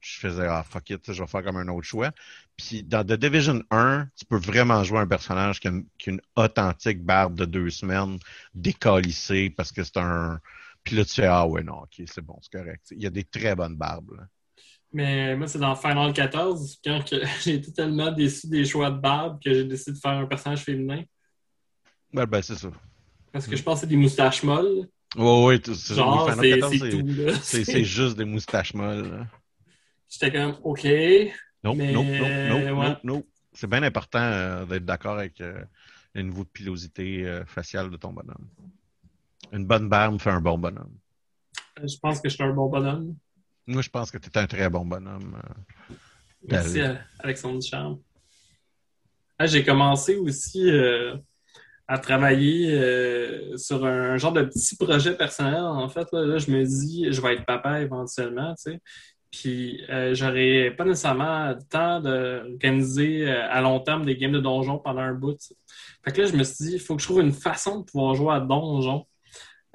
je 0.00 0.20
faisais, 0.20 0.46
ah, 0.46 0.62
fuck 0.62 0.88
it, 0.90 1.12
je 1.12 1.20
vais 1.20 1.26
faire 1.26 1.42
comme 1.42 1.56
un 1.56 1.66
autre 1.68 1.88
choix. 1.88 2.12
Puis, 2.56 2.84
dans 2.84 3.04
The 3.04 3.14
Division 3.14 3.64
1, 3.72 4.10
tu 4.16 4.26
peux 4.26 4.38
vraiment 4.38 4.84
jouer 4.84 5.00
un 5.00 5.08
personnage 5.08 5.58
qui 5.58 5.66
a 5.66 5.70
une, 5.72 5.86
qui 5.98 6.10
a 6.10 6.12
une 6.12 6.22
authentique 6.36 7.02
barbe 7.02 7.34
de 7.34 7.46
deux 7.46 7.70
semaines, 7.70 8.18
décalissée, 8.54 9.50
parce 9.50 9.72
que 9.72 9.82
c'est 9.82 9.96
un, 9.96 10.40
puis 10.84 10.94
là, 10.94 11.04
tu 11.04 11.14
fais, 11.14 11.26
ah 11.26 11.48
ouais, 11.48 11.64
non, 11.64 11.82
ok, 11.82 12.02
c'est 12.06 12.24
bon, 12.24 12.38
c'est 12.42 12.56
correct. 12.56 12.86
Il 12.92 13.02
y 13.02 13.06
a 13.06 13.10
des 13.10 13.24
très 13.24 13.56
bonnes 13.56 13.74
barbes, 13.76 14.12
là. 14.16 14.28
Mais 14.94 15.36
moi, 15.36 15.48
c'est 15.48 15.58
dans 15.58 15.74
Final 15.74 16.12
14, 16.12 16.78
quand 16.84 17.02
j'ai 17.42 17.54
été 17.54 17.72
tellement 17.72 18.12
déçu 18.12 18.46
des 18.46 18.64
choix 18.64 18.92
de 18.92 18.98
barbe 19.00 19.42
que 19.42 19.52
j'ai 19.52 19.64
décidé 19.64 19.92
de 19.92 19.98
faire 19.98 20.12
un 20.12 20.26
personnage 20.26 20.60
féminin. 20.62 21.02
Ben, 22.12 22.26
ben, 22.26 22.40
c'est 22.40 22.54
ça. 22.54 22.70
Parce 23.32 23.48
que 23.48 23.56
je 23.56 23.62
pense 23.64 23.74
que 23.74 23.80
c'est 23.80 23.86
des 23.88 23.96
moustaches 23.96 24.44
molles. 24.44 24.86
Ouais, 25.16 25.44
ouais, 25.46 25.58
tu- 25.58 25.74
c'est- 25.74 25.94
Genre, 25.94 26.30
c'est 26.32 26.48
14, 26.48 26.72
c'est 26.72 26.78
c'est- 26.78 26.90
tout, 26.90 27.06
là. 27.08 27.34
C'est 27.42 27.84
juste 27.84 28.16
des 28.16 28.24
moustaches 28.24 28.72
molles. 28.72 29.26
J'étais 30.08 30.30
comme, 30.30 30.56
OK. 30.62 30.84
Non, 31.64 31.74
Mais, 31.74 31.92
non, 31.92 32.04
non, 32.04 32.28
non, 32.48 32.80
ouais. 32.80 32.88
non, 32.88 32.96
non. 33.02 33.24
C'est 33.52 33.68
bien 33.68 33.82
important 33.82 34.20
euh, 34.20 34.64
d'être 34.64 34.84
d'accord 34.84 35.18
avec 35.18 35.40
euh, 35.40 35.60
le 36.14 36.22
niveau 36.22 36.44
de 36.44 36.48
pilosité 36.50 37.26
euh, 37.26 37.44
faciale 37.46 37.90
de 37.90 37.96
ton 37.96 38.12
bonhomme. 38.12 38.48
Une 39.52 39.66
bonne 39.66 39.88
barbe 39.88 40.20
fait 40.20 40.30
un 40.30 40.40
bon 40.40 40.56
bonhomme. 40.58 40.94
Je 41.82 41.96
pense 42.00 42.20
que 42.20 42.28
je 42.28 42.34
suis 42.34 42.44
un 42.44 42.52
bon 42.52 42.68
bonhomme. 42.68 43.16
Moi, 43.66 43.82
je 43.82 43.88
pense 43.88 44.10
que 44.10 44.18
tu 44.18 44.28
es 44.28 44.38
un 44.38 44.46
très 44.46 44.68
bon 44.68 44.84
bonhomme. 44.84 45.36
euh. 45.36 45.94
Merci, 46.48 46.80
Alexandre 47.18 47.60
Duchamp. 47.60 47.98
Ah, 49.38 49.46
J'ai 49.46 49.64
commencé 49.64 50.16
aussi 50.16 50.70
euh, 50.70 51.16
à 51.88 51.98
travailler 51.98 52.72
euh, 52.72 53.56
sur 53.56 53.84
un 53.84 54.16
genre 54.18 54.32
de 54.32 54.42
petit 54.42 54.76
projet 54.76 55.16
personnel. 55.16 55.62
En 55.62 55.88
fait, 55.88 56.06
là, 56.12 56.24
Là, 56.26 56.38
je 56.38 56.50
me 56.50 56.62
dis, 56.64 57.06
je 57.10 57.20
vais 57.20 57.34
être 57.34 57.46
papa 57.46 57.80
éventuellement, 57.80 58.54
tu 58.54 58.72
sais. 58.72 58.80
Puis, 59.30 59.80
j'aurais 60.12 60.72
pas 60.78 60.84
nécessairement 60.84 61.48
le 61.48 61.58
temps 61.68 62.00
d'organiser 62.00 63.28
à 63.28 63.60
long 63.60 63.80
terme 63.80 64.04
des 64.04 64.16
games 64.16 64.30
de 64.30 64.38
donjon 64.38 64.78
pendant 64.78 65.00
un 65.00 65.12
bout. 65.14 65.36
Fait 66.04 66.12
que 66.12 66.20
là, 66.20 66.28
je 66.28 66.36
me 66.36 66.44
suis 66.44 66.66
dit, 66.66 66.72
il 66.74 66.80
faut 66.80 66.94
que 66.94 67.02
je 67.02 67.08
trouve 67.08 67.20
une 67.20 67.32
façon 67.32 67.80
de 67.80 67.84
pouvoir 67.84 68.14
jouer 68.14 68.34
à 68.34 68.38
donjon. 68.38 69.04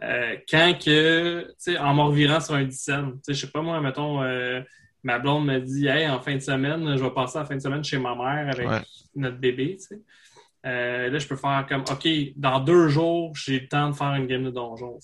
Euh, 0.02 0.38
quand 0.50 0.74
que, 0.84 1.42
tu 1.50 1.54
sais, 1.58 1.78
en 1.78 1.94
m'en 1.94 2.08
revirant 2.08 2.40
sur 2.40 2.54
un 2.56 2.64
dizaine. 2.64 3.14
Tu 3.16 3.20
sais, 3.24 3.34
je 3.34 3.46
sais 3.46 3.52
pas 3.52 3.62
moi, 3.62 3.82
mettons, 3.82 4.24
euh, 4.24 4.62
ma 5.04 5.20
blonde 5.20 5.46
me 5.46 5.60
dit, 5.60 5.88
hey, 5.88 6.08
en 6.08 6.22
fin 6.22 6.36
de 6.36 6.40
semaine, 6.40 6.96
je 6.98 7.04
vais 7.04 7.12
passer 7.12 7.38
la 7.40 7.46
fin 7.46 7.56
de 7.56 7.62
semaine 7.62 7.84
chez 7.84 7.98
ma 7.98 8.16
mère 8.16 8.50
avec 8.54 8.68
Ouais. 8.68 8.82
notre 9.16 9.38
bébé, 9.38 9.76
tu 9.78 9.88
sais. 9.88 10.02
euh, 10.66 11.10
là, 11.10 11.20
je 11.20 11.28
peux 11.28 11.36
faire 11.36 11.66
comme, 11.68 11.82
OK, 11.82 12.08
dans 12.38 12.60
deux 12.60 12.88
jours, 12.88 13.36
j'ai 13.36 13.60
le 13.60 13.68
temps 13.68 13.90
de 13.90 13.96
faire 13.96 14.14
une 14.16 14.28
game 14.28 14.44
de 14.44 14.52
donjon. 14.52 15.00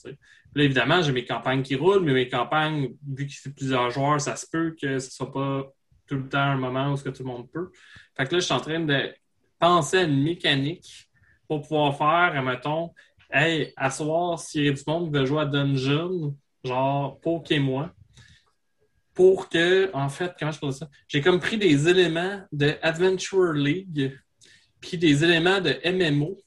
Là, 0.54 0.64
évidemment, 0.64 1.02
j'ai 1.02 1.12
mes 1.12 1.26
campagnes 1.26 1.62
qui 1.62 1.76
roulent, 1.76 2.04
mais 2.04 2.14
mes 2.14 2.30
campagnes, 2.30 2.92
vu 3.06 3.28
que 3.28 3.34
c'est 3.34 3.54
plusieurs 3.54 3.90
joueurs, 3.90 4.22
ça 4.22 4.38
se 4.38 4.46
peut 4.50 4.76
que 4.82 5.00
ce 5.00 5.12
soit 5.12 5.32
pas 5.32 5.66
tout 6.08 6.16
le 6.16 6.30
temps 6.30 6.40
un 6.40 6.58
moment 6.58 6.92
où 6.94 6.96
ce 6.98 7.04
que 7.04 7.10
tout 7.10 7.24
le 7.24 7.30
monde 7.30 7.50
peut. 7.52 7.70
Fait 8.16 8.26
que 8.26 8.34
là, 8.36 8.40
je 8.40 8.46
suis 8.46 8.54
en 8.54 8.60
train 8.62 8.80
de 8.80 9.14
penser 9.60 9.98
à 9.98 10.04
une 10.04 10.24
mécanique 10.24 11.10
pour 11.50 11.62
pouvoir 11.62 11.98
faire, 11.98 12.42
mettons, 12.44 12.94
hey, 13.36 13.74
à 13.76 13.92
soir, 13.92 14.40
s'il 14.40 14.66
y 14.66 14.70
a 14.70 14.72
du 14.72 14.82
monde 14.88 15.12
qui 15.12 15.20
veut 15.20 15.26
jouer 15.26 15.42
à 15.42 15.46
Dungeon, 15.46 16.36
genre, 16.64 17.20
moi 17.60 17.92
pour 19.16 19.48
que, 19.48 19.90
en 19.94 20.10
fait, 20.10 20.34
comment 20.38 20.52
je 20.52 20.60
peux 20.60 20.68
dire 20.68 20.76
ça? 20.76 20.90
J'ai 21.08 21.22
comme 21.22 21.40
pris 21.40 21.58
des 21.58 21.88
éléments 21.88 22.42
de 22.52 22.76
Adventure 22.82 23.54
League, 23.54 24.14
puis 24.82 24.98
des 24.98 25.24
éléments 25.24 25.62
de 25.62 25.74
MMO, 25.86 26.38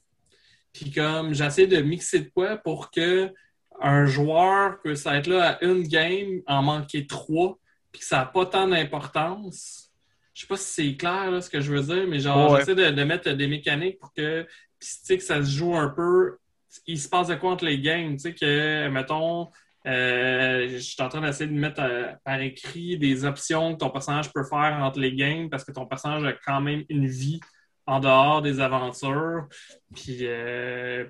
puis 0.71 0.91
comme 0.91 1.33
j'essaie 1.33 1.65
de 1.65 1.81
mixer 1.81 2.19
de 2.19 2.29
quoi 2.29 2.57
pour 2.57 2.91
que 2.91 3.33
un 3.81 4.05
joueur 4.05 4.81
puisse 4.83 5.05
être 5.07 5.27
là 5.27 5.53
à 5.53 5.65
une 5.65 5.83
game, 5.83 6.41
en 6.45 6.61
manquer 6.61 7.07
trois, 7.07 7.57
puis 7.91 8.01
que 8.01 8.05
ça 8.05 8.17
n'a 8.17 8.25
pas 8.25 8.45
tant 8.45 8.67
d'importance. 8.67 9.91
Je 10.33 10.41
sais 10.41 10.47
pas 10.47 10.57
si 10.57 10.67
c'est 10.67 10.95
clair 10.95 11.41
ce 11.41 11.49
que 11.49 11.59
je 11.59 11.73
veux 11.73 11.81
dire, 11.81 12.07
mais 12.07 12.19
genre, 12.19 12.55
j'essaie 12.55 12.75
de, 12.75 13.03
mettre 13.03 13.31
des 13.31 13.47
mécaniques 13.47 13.97
pour 13.99 14.13
que, 14.13 14.43
que 14.43 15.19
ça 15.19 15.43
se 15.43 15.49
joue 15.49 15.75
un 15.75 15.89
peu. 15.89 16.37
Il 16.85 16.99
se 16.99 17.09
passe 17.09 17.27
de 17.27 17.35
quoi 17.35 17.51
entre 17.51 17.65
les 17.65 17.79
games, 17.79 18.13
tu 18.13 18.19
sais, 18.19 18.33
que, 18.33 18.87
mettons, 18.89 19.49
euh, 19.87 20.67
je 20.69 20.77
suis 20.77 21.01
en 21.01 21.09
train 21.09 21.21
d'essayer 21.21 21.49
de 21.49 21.57
mettre 21.57 21.81
euh, 21.81 22.11
par 22.23 22.41
écrit 22.41 22.97
des 22.97 23.25
options 23.25 23.73
que 23.73 23.77
ton 23.77 23.89
personnage 23.89 24.31
peut 24.33 24.43
faire 24.43 24.77
entre 24.81 24.99
les 24.99 25.15
games 25.15 25.49
parce 25.49 25.63
que 25.63 25.71
ton 25.71 25.85
personnage 25.85 26.23
a 26.25 26.33
quand 26.33 26.61
même 26.61 26.83
une 26.89 27.07
vie 27.07 27.39
en 27.85 27.99
dehors 27.99 28.41
des 28.41 28.59
aventures. 28.59 29.47
Puis, 29.95 30.27
euh, 30.27 31.05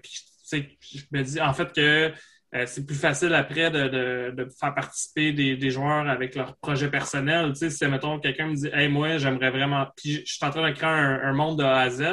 je 0.52 0.58
me 1.12 1.24
dis 1.24 1.42
en 1.42 1.54
fait 1.54 1.74
que 1.74 2.14
euh, 2.56 2.64
c'est 2.66 2.86
plus 2.86 2.96
facile 2.96 3.34
après 3.36 3.70
de, 3.70 4.48
faire 4.60 4.74
participer 4.74 5.34
des, 5.34 5.70
joueurs 5.70 6.10
avec 6.10 6.36
leur 6.36 6.56
projet 6.58 6.90
personnel. 6.90 7.50
Tu 7.54 7.60
sais, 7.60 7.70
si, 7.70 7.86
mettons, 7.86 8.20
quelqu'un 8.20 8.48
me 8.48 8.56
dit 8.56 8.70
Hey, 8.74 8.90
moi, 8.90 9.18
j'aimerais 9.18 9.52
vraiment. 9.52 9.86
Puis 9.96 10.24
je 10.26 10.34
suis 10.34 10.46
en 10.46 10.50
train 10.50 10.68
de 10.68 10.76
créer 10.76 10.90
un, 10.90 11.34
monde 11.34 11.60
de 11.60 11.64
A 11.64 11.82
à 11.82 11.90
Z. 11.90 12.04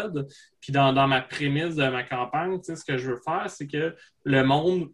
Puis 0.61 0.73
dans, 0.73 0.93
ma 1.09 1.23
prémisse 1.23 1.77
de 1.77 1.89
ma 1.89 2.03
campagne, 2.03 2.59
tu 2.59 2.65
sais, 2.65 2.77
ce 2.77 2.85
que 2.85 2.99
je 2.99 3.13
veux 3.13 3.21
faire, 3.25 3.49
c'est 3.49 3.67
que 3.67 3.95
le 4.25 4.45
monde 4.45 4.91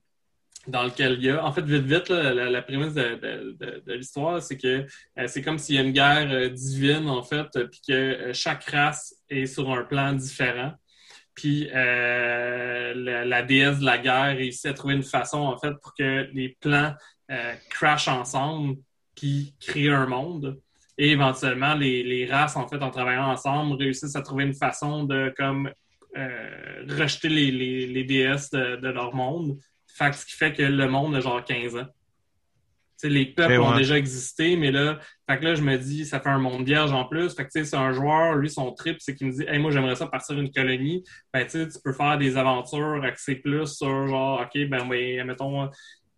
dans 0.68 0.84
lequel 0.84 1.14
il 1.14 1.24
y 1.24 1.30
a. 1.30 1.44
En 1.44 1.50
fait, 1.50 1.64
vite, 1.64 1.86
vite, 1.86 2.08
la, 2.08 2.62
prémisse 2.62 2.94
de, 2.94 3.92
l'histoire, 3.92 4.40
c'est 4.40 4.56
que 4.56 4.86
euh, 5.18 5.26
c'est 5.26 5.42
comme 5.42 5.58
s'il 5.58 5.74
y 5.74 5.78
a 5.78 5.82
une 5.82 5.92
guerre 5.92 6.30
euh, 6.30 6.50
divine, 6.50 7.08
en 7.08 7.24
fait, 7.24 7.48
puis 7.68 7.80
que 7.88 8.30
chaque 8.32 8.62
race 8.66 9.16
est 9.28 9.46
sur 9.46 9.68
un 9.72 9.82
plan 9.82 10.12
différent. 10.12 10.72
Puis 11.34 11.68
euh, 11.74 13.24
la, 13.24 13.42
déesse 13.42 13.78
de 13.78 13.84
la 13.84 13.98
guerre 13.98 14.36
réussit 14.36 14.66
à 14.66 14.74
trouver 14.74 14.94
une 14.94 15.02
façon, 15.02 15.38
en 15.38 15.58
fait, 15.58 15.72
pour 15.82 15.94
que 15.94 16.28
les 16.32 16.56
plans 16.60 16.94
euh, 17.30 17.54
crashent 17.70 18.08
ensemble, 18.08 18.76
puis 19.14 19.54
créent 19.60 19.90
un 19.90 20.06
monde. 20.06 20.60
Et 20.98 21.10
éventuellement, 21.10 21.74
les, 21.74 22.28
races, 22.30 22.56
en 22.56 22.68
fait, 22.68 22.82
en 22.82 22.90
travaillant 22.90 23.30
ensemble, 23.30 23.76
réussissent 23.76 24.16
à 24.16 24.22
trouver 24.22 24.44
une 24.44 24.54
façon 24.54 25.04
de 25.04 25.32
comme 25.36 25.70
euh, 26.16 26.84
rejeter 26.88 27.28
les, 27.28 28.04
déesses 28.04 28.50
de, 28.50 28.88
leur 28.88 29.14
monde. 29.14 29.58
Ce 29.86 30.26
qui 30.26 30.32
fait 30.32 30.52
que 30.52 30.62
le 30.62 30.88
monde 30.88 31.14
a 31.14 31.20
genre 31.20 31.44
15 31.44 31.76
ans 31.76 31.86
les 33.04 33.26
peuples 33.26 33.60
ont 33.60 33.76
déjà 33.76 33.98
existé, 33.98 34.56
mais 34.56 34.70
là, 34.70 34.98
fait 35.28 35.38
que 35.38 35.44
là, 35.44 35.54
je 35.54 35.62
me 35.62 35.76
dis, 35.76 36.04
ça 36.04 36.20
fait 36.20 36.28
un 36.28 36.38
monde 36.38 36.64
vierge 36.64 36.92
en 36.92 37.04
plus. 37.04 37.34
Fait 37.34 37.44
que 37.44 37.50
c'est 37.50 37.76
un 37.76 37.92
joueur, 37.92 38.36
lui, 38.36 38.50
son 38.50 38.72
trip, 38.72 38.96
c'est 39.00 39.14
qu'il 39.14 39.28
me 39.28 39.32
dit, 39.32 39.44
hey, 39.48 39.58
moi, 39.58 39.70
j'aimerais 39.70 39.96
ça 39.96 40.06
partir 40.06 40.36
d'une 40.36 40.50
colonie. 40.50 41.04
Ben, 41.32 41.46
tu 41.46 41.66
peux 41.84 41.92
faire 41.92 42.18
des 42.18 42.36
aventures 42.36 43.02
axées 43.04 43.36
plus 43.36 43.66
sur 43.66 44.08
genre, 44.08 44.40
OK, 44.40 44.68
ben, 44.68 44.86
oui, 44.88 45.22
mettons, 45.24 45.68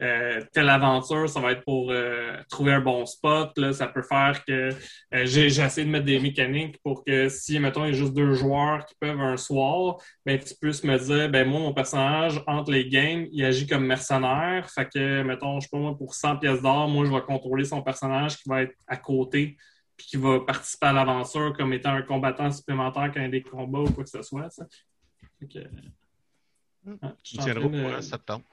euh, 0.03 0.42
telle 0.53 0.68
aventure, 0.68 1.28
ça 1.28 1.40
va 1.40 1.53
être 1.53 1.64
pour 1.64 1.90
euh, 1.90 2.36
trouver 2.51 2.72
un 2.72 2.80
bon 2.80 3.07
spot. 3.07 3.57
Là, 3.57 3.72
ça 3.72 3.86
peut 3.86 4.03
faire 4.03 4.45
que 4.45 4.70
euh, 4.70 5.24
j'ai 5.24 5.47
essayé 5.47 5.86
de 5.86 5.90
mettre 5.90 6.05
des 6.05 6.18
mécaniques 6.18 6.78
pour 6.82 7.05
que 7.05 7.28
si, 7.28 7.59
mettons, 7.61 7.84
il 7.84 7.92
y 7.92 7.95
a 7.95 7.99
juste 7.99 8.12
deux 8.12 8.34
joueurs 8.34 8.84
qui 8.86 8.95
peuvent 8.99 9.20
un 9.20 9.36
soir, 9.36 9.99
ben, 10.26 10.38
tu 10.38 10.55
puisses 10.61 10.82
me 10.82 10.99
dire, 10.99 11.30
ben 11.30 11.49
moi, 11.49 11.61
mon 11.61 11.72
personnage, 11.72 12.42
entre 12.47 12.72
les 12.72 12.88
games, 12.88 13.26
il 13.30 13.45
agit 13.45 13.66
comme 13.66 13.86
mercenaire. 13.86 14.68
Fait 14.68 14.88
que, 14.88 15.22
mettons, 15.22 15.61
je 15.61 15.64
sais 15.64 15.70
pas 15.70 15.78
moi, 15.78 15.97
pour 15.97 16.14
100 16.14 16.38
pièces 16.38 16.61
d'or, 16.61 16.88
moi, 16.88 17.07
je 17.07 17.12
vais 17.12 17.22
contrôler 17.22 17.64
son 17.64 17.80
personnage 17.80 18.36
qui 18.38 18.49
va 18.49 18.62
être 18.62 18.74
à 18.88 18.97
côté 18.97 19.57
puis 19.97 20.09
qui 20.09 20.16
va 20.16 20.40
participer 20.40 20.86
à 20.86 20.92
l'aventure 20.92 21.53
comme 21.57 21.72
étant 21.72 21.92
un 21.92 22.03
combattant 22.03 22.51
supplémentaire 22.51 23.12
quand 23.14 23.20
il 23.20 23.22
y 23.22 23.26
a 23.26 23.28
des 23.28 23.42
combats 23.42 23.78
ou 23.78 23.92
quoi 23.92 24.03
que 24.03 24.11
ce 24.11 24.22
soit. 24.22 24.51
Ça. 24.51 24.66
Fait 25.38 25.47
que, 25.47 25.59
tu 27.22 27.38
tiendras 27.38 27.64
au 27.64 27.70
courant 27.70 28.03
septembre. 28.03 28.45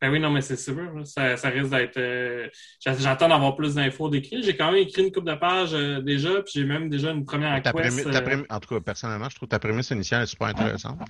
Ben 0.00 0.12
oui, 0.12 0.20
non, 0.20 0.30
mais 0.30 0.42
c'est 0.42 0.56
sûr. 0.56 0.76
Ça, 1.04 1.36
ça 1.36 1.48
risque 1.48 1.70
d'être. 1.70 1.96
Euh, 1.96 2.48
j'attends 2.80 3.28
d'avoir 3.28 3.56
plus 3.56 3.74
d'infos 3.74 4.08
d'écrit. 4.08 4.44
J'ai 4.44 4.56
quand 4.56 4.70
même 4.70 4.82
écrit 4.82 5.02
une 5.02 5.12
coupe 5.12 5.24
de 5.24 5.34
pages 5.34 5.74
euh, 5.74 6.00
déjà, 6.00 6.42
puis 6.42 6.52
j'ai 6.54 6.64
même 6.64 6.88
déjà 6.88 7.10
une 7.10 7.24
première 7.24 7.60
quest. 7.60 8.06
Euh, 8.06 8.44
en 8.48 8.60
tout 8.60 8.74
cas, 8.74 8.80
personnellement, 8.80 9.28
je 9.28 9.34
trouve 9.34 9.48
ta 9.48 9.58
prémisse 9.58 9.90
initiale 9.90 10.22
est 10.22 10.26
super 10.26 10.48
intéressante. 10.48 11.00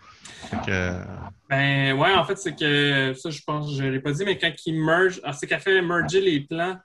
Ben 1.51 1.93
ouais, 1.93 2.15
en 2.15 2.25
fait, 2.25 2.39
c'est 2.39 2.57
que 2.57 3.13
ça, 3.15 3.29
je 3.29 3.43
pense, 3.47 3.77
je 3.77 3.85
l'ai 3.85 4.01
pas 4.01 4.13
dit, 4.13 4.25
mais 4.25 4.39
quand 4.39 4.53
il 4.65 4.83
merge, 4.83 5.21
c'est 5.33 5.47
qu'elle 5.47 5.61
fait 5.61 5.83
merger 5.83 6.23
les 6.23 6.41
plans 6.41 6.79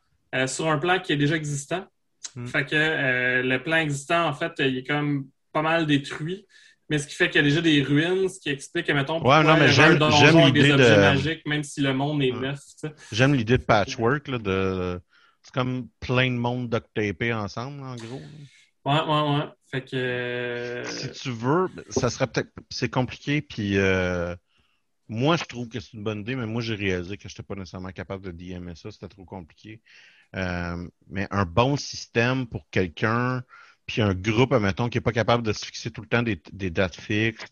sur 0.48 0.68
un 0.68 0.78
plan 0.78 1.00
qui 1.00 1.14
est 1.14 1.18
déjà 1.18 1.36
existant. 1.36 1.86
Hmm. 2.36 2.48
Fait 2.48 2.66
que 2.66 3.42
le 3.42 3.58
plan 3.64 3.78
existant, 3.78 4.28
en 4.28 4.34
fait, 4.34 4.52
il 4.60 4.80
est 4.80 4.88
comme 4.88 5.28
pas 5.54 5.62
mal 5.62 5.86
détruit 5.86 6.46
mais 6.90 6.98
ce 6.98 7.08
qui 7.08 7.16
fait 7.16 7.30
qu'il 7.30 7.38
y 7.42 7.44
a 7.46 7.48
déjà 7.48 7.62
des 7.62 7.82
ruines, 7.82 8.28
ce 8.30 8.40
qui 8.40 8.50
explique, 8.50 8.90
mettons, 8.90 9.14
pourquoi 9.14 9.40
ouais, 9.40 9.46
non, 9.46 9.58
mais 9.58 9.70
j'aime, 9.70 9.98
des 9.98 10.72
objets 10.72 10.72
de... 10.72 10.96
magiques, 11.00 11.46
même 11.46 11.64
si 11.64 11.82
le 11.82 11.94
monde 11.94 12.22
est 12.22 12.32
neuf. 12.32 12.60
J'aime 13.12 13.34
l'idée 13.34 13.58
de 13.58 13.64
patchwork, 13.64 14.28
là, 14.28 14.38
de... 14.38 15.00
c'est 15.42 15.54
comme 15.54 15.88
plein 16.00 16.30
de 16.30 16.38
monde 16.38 16.70
duct 16.70 16.88
tapé 16.94 17.34
ensemble, 17.34 17.82
en 17.84 17.96
gros. 17.96 18.22
Ouais, 18.86 19.02
ouais, 19.02 19.38
ouais. 19.38 19.46
Fait 19.72 19.82
que... 19.82 19.96
Euh, 19.96 20.84
si 20.84 21.12
tu 21.12 21.32
veux, 21.32 21.70
ça 21.90 22.10
serait 22.10 22.28
peut-être... 22.28 22.52
C'est 22.70 22.90
compliqué, 22.90 23.42
puis... 23.42 23.78
Euh... 23.78 24.36
Moi, 25.10 25.36
je 25.36 25.44
trouve 25.44 25.68
que 25.68 25.80
c'est 25.80 25.94
une 25.94 26.04
bonne 26.04 26.22
idée, 26.22 26.36
mais 26.36 26.46
moi, 26.46 26.62
j'ai 26.62 26.76
réalisé 26.76 27.18
que 27.18 27.28
je 27.28 27.34
n'étais 27.34 27.44
pas 27.44 27.56
nécessairement 27.56 27.92
capable 27.92 28.26
de 28.26 28.32
DMer 28.32 28.76
ça, 28.76 28.90
c'était 28.92 29.08
trop 29.08 29.26
compliqué. 29.26 29.82
Euh... 30.36 30.88
Mais 31.08 31.28
un 31.32 31.46
bon 31.46 31.78
système 31.78 32.46
pour 32.48 32.70
quelqu'un 32.70 33.44
puis 33.86 34.02
un 34.02 34.14
groupe, 34.14 34.54
admettons, 34.54 34.90
qui 34.90 34.98
n'est 34.98 35.02
pas 35.02 35.12
capable 35.12 35.44
de 35.44 35.54
se 35.54 35.66
fixer 35.66 35.92
tout 35.92 36.02
le 36.02 36.08
temps 36.08 36.24
des, 36.24 36.70
dates 36.70 37.00
fixes, 37.00 37.46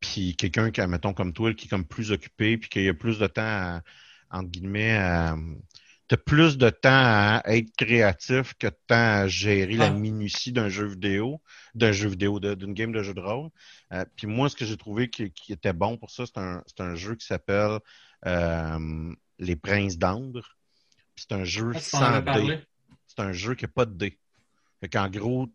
puis 0.00 0.36
quelqu'un 0.36 0.70
qui, 0.70 0.80
admettons, 0.80 1.14
comme 1.14 1.32
toi, 1.32 1.54
qui 1.54 1.66
est 1.66 1.70
comme 1.70 1.86
plus 1.86 2.12
occupé, 2.12 2.58
puis 2.58 2.68
qui 2.68 2.88
a 2.88 2.94
plus 2.94 3.18
de 3.18 3.26
temps 3.26 3.42
à, 3.42 3.82
entre 4.30 4.50
guillemets, 4.50 4.96
à, 4.96 5.36
as 6.10 6.16
plus 6.16 6.56
de 6.56 6.70
temps 6.70 6.90
à 6.90 7.42
être 7.46 7.74
créatif 7.76 8.54
que 8.54 8.68
de 8.68 8.76
temps 8.86 9.22
à 9.22 9.28
gérer 9.28 9.74
la 9.74 9.90
minutie 9.90 10.52
d'un 10.52 10.68
jeu 10.68 10.86
vidéo, 10.86 11.40
d'un 11.74 11.92
jeu 11.92 12.08
vidéo, 12.08 12.38
d'une 12.38 12.74
game 12.74 12.92
de 12.92 13.02
jeu 13.02 13.14
de 13.14 13.20
rôle. 13.20 13.50
Euh, 13.92 14.04
puis 14.16 14.26
moi, 14.26 14.48
ce 14.48 14.56
que 14.56 14.64
j'ai 14.64 14.76
trouvé 14.76 15.10
qui, 15.10 15.32
était 15.48 15.72
bon 15.72 15.96
pour 15.96 16.10
ça, 16.10 16.24
c'est 16.26 16.38
un, 16.38 16.62
un, 16.78 16.94
jeu 16.94 17.16
qui 17.16 17.26
s'appelle 17.26 17.78
euh, 18.26 19.14
Les 19.38 19.56
Princes 19.56 19.98
d'Andre. 19.98 20.56
C'est 21.16 21.32
un 21.32 21.44
jeu 21.44 21.72
ah, 21.74 21.80
sans 21.80 22.20
dés. 22.20 22.60
C'est 23.06 23.20
un 23.20 23.32
jeu 23.32 23.54
qui 23.54 23.64
n'a 23.64 23.68
pas 23.68 23.86
de 23.86 23.94
dés. 23.94 24.18
Fait 24.80 24.88
qu'en 24.88 25.08
gros, 25.08 25.48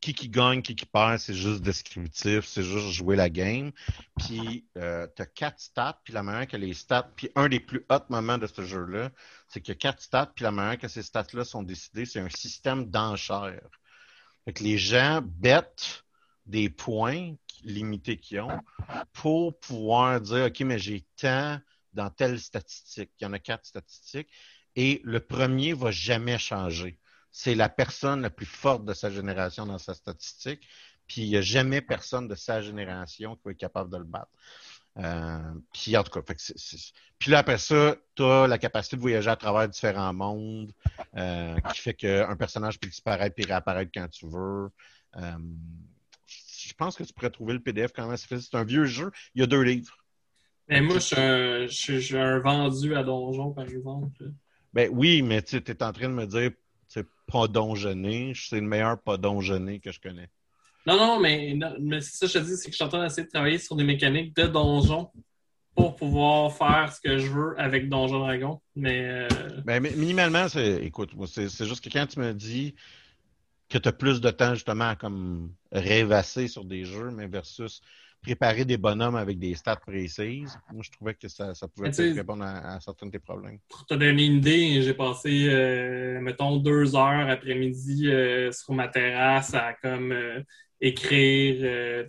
qui 0.00 0.14
qui 0.14 0.28
gagne, 0.28 0.62
qui 0.62 0.74
qui 0.74 0.86
perd, 0.86 1.18
c'est 1.18 1.34
juste 1.34 1.62
descriptif, 1.62 2.46
c'est 2.46 2.62
juste 2.62 2.88
jouer 2.90 3.16
la 3.16 3.28
game. 3.28 3.72
Puis 4.18 4.66
euh, 4.78 5.06
tu 5.14 5.22
as 5.22 5.26
quatre 5.26 5.60
stats, 5.60 6.00
puis 6.04 6.12
la 6.12 6.22
manière 6.22 6.46
que 6.46 6.56
les 6.56 6.74
stats, 6.74 7.10
puis 7.16 7.30
un 7.34 7.48
des 7.48 7.60
plus 7.60 7.84
hauts 7.90 7.98
moments 8.08 8.38
de 8.38 8.46
ce 8.46 8.62
jeu-là, 8.62 9.10
c'est 9.48 9.68
a 9.68 9.74
quatre 9.74 10.00
stats, 10.00 10.32
puis 10.34 10.44
la 10.44 10.52
manière 10.52 10.78
que 10.78 10.88
ces 10.88 11.02
stats-là 11.02 11.44
sont 11.44 11.62
décidées, 11.62 12.06
c'est 12.06 12.20
un 12.20 12.30
système 12.30 12.86
d'enchères. 12.86 13.68
Fait 14.44 14.52
que 14.52 14.64
les 14.64 14.78
gens 14.78 15.20
bêtent 15.22 16.04
des 16.46 16.70
points 16.70 17.34
limités 17.62 18.16
qu'ils 18.16 18.40
ont 18.40 18.60
pour 19.12 19.58
pouvoir 19.60 20.20
dire 20.20 20.46
OK, 20.46 20.60
mais 20.60 20.78
j'ai 20.78 21.04
tant 21.16 21.58
dans 21.92 22.10
telle 22.10 22.40
statistique. 22.40 23.10
Il 23.20 23.24
y 23.24 23.26
en 23.26 23.32
a 23.32 23.38
quatre 23.38 23.66
statistiques. 23.66 24.28
Et 24.76 25.00
le 25.04 25.20
premier 25.20 25.72
va 25.72 25.90
jamais 25.90 26.38
changer 26.38 26.99
c'est 27.32 27.54
la 27.54 27.68
personne 27.68 28.22
la 28.22 28.30
plus 28.30 28.46
forte 28.46 28.84
de 28.84 28.94
sa 28.94 29.10
génération 29.10 29.66
dans 29.66 29.78
sa 29.78 29.94
statistique, 29.94 30.66
puis 31.06 31.22
il 31.22 31.28
n'y 31.30 31.36
a 31.36 31.42
jamais 31.42 31.80
personne 31.80 32.28
de 32.28 32.34
sa 32.34 32.60
génération 32.62 33.36
qui 33.36 33.42
va 33.44 33.50
être 33.52 33.58
capable 33.58 33.90
de 33.90 33.98
le 33.98 34.04
battre. 34.04 34.30
Euh, 34.98 35.38
puis 35.72 35.96
en 35.96 36.02
tout 36.02 36.10
cas, 36.10 36.34
puis 37.18 37.30
là 37.30 37.38
après 37.38 37.58
ça, 37.58 37.96
tu 38.16 38.22
as 38.24 38.46
la 38.48 38.58
capacité 38.58 38.96
de 38.96 39.00
voyager 39.00 39.30
à 39.30 39.36
travers 39.36 39.68
différents 39.68 40.12
mondes, 40.12 40.72
euh, 41.16 41.56
qui 41.72 41.80
fait 41.80 41.94
qu'un 41.94 42.36
personnage 42.36 42.78
peut 42.80 42.88
disparaître 42.88 43.34
et 43.38 43.44
réapparaître 43.44 43.92
quand 43.94 44.08
tu 44.08 44.26
veux. 44.26 44.70
Euh, 45.16 45.38
je 46.26 46.74
pense 46.74 46.96
que 46.96 47.04
tu 47.04 47.12
pourrais 47.12 47.30
trouver 47.30 47.54
le 47.54 47.60
PDF 47.60 47.92
quand 47.94 48.06
même. 48.06 48.16
C'est 48.16 48.54
un 48.54 48.64
vieux 48.64 48.84
jeu. 48.84 49.10
Il 49.34 49.40
y 49.40 49.44
a 49.44 49.46
deux 49.46 49.62
livres. 49.62 49.96
Mais 50.68 50.80
moi, 50.80 50.98
je 50.98 51.66
suis 51.68 52.16
un, 52.16 52.38
vendu 52.38 52.94
à 52.94 53.02
donjon, 53.02 53.52
par 53.52 53.64
exemple. 53.64 54.30
Ben 54.72 54.88
oui, 54.92 55.22
mais 55.22 55.42
tu 55.42 55.56
es 55.56 55.82
en 55.82 55.92
train 55.92 56.08
de 56.08 56.14
me 56.14 56.26
dire 56.26 56.52
c'est 56.90 57.06
pas 57.32 57.46
donjonné. 57.46 58.32
C'est 58.34 58.56
le 58.60 58.66
meilleur 58.66 59.00
pas 59.00 59.16
donjonné 59.16 59.78
que 59.78 59.92
je 59.92 60.00
connais. 60.00 60.28
Non, 60.86 60.96
non, 60.96 61.20
mais, 61.20 61.54
non, 61.54 61.74
mais 61.80 62.00
c'est 62.00 62.16
ça 62.16 62.26
que 62.26 62.32
je 62.32 62.38
te 62.38 62.44
dis, 62.50 62.56
c'est 62.56 62.64
que 62.66 62.72
je 62.72 62.76
suis 62.76 62.84
en 62.84 62.88
train 62.88 63.02
d'essayer 63.02 63.24
de 63.26 63.30
travailler 63.30 63.58
sur 63.58 63.76
des 63.76 63.84
mécaniques 63.84 64.34
de 64.34 64.46
donjon 64.46 65.10
pour 65.74 65.94
pouvoir 65.94 66.52
faire 66.52 66.92
ce 66.92 67.00
que 67.00 67.16
je 67.18 67.28
veux 67.28 67.54
avec 67.60 67.88
Donjon 67.88 68.18
Dragon. 68.18 68.60
Mais. 68.74 69.06
euh, 69.06 69.28
Ben, 69.64 69.80
mi- 69.80 69.94
minimalement, 69.94 70.48
c'est, 70.48 70.84
écoute, 70.84 71.12
c'est 71.26 71.64
juste 71.64 71.84
que 71.84 71.90
quand 71.90 72.06
tu 72.06 72.18
me 72.18 72.32
dis 72.34 72.74
que 73.68 73.78
tu 73.78 73.88
as 73.88 73.92
plus 73.92 74.20
de 74.20 74.30
temps 74.30 74.54
justement 74.54 74.88
à 74.88 74.96
comme 74.96 75.52
rêvasser 75.70 76.48
sur 76.48 76.64
des 76.64 76.84
jeux, 76.84 77.10
mais 77.12 77.28
versus 77.28 77.80
préparer 78.22 78.64
des 78.64 78.76
bonhommes 78.76 79.16
avec 79.16 79.38
des 79.38 79.54
stats 79.54 79.76
précises, 79.76 80.58
moi 80.72 80.82
je 80.84 80.90
trouvais 80.90 81.14
que 81.14 81.28
ça, 81.28 81.54
ça 81.54 81.66
pouvait 81.68 81.90
répondre 81.90 82.44
à, 82.44 82.74
à 82.74 82.80
certains 82.80 83.06
de 83.06 83.12
tes 83.12 83.18
problèmes. 83.18 83.58
pour 83.68 83.86
te 83.86 83.94
donner 83.94 84.26
une 84.26 84.36
idée, 84.38 84.82
j'ai 84.82 84.94
passé, 84.94 85.46
euh, 85.48 86.20
mettons, 86.20 86.56
deux 86.58 86.94
heures 86.96 87.28
après-midi 87.30 88.08
euh, 88.08 88.52
sur 88.52 88.74
ma 88.74 88.88
terrasse 88.88 89.54
à 89.54 89.72
comme 89.74 90.12
euh, 90.12 90.42
écrire. 90.80 92.06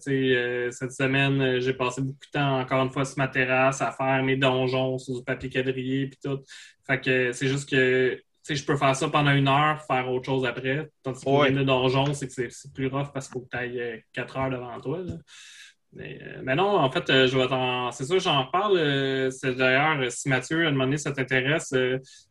cette 0.72 0.92
semaine, 0.94 1.60
j'ai 1.60 1.74
passé 1.74 2.02
beaucoup 2.02 2.26
de 2.26 2.32
temps, 2.32 2.60
encore 2.60 2.84
une 2.84 2.90
fois, 2.92 3.06
sur 3.06 3.18
ma 3.18 3.28
terrasse 3.28 3.82
à 3.82 3.92
faire 3.92 4.24
mes 4.24 4.36
donjons 4.38 4.98
sur 4.98 5.16
du 5.18 5.24
papier 5.24 5.50
quadrillé 5.50 6.08
puis 6.08 6.20
tout. 6.24 6.40
Fait 6.88 7.00
que 7.00 7.32
c'est 7.32 7.48
juste 7.48 7.70
que 7.70 8.16
tu 8.16 8.22
sais, 8.44 8.56
je 8.56 8.66
peux 8.66 8.76
faire 8.76 8.96
ça 8.96 9.08
pendant 9.08 9.32
une 9.34 9.48
heure, 9.48 9.82
faire 9.86 10.10
autre 10.12 10.26
chose 10.26 10.46
après. 10.46 10.90
Tandis 11.04 11.24
que 11.24 11.30
Ouais. 11.30 11.52
le 11.52 11.64
donjon, 11.64 12.12
c'est 12.16 12.28
que 12.28 12.34
c'est- 12.50 12.74
plus 12.74 12.88
rough 12.88 13.12
parce 13.14 13.28
qu'il 13.28 13.34
faut 13.34 13.42
que 13.42 13.50
tu 13.52 13.58
ailles 13.58 14.04
quatre 14.12 14.36
heures 14.38 14.50
devant 14.50 14.80
toi. 14.82 15.00
là. 15.04 15.14
Mais, 15.94 16.20
euh, 16.22 16.42
mais 16.44 16.56
non, 16.56 16.78
en 16.78 16.90
fait, 16.90 17.10
euh, 17.10 17.28
je 17.28 17.38
vais 17.38 17.48
t'en. 17.50 17.92
C'est 17.92 18.06
sûr, 18.06 18.18
j'en 18.20 18.46
reparle. 18.46 18.78
euh, 18.78 19.30
c'est 19.30 19.54
d'ailleurs, 19.56 20.10
si 20.10 20.30
Mathieu, 20.30 20.64
à 20.66 20.70
un 20.70 20.72
moment 20.72 20.86
donné, 20.86 20.98
ça 20.98 21.12
t'intéresse, 21.12 21.74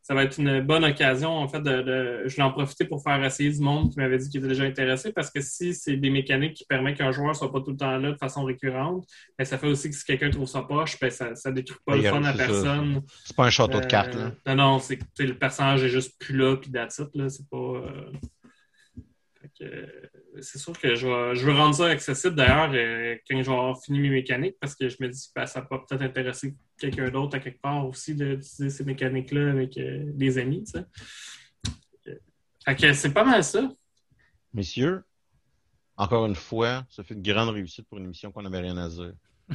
ça 0.03 0.15
va 0.15 0.25
être 0.25 0.39
une 0.41 0.63
bonne 0.63 0.83
occasion, 0.83 1.29
en 1.37 1.47
fait, 1.47 1.61
de, 1.61 1.83
de- 1.83 2.23
je 2.27 2.37
vais 2.37 2.43
en 2.43 2.53
profiter 2.53 2.87
pour 2.87 3.03
faire 3.03 3.23
essayer 3.23 3.51
du 3.51 3.61
monde 3.61 3.91
qui 3.93 3.99
m'avait 3.99 4.17
dit 4.17 4.31
qu'il 4.31 4.41
était 4.41 4.49
déjà 4.49 4.65
intéressé, 4.65 5.13
parce 5.13 5.31
que 5.31 5.43
si 5.43 5.75
c'est 5.75 5.99
des 5.99 6.09
mécaniques 6.09 6.55
qui 6.55 6.65
permettent 6.65 6.97
qu'un 6.97 7.13
joueur 7.13 7.37
soit 7.37 7.53
pas 7.53 7.61
tout 7.61 7.73
le 7.73 7.77
temps 7.77 7.99
là 7.99 8.13
de 8.13 8.17
façon 8.17 8.45
récurrente, 8.45 9.05
ben, 9.39 9.45
ça 9.45 9.59
fait 9.59 9.69
aussi 9.69 9.91
que 9.91 9.95
si 9.97 10.05
quelqu'un 10.07 10.31
trouve 10.31 10.49
ça 10.49 10.63
poche, 10.63 10.99
ben, 10.99 11.11
ça, 11.11 11.35
ça 11.35 11.53
détruit 11.53 11.81
pas 11.85 11.97
le 11.97 12.03
fun 12.15 12.25
à 12.25 12.33
personne. 12.47 13.03
C'est 13.25 13.37
pas 13.37 13.45
un 13.45 13.51
château 13.51 13.79
de 13.81 13.87
cartes, 13.87 14.15
là. 14.15 14.33
Non, 14.47 14.55
non, 14.55 14.79
c'est 14.79 14.99
le 15.19 15.35
personnage 15.35 15.85
est 15.85 15.89
juste 15.91 16.19
plus 16.19 16.35
là, 16.35 16.57
puis 16.57 16.71
it, 16.71 17.09
là. 17.15 17.29
C'est 17.29 17.49
pas. 17.51 17.57
euh, 17.59 18.11
c'est 20.41 20.59
sûr 20.59 20.73
que 20.79 20.95
je, 20.95 21.07
vais, 21.07 21.35
je 21.35 21.45
veux 21.45 21.53
rendre 21.53 21.75
ça 21.75 21.87
accessible 21.87 22.35
d'ailleurs 22.35 22.71
euh, 22.73 23.17
quand 23.29 23.43
je 23.43 23.47
vais 23.51 23.57
avoir 23.57 23.79
fini 23.83 23.99
mes 24.01 24.09
mécaniques 24.11 24.57
parce 24.61 24.75
que 24.75 24.89
je 24.89 24.97
me 25.01 25.09
dis 25.09 25.29
que 25.35 25.47
ça 25.47 25.61
peut 25.63 25.77
peut-être 25.87 26.03
intéresser 26.03 26.55
quelqu'un 26.79 27.11
d'autre 27.11 27.37
à 27.37 27.41
quelque 27.41 27.61
part 27.61 27.87
aussi 27.87 28.15
d'utiliser 28.15 28.71
ces 28.71 28.85
mécaniques-là 28.85 29.51
avec 29.51 29.77
euh, 29.77 30.05
des 30.15 30.39
amis, 30.39 30.65
tu 30.65 30.73
sais. 30.73 30.85
Fait 32.05 32.11
que- 32.15 32.21
Fait 32.65 32.77
que 32.77 32.93
c'est 32.95 33.13
pas 33.13 33.25
mal 33.25 33.45
ça. 33.45 33.71
Messieurs, 34.55 35.03
encore 35.97 36.25
une 36.27 36.35
fois, 36.37 36.87
ça 36.89 37.05
fait 37.05 37.15
une 37.15 37.23
grande 37.23 37.51
réussite 37.51 37.87
pour 37.89 37.99
une 37.99 38.05
émission 38.05 38.33
qu'on 38.33 38.43
n'avait 38.43 38.61
rien 38.61 38.77
à 38.79 38.89
dire. 38.89 39.13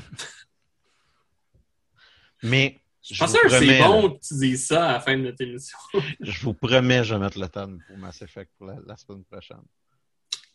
Mais 2.43 2.79
Je 3.01 3.17
pense 3.17 3.33
que 3.33 3.49
c'est 3.49 3.79
bon 3.79 4.11
que 4.11 4.19
tu 4.27 4.33
dises 4.35 4.67
ça 4.67 4.89
à 4.89 4.93
la 4.93 4.99
fin 4.99 5.17
de 5.17 5.23
notre 5.23 5.41
émission. 5.41 5.77
je 6.19 6.41
vous 6.41 6.53
promets, 6.53 7.03
je 7.03 7.13
vais 7.15 7.19
mettre 7.19 7.39
le 7.39 7.47
temps 7.47 7.75
pour 7.87 7.97
Mass 7.97 8.21
Effect 8.21 8.51
pour 8.57 8.67
la, 8.67 8.75
la 8.85 8.97
semaine 8.97 9.23
prochaine. 9.23 9.61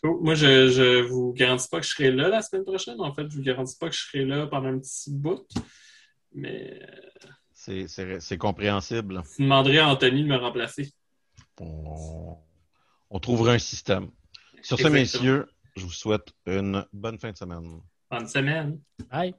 Cool. 0.03 0.23
Moi, 0.23 0.35
je, 0.35 0.69
je 0.69 1.03
vous 1.03 1.33
garantis 1.35 1.69
pas 1.69 1.79
que 1.81 1.87
je 1.87 1.91
serai 1.91 2.11
là 2.11 2.29
la 2.29 2.43
semaine 2.43 2.65
prochaine. 2.65 3.01
En 3.01 3.13
fait, 3.15 3.29
je 3.31 3.37
vous 3.37 3.43
garantis 3.43 3.77
pas 3.79 3.89
que 3.89 3.95
je 3.95 4.01
serai 4.01 4.25
là 4.25 4.47
pendant 4.47 4.69
un 4.69 4.79
petit 4.79 5.11
bout. 5.13 5.47
Mais 6.33 6.81
euh, 6.83 7.29
C'est- 7.53 7.87
C'est 7.89 8.21
c'est 8.21 8.39
compréhensible. 8.39 9.23
vous 9.25 9.43
demanderez 9.45 9.79
à 9.79 9.89
Anthony 9.89 10.23
de 10.23 10.29
me 10.29 10.37
remplacer. 10.37 10.91
On, 11.61 12.37
on 13.11 13.19
trouvera 13.19 13.53
un 13.53 13.59
système. 13.59 14.11
Sur 14.63 14.79
ce, 14.79 14.87
Exactement. 14.87 14.93
messieurs, 14.95 15.47
je 15.77 15.83
vous 15.85 15.93
souhaite 15.93 16.33
une 16.47 16.85
bonne 16.93 17.19
fin 17.19 17.33
de 17.33 17.37
semaine. 17.37 17.81
Bonne 18.11 18.27
semaine. 18.29 18.81
Bye. 19.11 19.35